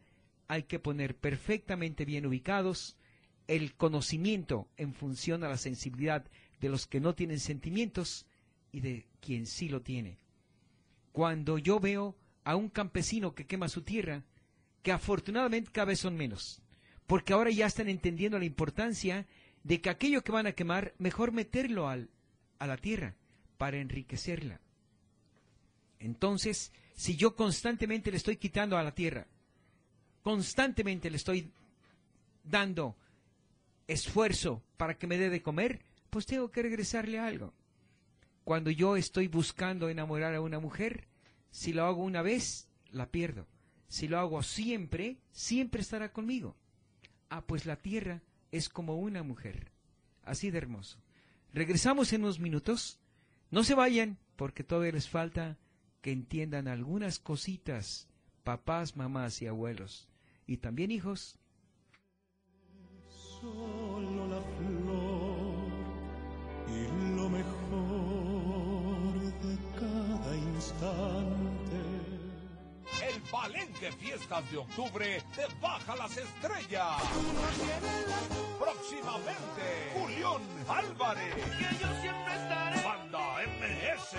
hay 0.49 0.65
que 0.65 0.81
poner 0.81 1.15
perfectamente 1.15 2.05
bien 2.05 2.27
ubicados 2.27 2.97
el 3.47 3.77
conocimiento 3.77 4.67
en 4.77 4.95
función 4.95 5.45
a 5.45 5.49
la 5.49 5.57
sensibilidad 5.57 6.25
de 6.61 6.69
los 6.69 6.89
que 6.89 6.99
no 6.99 7.15
tienen 7.15 7.39
sentimientos 7.39 8.27
y 8.73 8.81
de 8.81 9.07
quien 9.21 9.47
sí 9.47 9.69
lo 9.69 9.83
tiene. 9.83 10.19
Cuando 11.13 11.59
yo 11.59 11.79
veo 11.79 12.17
a 12.43 12.57
un 12.57 12.69
campesino 12.69 13.33
que 13.33 13.47
quema 13.47 13.69
su 13.69 13.83
tierra, 13.83 14.25
que 14.83 14.91
afortunadamente 14.91 15.71
cada 15.71 15.85
vez 15.85 16.01
son 16.01 16.17
menos, 16.17 16.61
porque 17.07 17.35
ahora 17.35 17.53
ya 17.53 17.67
están 17.67 17.89
entendiendo 17.89 18.41
la 18.41 18.45
importancia 18.45 19.29
de 19.63 19.81
que 19.81 19.89
aquello 19.89 20.25
que 20.25 20.33
van 20.33 20.49
a 20.49 20.53
quemar, 20.53 20.95
mejor 20.99 21.31
meterlo 21.31 21.87
al, 21.89 22.11
a 22.59 22.67
la 22.67 22.77
tierra 22.77 23.15
para 23.57 23.79
enriquecerla. 23.79 24.61
Entonces, 26.01 26.73
si 26.99 27.15
yo 27.15 27.37
constantemente 27.37 28.11
le 28.11 28.17
estoy 28.17 28.39
quitando 28.39 28.77
a 28.77 28.83
la 28.83 28.93
tierra, 28.93 29.29
constantemente 30.25 31.09
le 31.09 31.17
estoy 31.17 31.49
dando 32.43 32.97
esfuerzo 33.87 34.65
para 34.77 34.99
que 34.99 35.07
me 35.07 35.17
dé 35.17 35.31
de 35.31 35.41
comer, 35.41 35.81
pues 36.11 36.27
tengo 36.27 36.51
que 36.51 36.61
regresarle 36.61 37.21
algo. 37.21 37.55
Cuando 38.43 38.73
yo 38.73 38.97
estoy 38.97 39.29
buscando 39.29 39.89
enamorar 39.89 40.35
a 40.35 40.41
una 40.41 40.59
mujer, 40.59 41.07
si 41.53 41.73
lo 41.73 41.85
hago 41.85 42.03
una 42.03 42.21
vez, 42.21 42.69
la 42.91 43.07
pierdo. 43.07 43.47
Si 43.87 44.09
lo 44.09 44.19
hago 44.19 44.43
siempre, 44.43 45.19
siempre 45.31 45.83
estará 45.83 46.13
conmigo. 46.13 46.57
Ah, 47.31 47.43
pues 47.47 47.65
la 47.65 47.77
tierra 47.77 48.23
es 48.51 48.69
como 48.69 48.97
una 48.97 49.23
mujer. 49.23 49.71
Así 50.25 50.51
de 50.51 50.59
hermoso. 50.59 50.99
Regresamos 51.53 52.13
en 52.13 52.25
unos 52.25 52.41
minutos. 52.41 52.99
No 53.53 53.63
se 53.63 53.77
vayan, 53.77 54.19
porque 54.35 54.65
todavía 54.65 54.91
les 54.91 55.09
falta 55.09 55.57
que 56.01 56.13
entiendan 56.13 56.69
algunas 56.69 57.19
cositas, 57.19 58.09
papás, 58.45 58.97
mamás 58.97 59.43
y 59.43 59.47
abuelos, 59.47 60.09
y 60.47 60.59
también 60.59 60.91
hijos. 60.91 61.39
Solo 63.41 64.27
la 64.29 64.43
flor 64.43 65.69
y 66.69 66.87
lo 67.17 67.29
mejor 67.29 69.13
de 69.43 69.59
cada 69.79 70.37
instante. 70.37 71.79
El 73.07 73.23
Palenque 73.31 73.93
Fiestas 73.93 74.51
de 74.51 74.57
Octubre 74.59 75.23
te 75.35 75.47
baja 75.61 75.97
las 75.97 76.17
estrellas. 76.17 77.03
Próximamente, 78.59 79.93
Julián 79.95 80.43
Álvarez. 80.69 81.35
Que 81.35 81.79
yo 81.79 82.01
siempre 82.01 82.35
estaré. 82.35 82.68
MS. 83.61 84.17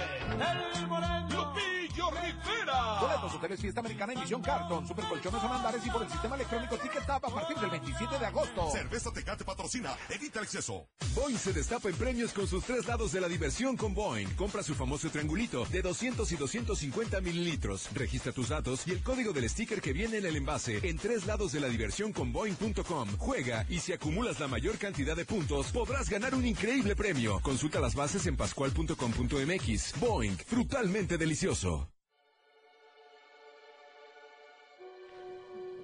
El 0.78 0.88
Moreño. 0.88 1.79
Lupillo 2.00 2.12
Rivera. 2.12 3.00
Boletos, 3.02 3.34
hoteles, 3.36 3.60
fiesta 3.60 3.80
americana, 3.82 4.14
emisión 4.14 4.42
carton, 4.42 4.88
super 4.88 5.06
colchones 5.06 5.44
mandares 5.44 5.86
y 5.86 5.90
por 5.90 6.04
el 6.04 6.10
sistema 6.10 6.36
electrónico 6.36 6.78
Ticket 6.78 7.06
Tap 7.06 7.26
a 7.26 7.30
partir 7.30 7.58
del 7.58 7.70
27 7.70 8.20
de 8.20 8.26
agosto. 8.26 8.72
Cerveza 8.72 9.12
Tecate 9.12 9.44
patrocina. 9.44 9.96
Evita 10.10 10.40
el 10.40 10.46
exceso. 10.46 10.88
Boeing 11.14 11.38
se 11.38 11.54
destapa 11.54 11.90
en 11.90 11.96
premios 11.96 12.34
con 12.34 12.48
sus 12.48 12.64
tres 12.64 12.88
lados 12.88 13.12
de 13.12 13.22
la 13.22 13.28
diversión 13.28 13.76
con 13.76 13.94
Boeing. 13.94 14.30
Compra 14.36 14.64
su 14.64 14.76
famoso 14.76 15.10
triangulito 15.10 15.66
de 15.66 15.82
200 15.82 16.32
y 16.32 16.36
250 16.36 17.22
mililitros. 17.22 17.90
Registra 17.94 18.32
tus 18.32 18.50
datos 18.50 18.88
y 18.88 18.92
el 18.92 19.04
código 19.04 19.34
del 19.34 19.50
sticker 19.50 19.82
que 19.82 19.94
viene 19.94 20.18
en 20.18 20.26
el 20.26 20.36
envase 20.36 20.80
en 20.88 20.98
tres 20.98 21.26
lados 21.26 21.52
de 21.52 21.60
la 21.60 21.68
diversión 21.68 22.14
con 22.14 22.32
Boeing.com. 22.32 23.10
Juega 23.18 23.66
y 23.70 23.80
si 23.80 23.94
acumulas 23.94 24.40
la 24.40 24.48
mayor 24.48 24.78
cantidad 24.78 25.16
de 25.16 25.26
puntos, 25.26 25.72
podrás 25.72 26.10
ganar 26.10 26.34
un 26.36 26.46
increíble 26.46 26.96
premio. 26.96 27.40
Consulta 27.42 27.80
las 27.80 27.96
bases 27.96 28.26
en 28.28 28.38
pascual.com.mx. 28.38 30.00
Boeing, 30.00 30.38
frutalmente 30.38 31.18
delicioso. 31.18 31.89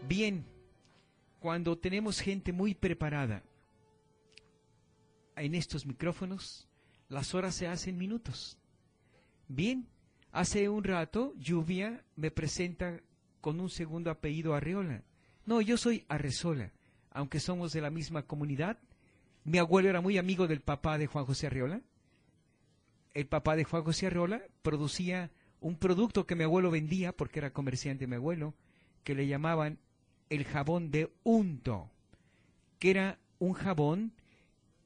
Bien, 0.08 0.45
cuando 1.39 1.78
tenemos 1.80 2.20
gente 2.20 2.53
muy 2.53 2.76
preparada 2.76 3.43
en 5.36 5.56
estos 5.56 5.88
micrófonos, 5.88 6.68
las 7.10 7.34
horas 7.34 7.56
se 7.56 7.68
hacen 7.68 7.97
minutos. 7.97 8.60
Bien, 9.47 9.88
hace 10.32 10.70
un 10.70 10.84
rato 10.84 11.34
Lluvia 11.38 12.03
me 12.16 12.30
presenta 12.30 13.01
con 13.41 13.60
un 13.60 13.70
segundo 13.72 14.12
apellido 14.12 14.53
Arreola. 14.53 15.03
No, 15.47 15.60
yo 15.60 15.76
soy 15.76 16.06
Arrezola, 16.08 16.72
aunque 17.10 17.39
somos 17.39 17.74
de 17.74 17.82
la 17.82 17.89
misma 17.89 18.24
comunidad. 18.24 18.78
Mi 19.43 19.58
abuelo 19.58 19.89
era 19.89 20.01
muy 20.01 20.20
amigo 20.20 20.47
del 20.47 20.62
papá 20.62 20.99
de 20.99 21.08
Juan 21.08 21.26
José 21.26 21.47
Arreola. 21.47 21.82
El 23.16 23.26
papá 23.26 23.56
de 23.56 23.64
Juan 23.64 23.84
José 23.84 24.06
Arreola 24.06 24.43
producía 24.62 25.32
un 25.62 25.78
producto 25.78 26.28
que 26.28 26.36
mi 26.36 26.43
abuelo 26.43 26.70
vendía, 26.70 27.12
porque 27.12 27.39
era 27.39 27.53
comerciante 27.53 28.06
mi 28.06 28.16
abuelo, 28.16 28.53
que 29.03 29.16
le 29.16 29.28
llamaban 29.28 29.80
el 30.30 30.45
jabón 30.45 30.91
de 30.91 31.11
unto, 31.23 31.91
que 32.80 32.91
era 32.91 33.19
un 33.39 33.53
jabón 33.53 34.13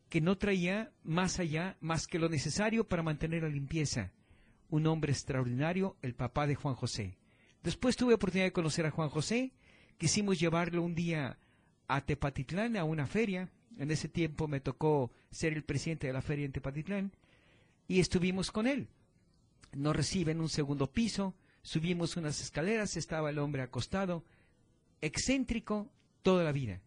que 0.10 0.22
no 0.22 0.38
traía 0.38 0.92
más 1.04 1.40
allá 1.40 1.78
más 1.82 2.08
que 2.08 2.20
lo 2.20 2.30
necesario 2.30 2.88
para 2.88 3.04
mantener 3.04 3.44
la 3.44 3.50
limpieza. 3.50 4.12
Un 4.70 4.88
hombre 4.88 5.12
extraordinario, 5.12 5.98
el 6.02 6.16
papá 6.16 6.48
de 6.48 6.56
Juan 6.56 6.76
José. 6.76 7.18
Después 7.64 7.96
tuve 7.96 8.14
oportunidad 8.14 8.48
de 8.48 8.54
conocer 8.54 8.86
a 8.86 8.92
Juan 8.92 9.10
José, 9.10 9.52
quisimos 9.98 10.40
llevarlo 10.40 10.82
un 10.82 10.96
día 10.96 11.38
a 11.88 12.02
Tepatitlán, 12.02 12.78
a 12.78 12.84
una 12.84 13.06
feria. 13.06 13.50
En 13.78 13.92
ese 13.92 14.10
tiempo 14.10 14.48
me 14.48 14.60
tocó 14.60 15.12
ser 15.32 15.54
el 15.54 15.64
presidente 15.64 16.08
de 16.08 16.14
la 16.14 16.22
feria 16.22 16.46
en 16.46 16.52
Tepatitlán 16.52 17.12
y 17.88 18.00
estuvimos 18.00 18.52
con 18.52 18.68
él. 18.68 18.88
Nos 19.74 19.96
recibe 19.96 20.32
en 20.32 20.42
un 20.42 20.50
segundo 20.50 20.92
piso, 20.92 21.36
subimos 21.62 22.18
unas 22.18 22.42
escaleras, 22.42 22.98
estaba 22.98 23.30
el 23.30 23.40
hombre 23.40 23.62
acostado, 23.62 24.24
excéntrico 25.02 25.92
toda 26.22 26.44
la 26.44 26.52
vida, 26.52 26.82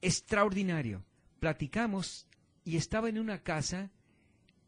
extraordinario. 0.00 1.04
Platicamos 1.40 2.26
y 2.64 2.76
estaba 2.76 3.08
en 3.08 3.18
una 3.18 3.42
casa 3.42 3.90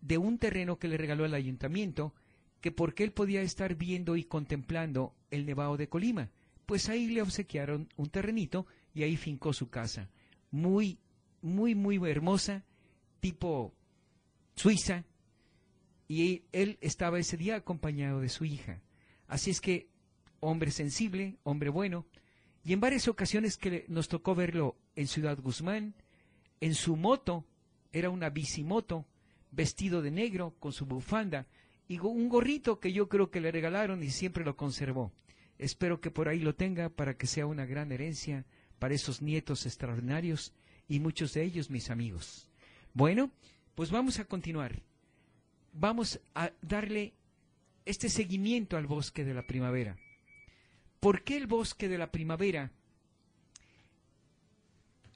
de 0.00 0.18
un 0.18 0.38
terreno 0.38 0.78
que 0.78 0.88
le 0.88 0.96
regaló 0.96 1.24
el 1.24 1.34
ayuntamiento, 1.34 2.14
que 2.60 2.70
por 2.70 2.94
qué 2.94 3.04
él 3.04 3.12
podía 3.12 3.42
estar 3.42 3.74
viendo 3.74 4.16
y 4.16 4.24
contemplando 4.24 5.14
el 5.30 5.46
Nevado 5.46 5.76
de 5.76 5.88
Colima. 5.88 6.30
Pues 6.66 6.88
ahí 6.88 7.06
le 7.06 7.22
obsequiaron 7.22 7.88
un 7.96 8.08
terrenito 8.10 8.66
y 8.92 9.02
ahí 9.02 9.16
fincó 9.16 9.52
su 9.52 9.70
casa. 9.70 10.10
Muy, 10.50 10.98
muy, 11.42 11.74
muy 11.74 11.98
hermosa, 12.10 12.64
tipo 13.20 13.72
Suiza, 14.54 15.04
y 16.08 16.44
él 16.52 16.78
estaba 16.80 17.18
ese 17.18 17.36
día 17.36 17.56
acompañado 17.56 18.20
de 18.20 18.28
su 18.28 18.44
hija. 18.44 18.80
Así 19.26 19.50
es 19.50 19.60
que, 19.60 19.88
hombre 20.40 20.70
sensible, 20.70 21.36
hombre 21.42 21.70
bueno, 21.70 22.06
y 22.66 22.72
en 22.72 22.80
varias 22.80 23.06
ocasiones 23.06 23.56
que 23.56 23.84
nos 23.86 24.08
tocó 24.08 24.34
verlo 24.34 24.74
en 24.96 25.06
Ciudad 25.06 25.38
Guzmán, 25.40 25.94
en 26.60 26.74
su 26.74 26.96
moto, 26.96 27.44
era 27.92 28.10
una 28.10 28.28
bicimoto, 28.28 29.06
vestido 29.52 30.02
de 30.02 30.10
negro, 30.10 30.52
con 30.58 30.72
su 30.72 30.84
bufanda, 30.84 31.46
y 31.86 32.00
un 32.00 32.28
gorrito 32.28 32.80
que 32.80 32.92
yo 32.92 33.08
creo 33.08 33.30
que 33.30 33.40
le 33.40 33.52
regalaron 33.52 34.02
y 34.02 34.10
siempre 34.10 34.44
lo 34.44 34.56
conservó. 34.56 35.12
Espero 35.58 36.00
que 36.00 36.10
por 36.10 36.28
ahí 36.28 36.40
lo 36.40 36.56
tenga 36.56 36.88
para 36.88 37.16
que 37.16 37.28
sea 37.28 37.46
una 37.46 37.66
gran 37.66 37.92
herencia 37.92 38.44
para 38.80 38.94
esos 38.94 39.22
nietos 39.22 39.64
extraordinarios 39.64 40.52
y 40.88 40.98
muchos 40.98 41.34
de 41.34 41.44
ellos 41.44 41.70
mis 41.70 41.88
amigos. 41.88 42.50
Bueno, 42.94 43.30
pues 43.76 43.92
vamos 43.92 44.18
a 44.18 44.24
continuar. 44.24 44.82
Vamos 45.72 46.18
a 46.34 46.50
darle 46.62 47.12
este 47.84 48.08
seguimiento 48.08 48.76
al 48.76 48.88
bosque 48.88 49.24
de 49.24 49.34
la 49.34 49.46
primavera. 49.46 49.96
¿Por 51.00 51.22
qué 51.22 51.36
el 51.36 51.46
bosque 51.46 51.88
de 51.88 51.98
la 51.98 52.10
primavera 52.10 52.72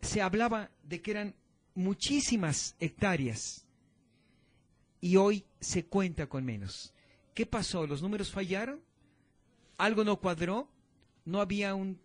se 0.00 0.22
hablaba 0.22 0.70
de 0.82 1.00
que 1.02 1.10
eran 1.10 1.34
muchísimas 1.74 2.76
hectáreas 2.80 3.66
y 5.00 5.16
hoy 5.16 5.44
se 5.60 5.86
cuenta 5.86 6.28
con 6.28 6.44
menos? 6.44 6.92
¿Qué 7.34 7.46
pasó? 7.46 7.86
¿Los 7.86 8.02
números 8.02 8.30
fallaron? 8.30 8.80
¿Algo 9.78 10.04
no 10.04 10.20
cuadró? 10.20 10.68
¿No 11.24 11.40
había 11.40 11.74
un 11.74 12.00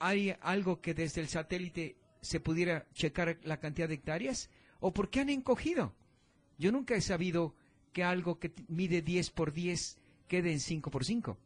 hay 0.00 0.34
algo 0.40 0.80
que 0.80 0.94
desde 0.94 1.20
el 1.20 1.28
satélite 1.28 1.96
se 2.22 2.40
pudiera 2.40 2.86
checar 2.94 3.38
la 3.42 3.60
cantidad 3.60 3.88
de 3.88 3.94
hectáreas? 3.94 4.50
¿O 4.80 4.92
por 4.92 5.10
qué 5.10 5.20
han 5.20 5.28
encogido? 5.28 5.94
Yo 6.58 6.72
nunca 6.72 6.94
he 6.94 7.00
sabido 7.00 7.54
que 7.92 8.02
algo 8.02 8.38
que 8.38 8.52
mide 8.68 9.02
10 9.02 9.30
por 9.30 9.52
10 9.52 9.98
quede 10.26 10.52
en 10.52 10.60
5 10.60 10.90
por 10.90 11.04
5. 11.04 11.38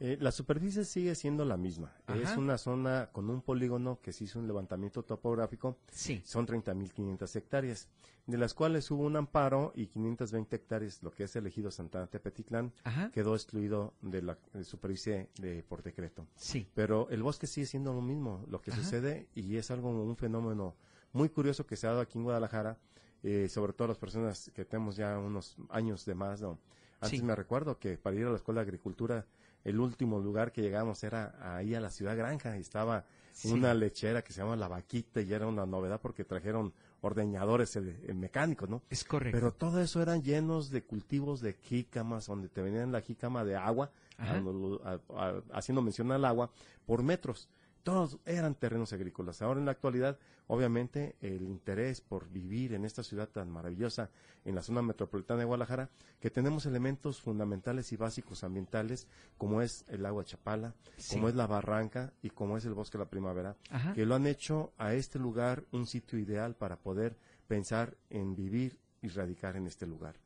Eh, 0.00 0.16
la 0.20 0.30
superficie 0.30 0.84
sigue 0.84 1.14
siendo 1.14 1.44
la 1.44 1.56
misma. 1.56 1.92
Es 2.14 2.36
una 2.36 2.56
zona 2.56 3.10
con 3.12 3.28
un 3.30 3.42
polígono 3.42 4.00
que 4.00 4.12
se 4.12 4.24
hizo 4.24 4.38
un 4.38 4.46
levantamiento 4.46 5.02
topográfico. 5.02 5.78
Sí. 5.90 6.22
Son 6.24 6.46
30.500 6.46 7.36
hectáreas, 7.36 7.88
de 8.26 8.38
las 8.38 8.54
cuales 8.54 8.88
hubo 8.92 9.04
un 9.04 9.16
amparo 9.16 9.72
y 9.74 9.86
520 9.86 10.54
hectáreas, 10.54 11.02
lo 11.02 11.10
que 11.10 11.24
es 11.24 11.34
elegido 11.34 11.70
Santana 11.72 12.06
Tepetitlán, 12.06 12.72
quedó 13.12 13.34
excluido 13.34 13.94
de 14.00 14.22
la 14.22 14.38
superficie 14.62 15.30
de, 15.40 15.64
por 15.64 15.82
decreto. 15.82 16.26
Sí. 16.36 16.68
Pero 16.74 17.08
el 17.10 17.22
bosque 17.22 17.48
sigue 17.48 17.66
siendo 17.66 17.92
lo 17.92 18.00
mismo. 18.00 18.44
Lo 18.48 18.60
que 18.60 18.70
sucede, 18.70 19.28
y 19.34 19.56
es 19.56 19.70
algo, 19.72 19.90
un 19.90 20.16
fenómeno 20.16 20.76
muy 21.12 21.28
curioso 21.28 21.66
que 21.66 21.76
se 21.76 21.86
ha 21.86 21.90
dado 21.90 22.02
aquí 22.02 22.18
en 22.18 22.24
Guadalajara, 22.24 22.78
eh, 23.24 23.48
sobre 23.48 23.72
todo 23.72 23.88
las 23.88 23.98
personas 23.98 24.50
que 24.54 24.64
tenemos 24.64 24.94
ya 24.94 25.18
unos 25.18 25.56
años 25.70 26.04
de 26.04 26.14
más, 26.14 26.40
¿no? 26.40 26.60
Antes 27.00 27.22
me 27.22 27.34
recuerdo 27.34 27.78
que 27.78 27.96
para 27.96 28.16
ir 28.16 28.26
a 28.26 28.30
la 28.30 28.36
escuela 28.36 28.60
de 28.60 28.66
agricultura 28.66 29.26
el 29.68 29.80
último 29.80 30.18
lugar 30.20 30.52
que 30.52 30.62
llegamos 30.62 31.02
era 31.04 31.34
ahí 31.56 31.74
a 31.74 31.80
la 31.80 31.90
ciudad 31.90 32.16
granja 32.16 32.56
y 32.56 32.60
estaba 32.60 33.04
una 33.44 33.74
lechera 33.74 34.22
que 34.22 34.32
se 34.32 34.40
llama 34.40 34.56
La 34.56 34.68
Vaquita 34.68 35.20
y 35.20 35.32
era 35.32 35.46
una 35.46 35.66
novedad 35.66 36.00
porque 36.00 36.24
trajeron 36.24 36.72
ordeñadores 37.00 37.78
mecánicos, 38.14 38.68
¿no? 38.68 38.82
Es 38.90 39.04
correcto. 39.04 39.36
Pero 39.36 39.52
todo 39.52 39.80
eso 39.80 40.02
eran 40.02 40.22
llenos 40.22 40.70
de 40.70 40.82
cultivos 40.82 41.40
de 41.40 41.52
jícamas, 41.52 42.26
donde 42.26 42.48
te 42.48 42.62
venían 42.62 42.90
la 42.90 43.00
jícama 43.00 43.44
de 43.44 43.56
agua, 43.56 43.92
haciendo 45.52 45.82
mención 45.82 46.10
al 46.10 46.24
agua, 46.24 46.50
por 46.86 47.02
metros 47.02 47.48
todos 47.88 48.18
eran 48.26 48.54
terrenos 48.54 48.92
agrícolas. 48.92 49.40
Ahora 49.40 49.60
en 49.60 49.64
la 49.64 49.72
actualidad, 49.72 50.18
obviamente, 50.46 51.16
el 51.22 51.40
interés 51.40 52.02
por 52.02 52.28
vivir 52.28 52.74
en 52.74 52.84
esta 52.84 53.02
ciudad 53.02 53.30
tan 53.30 53.50
maravillosa, 53.50 54.10
en 54.44 54.54
la 54.54 54.62
zona 54.62 54.82
metropolitana 54.82 55.40
de 55.40 55.46
Guadalajara, 55.46 55.88
que 56.20 56.28
tenemos 56.28 56.66
elementos 56.66 57.18
fundamentales 57.22 57.90
y 57.92 57.96
básicos 57.96 58.44
ambientales, 58.44 59.08
como 59.38 59.62
es 59.62 59.86
el 59.88 60.04
agua 60.04 60.22
Chapala, 60.22 60.74
como 61.10 61.30
es 61.30 61.34
la 61.34 61.46
barranca 61.46 62.12
y 62.20 62.28
como 62.28 62.58
es 62.58 62.66
el 62.66 62.74
bosque 62.74 62.98
de 62.98 63.04
la 63.04 63.10
primavera, 63.10 63.56
que 63.94 64.04
lo 64.04 64.16
han 64.16 64.26
hecho 64.26 64.74
a 64.76 64.92
este 64.92 65.18
lugar 65.18 65.64
un 65.72 65.86
sitio 65.86 66.18
ideal 66.18 66.56
para 66.56 66.76
poder 66.76 67.16
pensar 67.46 67.96
en 68.10 68.36
vivir 68.36 68.78
y 69.00 69.08
radicar 69.08 69.56
en 69.56 69.66
este 69.66 69.86
lugar. 69.86 70.16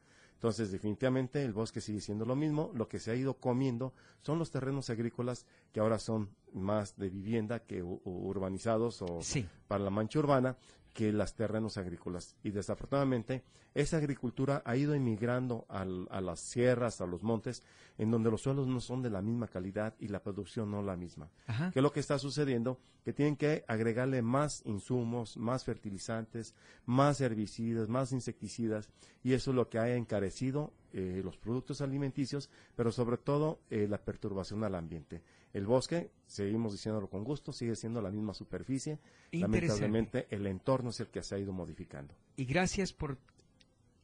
Entonces, 0.43 0.73
definitivamente 0.73 1.41
el 1.45 1.53
bosque 1.53 1.81
sigue 1.81 2.01
siendo 2.01 2.25
lo 2.25 2.35
mismo. 2.35 2.73
Lo 2.75 2.89
que 2.89 2.99
se 2.99 3.13
ha 3.13 3.15
ido 3.15 3.35
comiendo 3.35 3.93
son 4.23 4.41
los 4.41 4.51
terrenos 4.51 4.91
agrícolas 4.91 5.47
que 5.73 5.79
ahora 5.79 6.01
son 6.01 6.31
más 6.53 6.97
de 6.97 7.11
vivienda 7.11 7.61
que 7.61 7.81
urbanizados 7.81 9.03
o 9.03 9.21
para 9.69 9.85
la 9.85 9.91
mancha 9.91 10.19
urbana 10.19 10.57
que 10.93 11.13
las 11.13 11.35
terrenos 11.35 11.77
agrícolas. 11.77 12.37
Y 12.43 12.51
desafortunadamente, 12.51 13.43
esa 13.75 13.97
agricultura 13.97 14.63
ha 14.65 14.77
ido 14.77 14.95
emigrando 14.95 15.67
a 15.69 15.85
las 16.21 16.41
sierras, 16.41 17.01
a 17.01 17.07
los 17.07 17.23
montes, 17.23 17.63
en 17.99 18.11
donde 18.11 18.31
los 18.31 18.43
suelos 18.43 18.67
no 18.67 18.81
son 18.81 19.03
de 19.03 19.11
la 19.11 19.23
misma 19.23 19.49
calidad 19.49 19.95
y 19.99 20.09
la 20.09 20.23
producción 20.23 20.71
no 20.71 20.83
la 20.83 20.97
misma. 20.97 21.31
¿Qué 21.73 21.79
es 21.79 21.83
lo 21.83 21.93
que 21.93 22.01
está 22.01 22.19
sucediendo? 22.19 22.79
Que 23.05 23.13
tienen 23.13 23.37
que 23.37 23.65
agregarle 23.69 24.23
más 24.23 24.63
insumos, 24.67 25.37
más 25.37 25.65
fertilizantes, 25.65 26.55
más 26.85 27.21
herbicidas, 27.21 27.89
más 27.89 28.13
insecticidas, 28.13 28.89
y 29.23 29.33
eso 29.33 29.51
es 29.51 29.57
lo 29.57 29.69
que 29.69 29.79
ha 29.79 29.95
encarecido 29.95 30.73
eh, 30.93 31.23
los 31.25 31.37
productos 31.37 31.81
alimenticios, 31.81 32.51
pero 32.77 32.93
sobre 32.93 33.17
todo 33.17 33.61
eh, 33.71 33.87
la 33.89 33.99
perturbación 33.99 34.63
al 34.65 34.75
ambiente. 34.75 35.23
El 35.53 35.67
bosque, 35.67 36.11
seguimos 36.27 36.73
diciéndolo 36.73 37.09
con 37.09 37.25
gusto, 37.25 37.53
sigue 37.53 37.77
siendo 37.77 38.03
la 38.03 38.11
misma 38.11 38.35
superficie. 38.35 38.99
Lamentablemente 39.33 40.27
el 40.31 40.47
entorno 40.47 40.91
es 40.91 41.01
el 41.01 41.09
que 41.09 41.23
se 41.23 41.35
ha 41.35 41.39
ido 41.39 41.53
modificando. 41.53 42.15
Y 42.37 42.45
gracias 42.45 42.93
por 42.93 43.19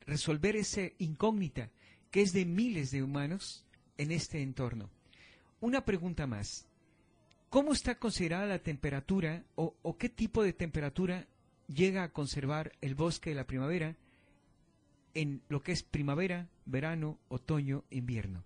resolver 0.06 0.56
esa 0.56 0.82
incógnita 0.98 1.70
que 2.10 2.22
es 2.22 2.32
de 2.32 2.44
miles 2.44 2.90
de 2.90 3.02
humanos 3.02 3.64
en 3.98 4.10
este 4.10 4.42
entorno. 4.42 4.90
Una 5.60 5.84
pregunta 5.84 6.26
más. 6.26 6.66
¿Cómo 7.50 7.72
está 7.72 7.98
considerada 7.98 8.46
la 8.46 8.58
temperatura 8.58 9.44
o, 9.54 9.74
o 9.82 9.96
qué 9.96 10.08
tipo 10.08 10.42
de 10.42 10.52
temperatura 10.52 11.26
llega 11.66 12.02
a 12.02 12.12
conservar 12.12 12.72
el 12.80 12.94
bosque 12.94 13.30
de 13.30 13.36
la 13.36 13.46
primavera 13.46 13.96
en 15.14 15.42
lo 15.48 15.62
que 15.62 15.72
es 15.72 15.82
primavera, 15.82 16.48
verano, 16.66 17.18
otoño, 17.28 17.84
invierno? 17.90 18.44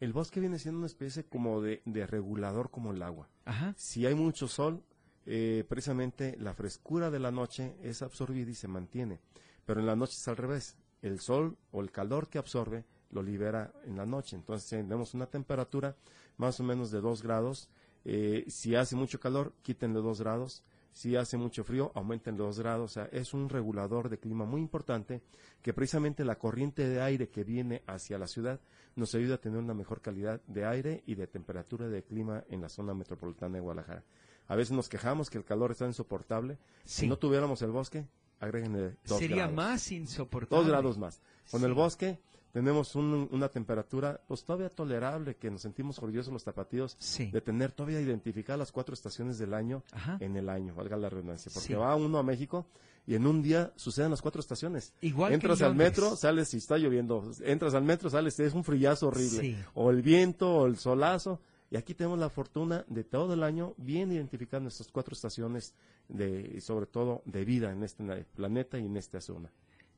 el 0.00 0.14
bosque 0.14 0.40
viene 0.40 0.58
siendo 0.58 0.78
una 0.78 0.86
especie 0.86 1.24
como 1.24 1.60
de, 1.60 1.82
regulador 2.06 2.70
como 2.70 2.90
el 2.90 3.02
agua. 3.02 3.28
Si 3.76 4.06
hay 4.06 4.14
mucho 4.14 4.48
sol, 4.48 4.82
eh, 5.26 5.64
precisamente 5.68 6.36
la 6.38 6.54
frescura 6.54 7.10
de 7.10 7.18
la 7.18 7.30
noche 7.30 7.76
es 7.82 8.00
absorbida 8.00 8.50
y 8.50 8.54
se 8.54 8.66
mantiene. 8.66 9.20
Pero 9.66 9.80
en 9.80 9.86
la 9.86 9.96
noche 9.96 10.14
es 10.14 10.26
al 10.26 10.38
revés. 10.38 10.76
El 11.02 11.20
sol 11.20 11.58
o 11.70 11.82
el 11.82 11.90
calor 11.90 12.28
que 12.28 12.38
absorbe 12.38 12.86
lo 13.10 13.22
libera 13.22 13.72
en 13.84 13.96
la 13.96 14.06
noche. 14.06 14.36
Entonces 14.36 14.68
tenemos 14.70 15.12
una 15.12 15.26
temperatura 15.26 15.96
más 16.38 16.58
o 16.60 16.64
menos 16.64 16.90
de 16.90 17.02
2 17.02 17.22
grados. 17.22 17.68
Eh, 18.06 18.44
si 18.48 18.74
hace 18.74 18.96
mucho 18.96 19.20
calor, 19.20 19.52
quítenle 19.62 20.00
2 20.00 20.20
grados. 20.20 20.64
Si 20.92 21.16
hace 21.16 21.36
mucho 21.36 21.64
frío, 21.64 21.92
aumenten 21.94 22.36
dos 22.36 22.58
grados. 22.58 22.90
O 22.90 22.94
sea, 22.94 23.04
es 23.12 23.32
un 23.32 23.48
regulador 23.48 24.08
de 24.08 24.18
clima 24.18 24.44
muy 24.44 24.60
importante 24.60 25.22
que 25.62 25.72
precisamente 25.72 26.24
la 26.24 26.36
corriente 26.36 26.88
de 26.88 27.00
aire 27.00 27.28
que 27.28 27.44
viene 27.44 27.82
hacia 27.86 28.18
la 28.18 28.26
ciudad 28.26 28.60
nos 28.96 29.14
ayuda 29.14 29.36
a 29.36 29.40
tener 29.40 29.58
una 29.58 29.74
mejor 29.74 30.00
calidad 30.00 30.40
de 30.46 30.64
aire 30.64 31.02
y 31.06 31.14
de 31.14 31.26
temperatura 31.26 31.88
de 31.88 32.02
clima 32.02 32.44
en 32.48 32.60
la 32.60 32.68
zona 32.68 32.94
metropolitana 32.94 33.54
de 33.54 33.60
Guadalajara. 33.60 34.04
A 34.48 34.56
veces 34.56 34.72
nos 34.72 34.88
quejamos 34.88 35.30
que 35.30 35.38
el 35.38 35.44
calor 35.44 35.70
está 35.70 35.86
insoportable. 35.86 36.58
Si 36.84 37.06
no 37.06 37.18
tuviéramos 37.18 37.62
el 37.62 37.70
bosque, 37.70 38.06
agréguenle 38.40 38.96
dos 39.06 39.18
Sería 39.18 39.48
más 39.48 39.92
insoportable. 39.92 40.64
Dos 40.64 40.68
grados 40.68 40.98
más. 40.98 41.20
Con 41.50 41.62
el 41.64 41.72
bosque 41.72 42.18
tenemos 42.52 42.94
una 42.96 43.48
temperatura 43.48 44.20
pues 44.26 44.44
todavía 44.44 44.68
tolerable, 44.70 45.36
que 45.36 45.50
nos 45.50 45.62
sentimos 45.62 45.98
orgullosos 45.98 46.32
los 46.32 46.44
tapatíos 46.44 46.96
de 47.18 47.40
tener 47.40 47.72
todavía 47.72 48.00
identificadas 48.00 48.58
las 48.58 48.72
cuatro 48.72 48.94
estaciones 48.94 49.38
del 49.38 49.54
año 49.54 49.82
en 50.18 50.36
el 50.36 50.48
año, 50.48 50.74
valga 50.74 50.96
la 50.96 51.08
redundancia, 51.08 51.50
porque 51.54 51.76
va 51.76 51.94
uno 51.96 52.18
a 52.18 52.22
México 52.22 52.66
y 53.06 53.14
en 53.14 53.26
un 53.26 53.42
día 53.42 53.72
suceden 53.76 54.10
las 54.10 54.22
cuatro 54.22 54.40
estaciones. 54.40 54.92
Igual 55.00 55.32
entras 55.32 55.62
al 55.62 55.74
metro, 55.74 56.16
sales 56.16 56.52
y 56.54 56.58
está 56.58 56.76
lloviendo, 56.76 57.30
entras 57.42 57.74
al 57.74 57.84
metro, 57.84 58.10
sales, 58.10 58.38
es 58.40 58.54
un 58.54 58.64
frillazo 58.64 59.08
horrible, 59.08 59.64
o 59.74 59.90
el 59.90 60.02
viento, 60.02 60.54
o 60.54 60.66
el 60.66 60.76
solazo, 60.76 61.40
y 61.70 61.76
aquí 61.76 61.94
tenemos 61.94 62.18
la 62.18 62.28
fortuna 62.28 62.84
de 62.88 63.04
todo 63.04 63.34
el 63.34 63.44
año 63.44 63.74
bien 63.76 64.10
identificar 64.10 64.60
nuestras 64.60 64.88
cuatro 64.88 65.14
estaciones 65.14 65.72
de, 66.08 66.60
sobre 66.60 66.86
todo 66.86 67.22
de 67.24 67.44
vida 67.44 67.70
en 67.70 67.84
este 67.84 68.02
planeta 68.34 68.76
y 68.78 68.86
en 68.86 68.96
esta 68.96 69.20
zona. 69.20 69.52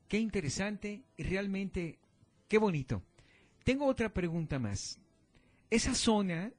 Qué 0.07 0.19
interesante 0.19 1.03
y 1.17 1.23
realmente 1.23 1.99
Qué 2.53 2.59
bonito. 2.59 3.03
Tengo 3.65 3.87
otra 3.87 4.13
pregunta 4.13 4.59
más. 4.59 4.99
¿Esa 5.71 5.95
zona 5.95 6.53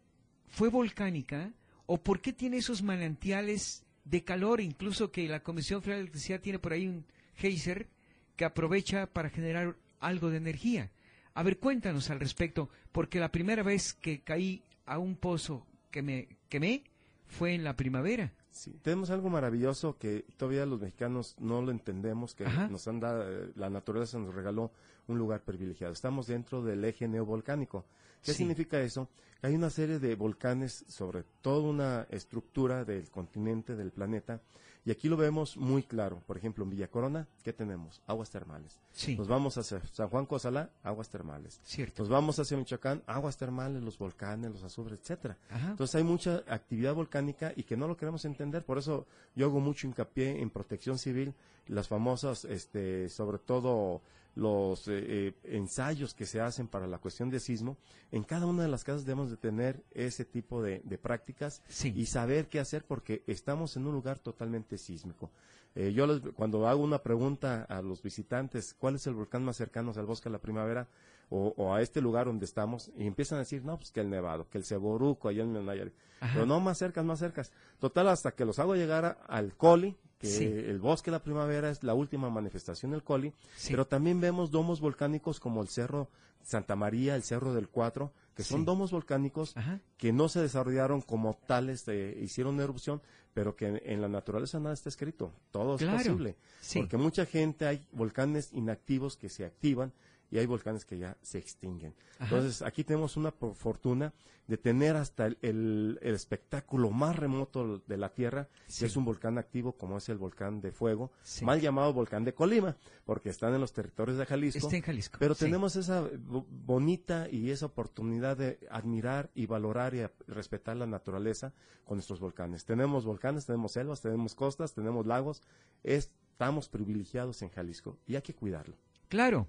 fue 0.47 0.69
volcánica 0.69 1.53
o 1.85 1.99
por 1.99 2.19
qué 2.19 2.33
tiene 2.33 2.57
esos 2.57 2.81
manantiales 2.81 3.83
de 4.03 4.23
calor, 4.23 4.59
incluso 4.59 5.11
que 5.11 5.27
la 5.27 5.43
Comisión 5.43 5.83
Federal 5.83 5.99
de 5.99 6.01
Electricidad 6.05 6.41
tiene 6.41 6.57
por 6.57 6.73
ahí 6.73 6.87
un 6.87 7.05
geyser 7.35 7.89
que 8.35 8.43
aprovecha 8.43 9.05
para 9.05 9.29
generar 9.29 9.75
algo 9.99 10.31
de 10.31 10.37
energía? 10.37 10.89
A 11.35 11.43
ver, 11.43 11.59
cuéntanos 11.59 12.09
al 12.09 12.19
respecto, 12.19 12.69
porque 12.91 13.19
la 13.19 13.31
primera 13.31 13.61
vez 13.61 13.93
que 13.93 14.21
caí 14.21 14.63
a 14.87 14.97
un 14.97 15.15
pozo 15.15 15.67
que 15.91 16.01
me 16.01 16.27
quemé 16.49 16.85
fue 17.27 17.53
en 17.53 17.63
la 17.63 17.75
primavera. 17.75 18.33
Sí, 18.49 18.79
tenemos 18.81 19.11
algo 19.11 19.29
maravilloso 19.29 19.99
que 19.99 20.25
todavía 20.37 20.65
los 20.65 20.81
mexicanos 20.81 21.35
no 21.37 21.61
lo 21.61 21.69
entendemos, 21.69 22.33
que 22.33 22.47
Ajá. 22.47 22.67
nos 22.67 22.87
han 22.87 22.99
dado, 22.99 23.31
eh, 23.31 23.51
la 23.55 23.69
naturaleza 23.69 24.17
nos 24.17 24.33
regaló 24.33 24.71
un 25.07 25.17
lugar 25.17 25.41
privilegiado. 25.43 25.93
Estamos 25.93 26.27
dentro 26.27 26.61
del 26.63 26.83
eje 26.85 27.07
neovolcánico. 27.07 27.85
¿Qué 28.23 28.31
Sí. 28.31 28.37
significa 28.39 28.79
eso? 28.81 29.09
Que 29.41 29.47
hay 29.47 29.55
una 29.55 29.69
serie 29.69 29.99
de 29.99 30.15
volcanes 30.15 30.85
sobre 30.87 31.23
toda 31.41 31.61
una 31.69 32.07
estructura 32.09 32.85
del 32.85 33.09
continente, 33.11 33.75
del 33.75 33.91
planeta, 33.91 34.41
y 34.85 34.91
aquí 34.91 35.07
lo 35.07 35.15
vemos 35.15 35.55
muy 35.57 35.83
claro. 35.83 36.21
Por 36.27 36.35
ejemplo, 36.37 36.63
en 36.65 36.69
Villa 36.69 36.89
Corona, 36.89 37.25
¿qué 37.43 37.53
tenemos? 37.53 38.01
Aguas 38.05 38.29
termales. 38.29 38.79
Sí. 38.91 39.17
Nos 39.17 39.29
vamos 39.29 39.57
hacia 39.57 39.81
San 39.87 40.09
Juan 40.09 40.25
Cozalá, 40.25 40.71
aguas 40.83 41.09
termales. 41.09 41.59
Cierto. 41.63 42.03
Nos 42.03 42.09
vamos 42.09 42.37
hacia 42.39 42.57
Michoacán, 42.57 43.01
aguas 43.05 43.37
termales, 43.37 43.81
los 43.81 43.97
volcanes, 43.97 44.51
los 44.51 44.63
azufres, 44.63 44.99
etcétera. 44.99 45.37
Ajá. 45.49 45.71
Entonces 45.71 45.95
hay 45.95 46.03
mucha 46.03 46.43
actividad 46.49 46.93
volcánica 46.93 47.53
y 47.55 47.63
que 47.63 47.77
no 47.77 47.87
lo 47.87 47.95
queremos 47.95 48.25
entender. 48.25 48.63
Por 48.65 48.77
eso 48.77 49.05
yo 49.35 49.45
hago 49.47 49.61
mucho 49.61 49.87
hincapié 49.87 50.41
en 50.41 50.49
protección 50.49 50.97
civil, 50.97 51.33
las 51.67 51.87
famosas, 51.87 52.43
este, 52.43 53.07
sobre 53.07 53.37
todo 53.39 54.01
los 54.35 54.87
eh, 54.87 54.93
eh, 55.05 55.33
ensayos 55.43 56.13
que 56.13 56.25
se 56.25 56.41
hacen 56.41 56.67
para 56.67 56.87
la 56.87 56.97
cuestión 56.97 57.29
de 57.29 57.39
sismo. 57.39 57.77
En 58.11 58.23
cada 58.23 58.45
una 58.47 58.63
de 58.63 58.69
las 58.69 58.83
casas 58.83 59.05
debemos 59.05 59.29
de 59.29 59.37
tener 59.37 59.83
ese 59.91 60.25
tipo 60.25 60.61
de, 60.63 60.81
de 60.83 60.97
prácticas 60.97 61.61
y 61.95 62.05
saber 62.07 62.47
qué 62.47 62.59
hacer 62.59 62.83
porque 62.85 63.23
estamos 63.27 63.77
en 63.77 63.85
un 63.85 63.93
lugar 63.93 64.19
totalmente 64.19 64.77
sísmico. 64.77 65.29
Eh, 65.75 65.91
yo 65.93 66.05
les- 66.07 66.21
cuando 66.35 66.67
hago 66.67 66.83
una 66.83 66.99
pregunta 67.01 67.63
a 67.63 67.81
los 67.81 68.01
visitantes, 68.03 68.73
¿cuál 68.73 68.95
es 68.95 69.07
el 69.07 69.13
volcán 69.15 69.43
más 69.43 69.57
cercano 69.57 69.91
al 69.95 70.05
bosque 70.05 70.29
de 70.29 70.33
la 70.33 70.39
primavera? 70.41 70.87
O, 71.29 71.53
o 71.57 71.73
a 71.73 71.81
este 71.81 71.99
lugar 71.99 72.27
donde 72.27 72.45
estamos, 72.45 72.91
y 72.95 73.07
empiezan 73.07 73.37
a 73.37 73.39
decir, 73.39 73.63
no, 73.65 73.77
pues 73.77 73.89
que 73.91 74.01
el 74.01 74.09
Nevado, 74.09 74.47
que 74.49 74.59
el 74.59 74.65
Ceboruco, 74.65 75.29
allá 75.29 75.41
en 75.43 75.65
Nayarit. 75.65 75.93
Pero 76.33 76.45
no 76.45 76.59
más 76.59 76.77
cercas, 76.77 77.03
más 77.03 77.17
cercas. 77.19 77.51
Total, 77.79 78.07
hasta 78.09 78.33
que 78.33 78.45
los 78.45 78.59
hago 78.59 78.75
llegar 78.75 79.03
a- 79.05 79.11
al 79.27 79.55
Coli, 79.57 79.97
que 80.23 80.29
Sí. 80.29 80.45
el 80.45 80.79
bosque 80.79 81.11
de 81.11 81.17
la 81.17 81.23
primavera 81.23 81.69
es 81.69 81.83
la 81.83 81.93
última 81.93 82.29
manifestación 82.29 82.91
del 82.91 83.03
Coli, 83.03 83.33
Sí. 83.57 83.71
pero 83.71 83.85
también 83.85 84.21
vemos 84.21 84.51
domos 84.51 84.79
volcánicos 84.79 85.39
como 85.41 85.61
el 85.61 85.67
Cerro 85.67 86.07
Santa 86.41 86.75
María, 86.77 87.15
el 87.15 87.23
Cerro 87.23 87.53
del 87.53 87.67
Cuatro, 87.67 88.11
que 88.35 88.43
son 88.43 88.61
Sí. 88.61 88.65
domos 88.65 88.91
volcánicos 88.91 89.53
que 89.97 90.11
no 90.13 90.29
se 90.29 90.41
desarrollaron 90.41 91.01
como 91.01 91.37
tales, 91.45 91.85
eh, 91.87 92.17
hicieron 92.21 92.55
una 92.55 92.63
erupción, 92.63 93.01
pero 93.33 93.55
que 93.55 93.67
en, 93.67 93.81
en 93.83 94.01
la 94.01 94.07
naturaleza 94.07 94.59
nada 94.59 94.73
está 94.73 94.89
escrito. 94.89 95.33
Todo 95.51 95.77
Claro, 95.77 95.97
es 95.97 96.03
posible. 96.03 96.35
Porque 96.73 96.97
mucha 96.97 97.25
gente, 97.25 97.65
hay 97.67 97.85
volcanes 97.91 98.51
inactivos 98.53 99.17
que 99.17 99.27
se 99.29 99.43
activan 99.45 99.91
y 100.33 100.39
hay 100.39 100.47
volcanes 100.47 100.83
que 100.83 100.97
ya 100.97 101.15
se 101.21 101.37
extinguen. 101.37 101.93
Ajá. 102.17 102.23
Entonces, 102.25 102.63
aquí 102.63 102.83
tenemos 102.83 103.17
una 103.17 103.29
por- 103.29 103.53
fortuna 103.53 104.11
de 104.47 104.57
tener 104.57 104.95
hasta 104.95 105.27
el, 105.27 105.37
el- 105.43 105.99
el 106.01 106.15
espectáculo 106.15 106.89
más 106.89 107.15
remoto 107.15 107.77
de 107.85 107.97
la 107.97 108.09
Tierra, 108.13 108.49
Sí. 108.67 108.79
que 108.79 108.85
es 108.87 108.97
un 108.97 109.05
volcán 109.05 109.37
activo 109.37 109.73
como 109.73 109.97
es 109.97 110.09
el 110.09 110.17
volcán 110.17 110.59
de 110.59 110.71
fuego, 110.71 111.11
Sí. 111.21 111.45
mal 111.45 111.61
llamado 111.61 111.93
volcán 111.93 112.23
de 112.25 112.33
Colima, 112.33 112.75
porque 113.05 113.29
están 113.29 113.53
en 113.53 113.61
los 113.61 113.71
territorios 113.73 114.17
de 114.17 114.25
Jalisco. 114.25 114.57
Está 114.57 114.75
en 114.75 114.81
Jalisco, 114.81 115.17
Pero 115.19 115.35
sí. 115.35 115.45
tenemos 115.45 115.75
esa 115.75 116.01
bo- 116.19 116.45
bonita 116.49 117.29
y 117.29 117.51
esa 117.51 117.67
oportunidad 117.67 118.35
de 118.35 118.57
admirar 118.71 119.29
y 119.35 119.45
valorar 119.45 119.93
y 119.93 120.01
respetar 120.27 120.75
la 120.77 120.87
naturaleza 120.87 121.53
con 121.85 121.97
nuestros 121.97 122.19
volcanes. 122.19 122.65
Tenemos 122.65 123.05
volcanes, 123.05 123.45
tenemos 123.45 123.73
selvas, 123.73 124.01
tenemos 124.01 124.33
costas, 124.35 124.73
tenemos 124.73 125.05
lagos. 125.05 125.41
Estamos 125.83 126.67
privilegiados 126.69 127.41
en 127.43 127.49
Jalisco 127.49 127.97
y 128.07 128.15
hay 128.15 128.21
que 128.21 128.33
cuidarlo. 128.33 128.75
Claro, 129.09 129.47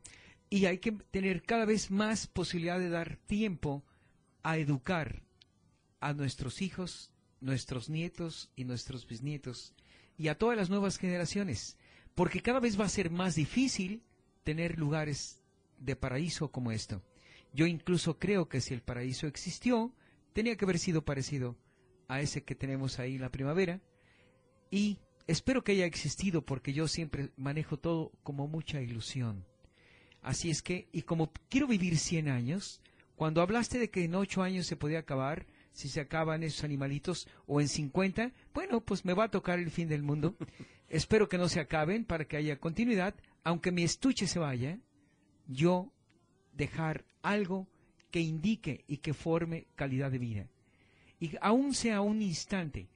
y 0.54 0.66
hay 0.66 0.78
que 0.78 0.92
tener 0.92 1.42
cada 1.42 1.64
vez 1.64 1.90
más 1.90 2.28
posibilidad 2.28 2.78
de 2.78 2.88
dar 2.88 3.16
tiempo 3.16 3.82
a 4.44 4.56
educar 4.56 5.24
a 5.98 6.12
nuestros 6.12 6.62
hijos, 6.62 7.10
nuestros 7.40 7.90
nietos 7.90 8.52
y 8.54 8.62
nuestros 8.62 9.04
bisnietos 9.04 9.74
y 10.16 10.28
a 10.28 10.38
todas 10.38 10.56
las 10.56 10.70
nuevas 10.70 10.96
generaciones, 10.96 11.76
porque 12.14 12.40
cada 12.40 12.60
vez 12.60 12.78
va 12.78 12.84
a 12.84 12.88
ser 12.88 13.10
más 13.10 13.34
difícil 13.34 14.04
tener 14.44 14.78
lugares 14.78 15.42
de 15.78 15.96
paraíso 15.96 16.52
como 16.52 16.70
esto. 16.70 17.02
Yo 17.52 17.66
incluso 17.66 18.20
creo 18.20 18.48
que 18.48 18.60
si 18.60 18.74
el 18.74 18.80
paraíso 18.80 19.26
existió, 19.26 19.92
tenía 20.34 20.56
que 20.56 20.66
haber 20.66 20.78
sido 20.78 21.04
parecido 21.04 21.56
a 22.06 22.20
ese 22.20 22.44
que 22.44 22.54
tenemos 22.54 23.00
ahí 23.00 23.16
en 23.16 23.22
la 23.22 23.32
primavera, 23.32 23.80
y 24.70 25.00
espero 25.26 25.64
que 25.64 25.72
haya 25.72 25.86
existido 25.86 26.42
porque 26.42 26.72
yo 26.72 26.86
siempre 26.86 27.30
manejo 27.36 27.76
todo 27.76 28.12
como 28.22 28.46
mucha 28.46 28.80
ilusión. 28.80 29.44
Así 30.24 30.48
es 30.48 30.62
que, 30.62 30.88
y 30.90 31.02
como 31.02 31.30
quiero 31.50 31.66
vivir 31.66 31.98
100 31.98 32.30
años, 32.30 32.80
cuando 33.14 33.42
hablaste 33.42 33.78
de 33.78 33.90
que 33.90 34.04
en 34.04 34.14
8 34.14 34.42
años 34.42 34.66
se 34.66 34.74
podía 34.74 35.00
acabar, 35.00 35.46
si 35.72 35.88
se 35.88 36.00
acaban 36.00 36.42
esos 36.42 36.64
animalitos, 36.64 37.28
o 37.46 37.60
en 37.60 37.68
50, 37.68 38.32
bueno, 38.54 38.80
pues 38.80 39.04
me 39.04 39.12
va 39.12 39.24
a 39.24 39.30
tocar 39.30 39.58
el 39.58 39.70
fin 39.70 39.86
del 39.86 40.02
mundo. 40.02 40.34
Espero 40.88 41.28
que 41.28 41.36
no 41.36 41.50
se 41.50 41.60
acaben 41.60 42.06
para 42.06 42.24
que 42.24 42.38
haya 42.38 42.58
continuidad, 42.58 43.14
aunque 43.42 43.70
mi 43.70 43.82
estuche 43.82 44.26
se 44.26 44.38
vaya, 44.38 44.78
yo 45.46 45.92
dejar 46.54 47.04
algo 47.20 47.68
que 48.10 48.20
indique 48.20 48.82
y 48.86 48.98
que 48.98 49.12
forme 49.12 49.66
calidad 49.74 50.10
de 50.10 50.18
vida. 50.18 50.48
Y 51.20 51.32
aún 51.42 51.74
sea 51.74 52.00
un 52.00 52.22
instante, 52.22 52.88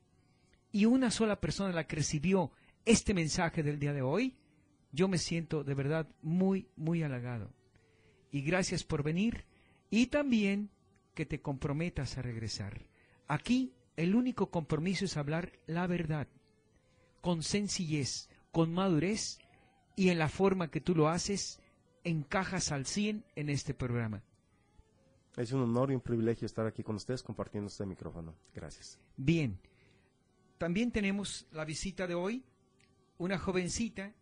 y 0.73 0.87
una 0.87 1.11
sola 1.11 1.41
persona 1.41 1.75
la 1.75 1.87
que 1.87 1.97
recibió 1.97 2.53
este 2.87 3.13
mensaje 3.13 3.63
del 3.63 3.79
día 3.79 3.93
de 3.93 4.01
hoy, 4.01 4.35
yo 4.93 5.09
me 5.09 5.19
siento 5.19 5.65
de 5.65 5.75
verdad 5.75 6.09
muy, 6.23 6.69
muy 6.77 7.03
halagado. 7.03 7.53
Y 8.31 8.43
gracias 8.43 8.85
por 8.85 9.03
venir 9.03 9.45
y 9.91 10.07
también 10.07 10.71
que 11.15 11.27
te 11.27 11.41
comprometas 11.41 12.19
a 12.19 12.23
regresar. 12.23 12.87
Aquí 13.27 13.73
el 13.97 14.15
único 14.15 14.51
compromiso 14.51 15.05
es 15.05 15.17
hablar 15.17 15.53
la 15.67 15.87
verdad, 15.87 16.29
con 17.21 17.43
sencillez, 17.43 18.29
con 18.53 18.73
madurez 18.73 19.39
y 19.97 20.11
en 20.11 20.19
la 20.19 20.29
forma 20.29 20.71
que 20.71 20.81
tú 20.81 20.95
lo 20.95 21.09
haces, 21.09 21.61
encajas 22.05 22.71
al 22.71 22.87
100 22.87 23.25
en 23.35 23.51
este 23.51 23.75
programa. 23.75 24.23
Es 25.37 25.53
un 25.53 25.63
honor 25.63 25.91
y 25.91 25.95
un 25.95 26.01
privilegio 26.01 26.47
estar 26.47 26.67
aquí 26.67 26.83
con 26.83 26.97
ustedes 26.97 27.23
compartiendo 27.23 27.69
este 27.69 27.87
micrófono. 27.87 28.35
Gracias. 28.55 28.99
Bien, 29.17 29.59
también 30.59 30.91
tenemos 30.91 31.47
la 31.53 31.65
visita 31.65 32.07
de 32.07 32.15
hoy, 32.15 32.45
una 33.19 33.39
jovencita 33.39 34.13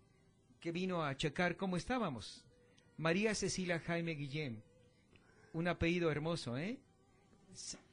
que 0.67 0.73
vino 0.73 1.05
a 1.05 1.17
checar 1.17 1.57
cómo 1.57 1.77
estábamos. 1.77 2.45
María 2.97 3.37
Cecilia 3.37 3.79
Jaime 3.79 4.17
Guillén, 4.17 4.65
un 5.53 5.69
apellido 5.69 6.11
hermoso, 6.11 6.59
¿eh? 6.59 6.81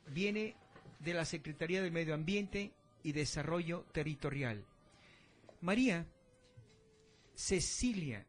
Viene 0.07 0.55
de 0.97 1.13
la 1.13 1.23
Secretaría 1.23 1.83
del 1.83 1.91
Medio 1.91 2.15
Ambiente 2.15 2.73
y 3.03 3.11
Desarrollo 3.11 3.85
Territorial. 3.91 4.65
María 5.61 6.07
Cecilia 7.35 8.25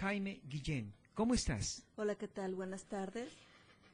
Jaime 0.00 0.40
Guillén, 0.48 0.92
¿cómo 1.14 1.32
estás? 1.32 1.86
Hola, 1.94 2.16
¿qué 2.16 2.26
tal? 2.26 2.56
Buenas 2.56 2.86
tardes. 2.86 3.32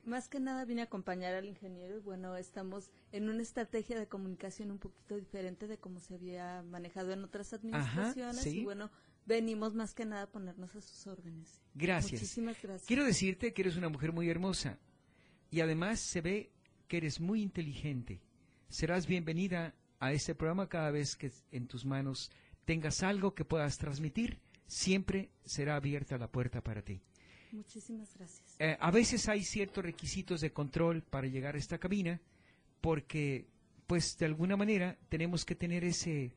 Más 0.07 0.30
que 0.30 0.40
nada 0.40 0.64
vine 0.64 0.80
a 0.80 0.84
acompañar 0.84 1.34
al 1.34 1.44
ingeniero 1.44 1.98
y 1.98 2.00
bueno, 2.00 2.38
estamos 2.38 2.90
en 3.12 3.28
una 3.28 3.42
estrategia 3.42 3.98
de 3.98 4.09
comunicación 4.09 4.70
un 4.70 4.78
poquito 4.78 5.14
diferente 5.16 5.68
de 5.68 5.76
cómo 5.76 6.00
se 6.00 6.14
había 6.14 6.62
manejado 6.62 7.12
en 7.12 7.22
otras 7.22 7.53
administraciones 7.53 8.40
sí. 8.40 8.61
y 8.61 8.64
bueno, 8.64 8.90
venimos 9.26 9.74
más 9.74 9.94
que 9.94 10.04
nada 10.04 10.22
a 10.22 10.30
ponernos 10.30 10.74
a 10.74 10.80
sus 10.80 11.06
órdenes. 11.06 11.60
Gracias. 11.74 12.20
Muchísimas 12.20 12.60
gracias. 12.62 12.86
Quiero 12.86 13.04
decirte 13.04 13.52
que 13.52 13.62
eres 13.62 13.76
una 13.76 13.88
mujer 13.88 14.12
muy 14.12 14.28
hermosa 14.28 14.78
y 15.50 15.60
además 15.60 16.00
se 16.00 16.20
ve 16.20 16.50
que 16.88 16.98
eres 16.98 17.20
muy 17.20 17.42
inteligente. 17.42 18.20
Serás 18.68 19.06
bienvenida 19.06 19.74
a 20.00 20.12
este 20.12 20.34
programa 20.34 20.68
cada 20.68 20.90
vez 20.90 21.16
que 21.16 21.30
en 21.50 21.66
tus 21.66 21.84
manos 21.84 22.30
tengas 22.64 23.02
algo 23.02 23.34
que 23.34 23.44
puedas 23.44 23.78
transmitir. 23.78 24.40
Siempre 24.66 25.30
será 25.44 25.76
abierta 25.76 26.18
la 26.18 26.30
puerta 26.30 26.62
para 26.62 26.82
ti. 26.82 27.00
Muchísimas 27.52 28.14
gracias. 28.16 28.56
Eh, 28.58 28.76
a 28.80 28.90
veces 28.90 29.28
hay 29.28 29.42
ciertos 29.42 29.84
requisitos 29.84 30.40
de 30.40 30.52
control 30.52 31.02
para 31.02 31.28
llegar 31.28 31.54
a 31.54 31.58
esta 31.58 31.78
cabina 31.78 32.20
porque, 32.80 33.46
pues, 33.86 34.16
de 34.16 34.26
alguna 34.26 34.56
manera 34.56 34.98
tenemos 35.08 35.44
que 35.44 35.54
tener 35.54 35.84
ese 35.84 36.34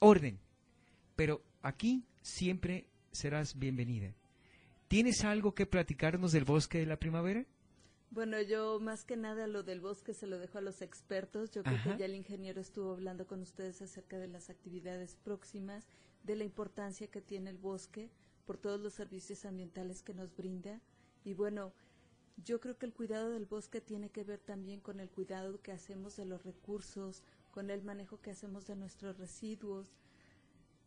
orden. 0.00 0.40
Pero 1.16 1.42
aquí 1.62 2.04
siempre 2.22 2.86
serás 3.10 3.58
bienvenida. 3.58 4.14
¿Tienes 4.88 5.24
algo 5.24 5.54
que 5.54 5.66
platicarnos 5.66 6.32
del 6.32 6.44
bosque 6.44 6.78
de 6.78 6.86
la 6.86 6.98
primavera? 6.98 7.44
Bueno, 8.10 8.40
yo 8.40 8.78
más 8.78 9.04
que 9.04 9.16
nada 9.16 9.46
lo 9.46 9.62
del 9.62 9.80
bosque 9.80 10.14
se 10.14 10.26
lo 10.26 10.38
dejo 10.38 10.58
a 10.58 10.60
los 10.60 10.80
expertos. 10.80 11.50
Yo 11.50 11.64
creo 11.64 11.82
que 11.82 11.98
ya 11.98 12.04
el 12.04 12.14
ingeniero 12.14 12.60
estuvo 12.60 12.92
hablando 12.92 13.26
con 13.26 13.42
ustedes 13.42 13.82
acerca 13.82 14.18
de 14.18 14.28
las 14.28 14.48
actividades 14.48 15.16
próximas, 15.16 15.88
de 16.22 16.36
la 16.36 16.44
importancia 16.44 17.08
que 17.08 17.20
tiene 17.20 17.50
el 17.50 17.58
bosque 17.58 18.10
por 18.46 18.58
todos 18.58 18.80
los 18.80 18.94
servicios 18.94 19.44
ambientales 19.44 20.02
que 20.02 20.14
nos 20.14 20.36
brinda. 20.36 20.80
Y 21.24 21.34
bueno, 21.34 21.72
yo 22.44 22.60
creo 22.60 22.78
que 22.78 22.86
el 22.86 22.92
cuidado 22.92 23.30
del 23.30 23.46
bosque 23.46 23.80
tiene 23.80 24.10
que 24.10 24.22
ver 24.22 24.38
también 24.38 24.80
con 24.80 25.00
el 25.00 25.10
cuidado 25.10 25.60
que 25.62 25.72
hacemos 25.72 26.16
de 26.16 26.26
los 26.26 26.44
recursos, 26.44 27.24
con 27.50 27.70
el 27.70 27.82
manejo 27.82 28.20
que 28.20 28.30
hacemos 28.30 28.66
de 28.66 28.76
nuestros 28.76 29.18
residuos. 29.18 29.88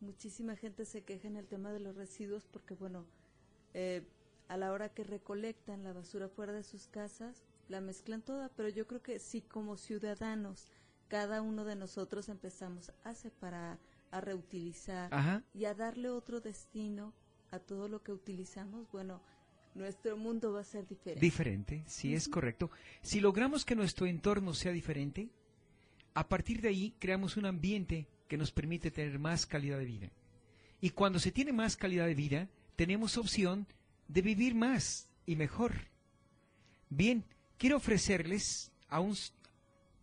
Muchísima 0.02 0.56
gente 0.56 0.86
se 0.86 1.04
queja 1.04 1.28
en 1.28 1.36
el 1.36 1.47
tema 1.47 1.72
de 1.72 1.80
los 1.80 1.95
residuos 1.95 2.45
porque, 2.45 2.74
bueno, 2.74 3.06
eh, 3.74 4.04
a 4.47 4.58
la 4.58 4.72
hora 4.72 4.89
que 4.89 5.04
recolectan 5.04 5.84
la 5.84 5.93
basura 5.93 6.30
fuera 6.30 6.54
de 6.54 6.64
sus 6.64 6.88
casas, 6.88 7.43
la 7.68 7.82
mezclan 7.82 8.22
toda, 8.22 8.50
pero 8.50 8.70
yo 8.70 8.88
creo 8.88 9.02
que 9.02 9.20
si 9.20 9.41
como 9.41 9.78
ciudadanos 9.78 10.68
cada 11.08 11.41
uno 11.41 11.66
de 11.66 11.76
nosotros 11.76 12.30
empezamos 12.30 12.91
a 13.04 13.14
separar, 13.14 13.80
a 14.12 14.22
reutilizar 14.22 15.14
Ajá. 15.14 15.43
y 15.54 15.66
a 15.66 15.74
darle 15.74 16.10
otro 16.10 16.39
destino 16.39 17.14
a 17.52 17.60
todo 17.60 17.88
lo 17.88 18.02
que 18.02 18.12
utilizamos, 18.12 18.89
bueno, 18.91 19.22
nuestro 19.76 20.18
mundo 20.18 20.54
va 20.54 20.62
a 20.62 20.64
ser 20.64 20.88
diferente. 20.88 21.20
Diferente, 21.20 21.84
sí 21.88 22.14
es 22.14 22.28
correcto. 22.28 22.70
Si 23.02 23.20
logramos 23.20 23.66
que 23.66 23.76
nuestro 23.76 24.06
entorno 24.06 24.54
sea 24.54 24.72
diferente, 24.72 25.30
a 26.14 26.28
partir 26.28 26.62
de 26.62 26.70
ahí 26.70 26.95
creamos 27.00 27.38
un 27.38 27.45
ambiente 27.45 28.08
que 28.30 28.38
nos 28.38 28.51
permite 28.53 28.91
tener 28.91 29.19
más 29.19 29.45
calidad 29.45 29.80
de 29.80 29.86
vida. 29.86 30.09
Y 30.80 30.91
cuando 30.91 31.19
se 31.19 31.34
tiene 31.34 31.51
más 31.51 31.75
calidad 31.75 32.05
de 32.05 32.15
vida, 32.15 32.47
tenemos 32.77 33.17
opción 33.17 33.67
de 34.07 34.21
vivir 34.21 34.55
más 34.55 35.09
y 35.25 35.36
mejor. 35.36 35.73
Bien, 36.89 37.25
quiero 37.57 37.75
ofrecerles 37.77 38.71
a 38.88 39.01
un, 39.01 39.15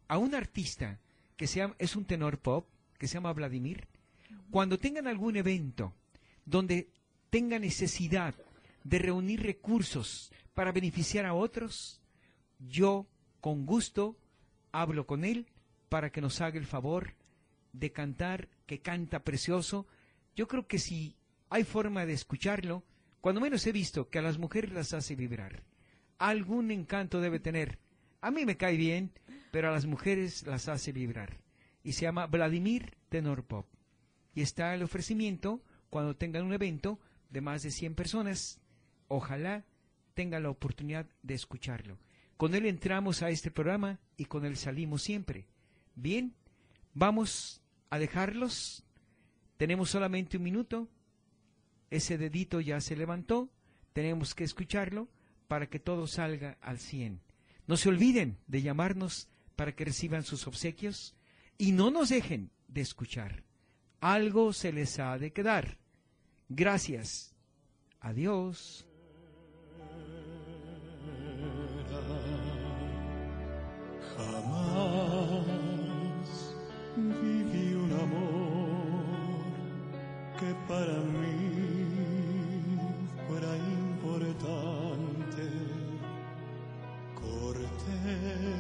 a 0.09 0.19
un 0.19 0.35
artista 0.35 0.99
que 1.37 1.47
se 1.47 1.61
llama- 1.61 1.77
es 1.79 1.97
un 1.97 2.05
tenor 2.05 2.39
pop, 2.39 2.67
que 2.99 3.07
se 3.09 3.15
llama 3.15 3.33
Vladimir. 3.33 3.87
Cuando 4.51 4.79
tengan 4.79 5.07
algún 5.07 5.37
evento 5.37 5.95
donde 6.45 6.91
tenga 7.31 7.59
necesidad 7.59 8.35
de 8.85 8.99
reunir 8.99 9.43
recursos 9.43 10.33
para 10.53 10.73
beneficiar 10.73 11.27
a 11.27 11.35
otros, 11.35 12.01
yo 12.59 13.07
con 13.41 13.67
gusto 13.67 14.17
hablo 14.73 15.07
con 15.07 15.25
él 15.25 15.47
para 15.89 16.11
que 16.11 16.21
nos 16.21 16.41
haga 16.41 16.59
el 16.59 16.67
favor 16.67 17.15
de 17.79 17.93
cantar, 17.93 18.49
que 18.67 18.81
canta 18.81 19.25
precioso. 19.25 19.87
Yo 20.35 20.49
creo 20.49 20.67
que 20.67 20.79
si 20.79 21.17
hay 21.51 21.65
forma 21.65 22.07
de 22.07 22.13
escucharlo, 22.13 22.83
cuando 23.21 23.41
menos 23.41 23.67
he 23.67 23.73
visto 23.73 24.09
que 24.09 24.19
a 24.19 24.23
las 24.23 24.39
mujeres 24.39 24.73
las 24.73 24.93
hace 24.95 25.15
vibrar. 25.15 25.63
Algún 26.19 26.71
encanto 26.71 27.21
debe 27.21 27.41
tener. 27.41 27.79
A 28.21 28.31
mí 28.31 28.45
me 28.45 28.57
cae 28.57 28.77
bien, 28.77 29.13
pero 29.51 29.69
a 29.69 29.73
las 29.73 29.87
mujeres 29.87 30.47
las 30.47 30.69
hace 30.69 30.93
vibrar. 30.93 31.39
Y 31.83 31.93
se 31.93 32.03
llama 32.03 32.27
Vladimir 32.27 32.97
Tenor 33.09 33.45
Pop. 33.45 33.67
Y 34.35 34.43
está 34.43 34.75
el 34.75 34.83
ofrecimiento 34.83 35.63
cuando 35.91 36.17
tengan 36.17 36.45
un 36.45 36.53
evento 36.53 36.99
de 37.31 37.41
más 37.41 37.63
de 37.63 37.71
100 37.71 37.95
personas. 37.95 38.61
Ojalá 39.09 39.65
tengan 40.15 40.43
la 40.43 40.51
oportunidad 40.51 41.07
de 41.23 41.35
escucharlo. 41.35 41.99
Con 42.37 42.55
él 42.55 42.67
entramos 42.67 43.23
a 43.23 43.31
este 43.31 43.51
programa 43.51 43.99
y 44.17 44.27
con 44.27 44.45
él 44.45 44.57
salimos 44.57 45.03
siempre. 45.03 45.47
Bien, 45.95 46.35
vamos 46.93 47.63
a 47.91 47.99
dejarlos. 47.99 48.85
Tenemos 49.57 49.91
solamente 49.91 50.37
un 50.37 50.43
minuto. 50.43 50.89
Ese 51.91 52.19
dedito 52.19 52.61
ya 52.61 52.81
se 52.81 52.97
levantó. 52.97 53.49
Tenemos 53.93 54.35
que 54.35 54.45
escucharlo 54.45 55.09
para 55.49 55.69
que 55.69 55.79
todo 55.79 56.07
salga 56.07 56.59
al 56.61 56.79
100. 56.79 57.21
No 57.67 57.77
se 57.77 57.89
olviden 57.89 58.39
de 58.47 58.63
llamarnos 58.63 59.29
para 59.57 59.75
que 59.75 59.85
reciban 59.85 60.23
sus 60.23 60.47
obsequios 60.47 61.15
y 61.59 61.73
no 61.73 61.91
nos 61.91 62.11
dejen 62.11 62.51
de 62.69 62.83
escuchar. 62.83 63.45
Algo 64.01 64.53
se 64.53 64.73
les 64.73 64.99
ha 64.99 65.19
de 65.19 65.33
quedar. 65.33 65.79
Gracias. 66.49 67.35
Adiós. 68.01 68.87
Para 80.69 80.99
mí 81.15 81.37
fuera 83.27 83.57
importante. 83.57 85.43
Corté 87.15 88.57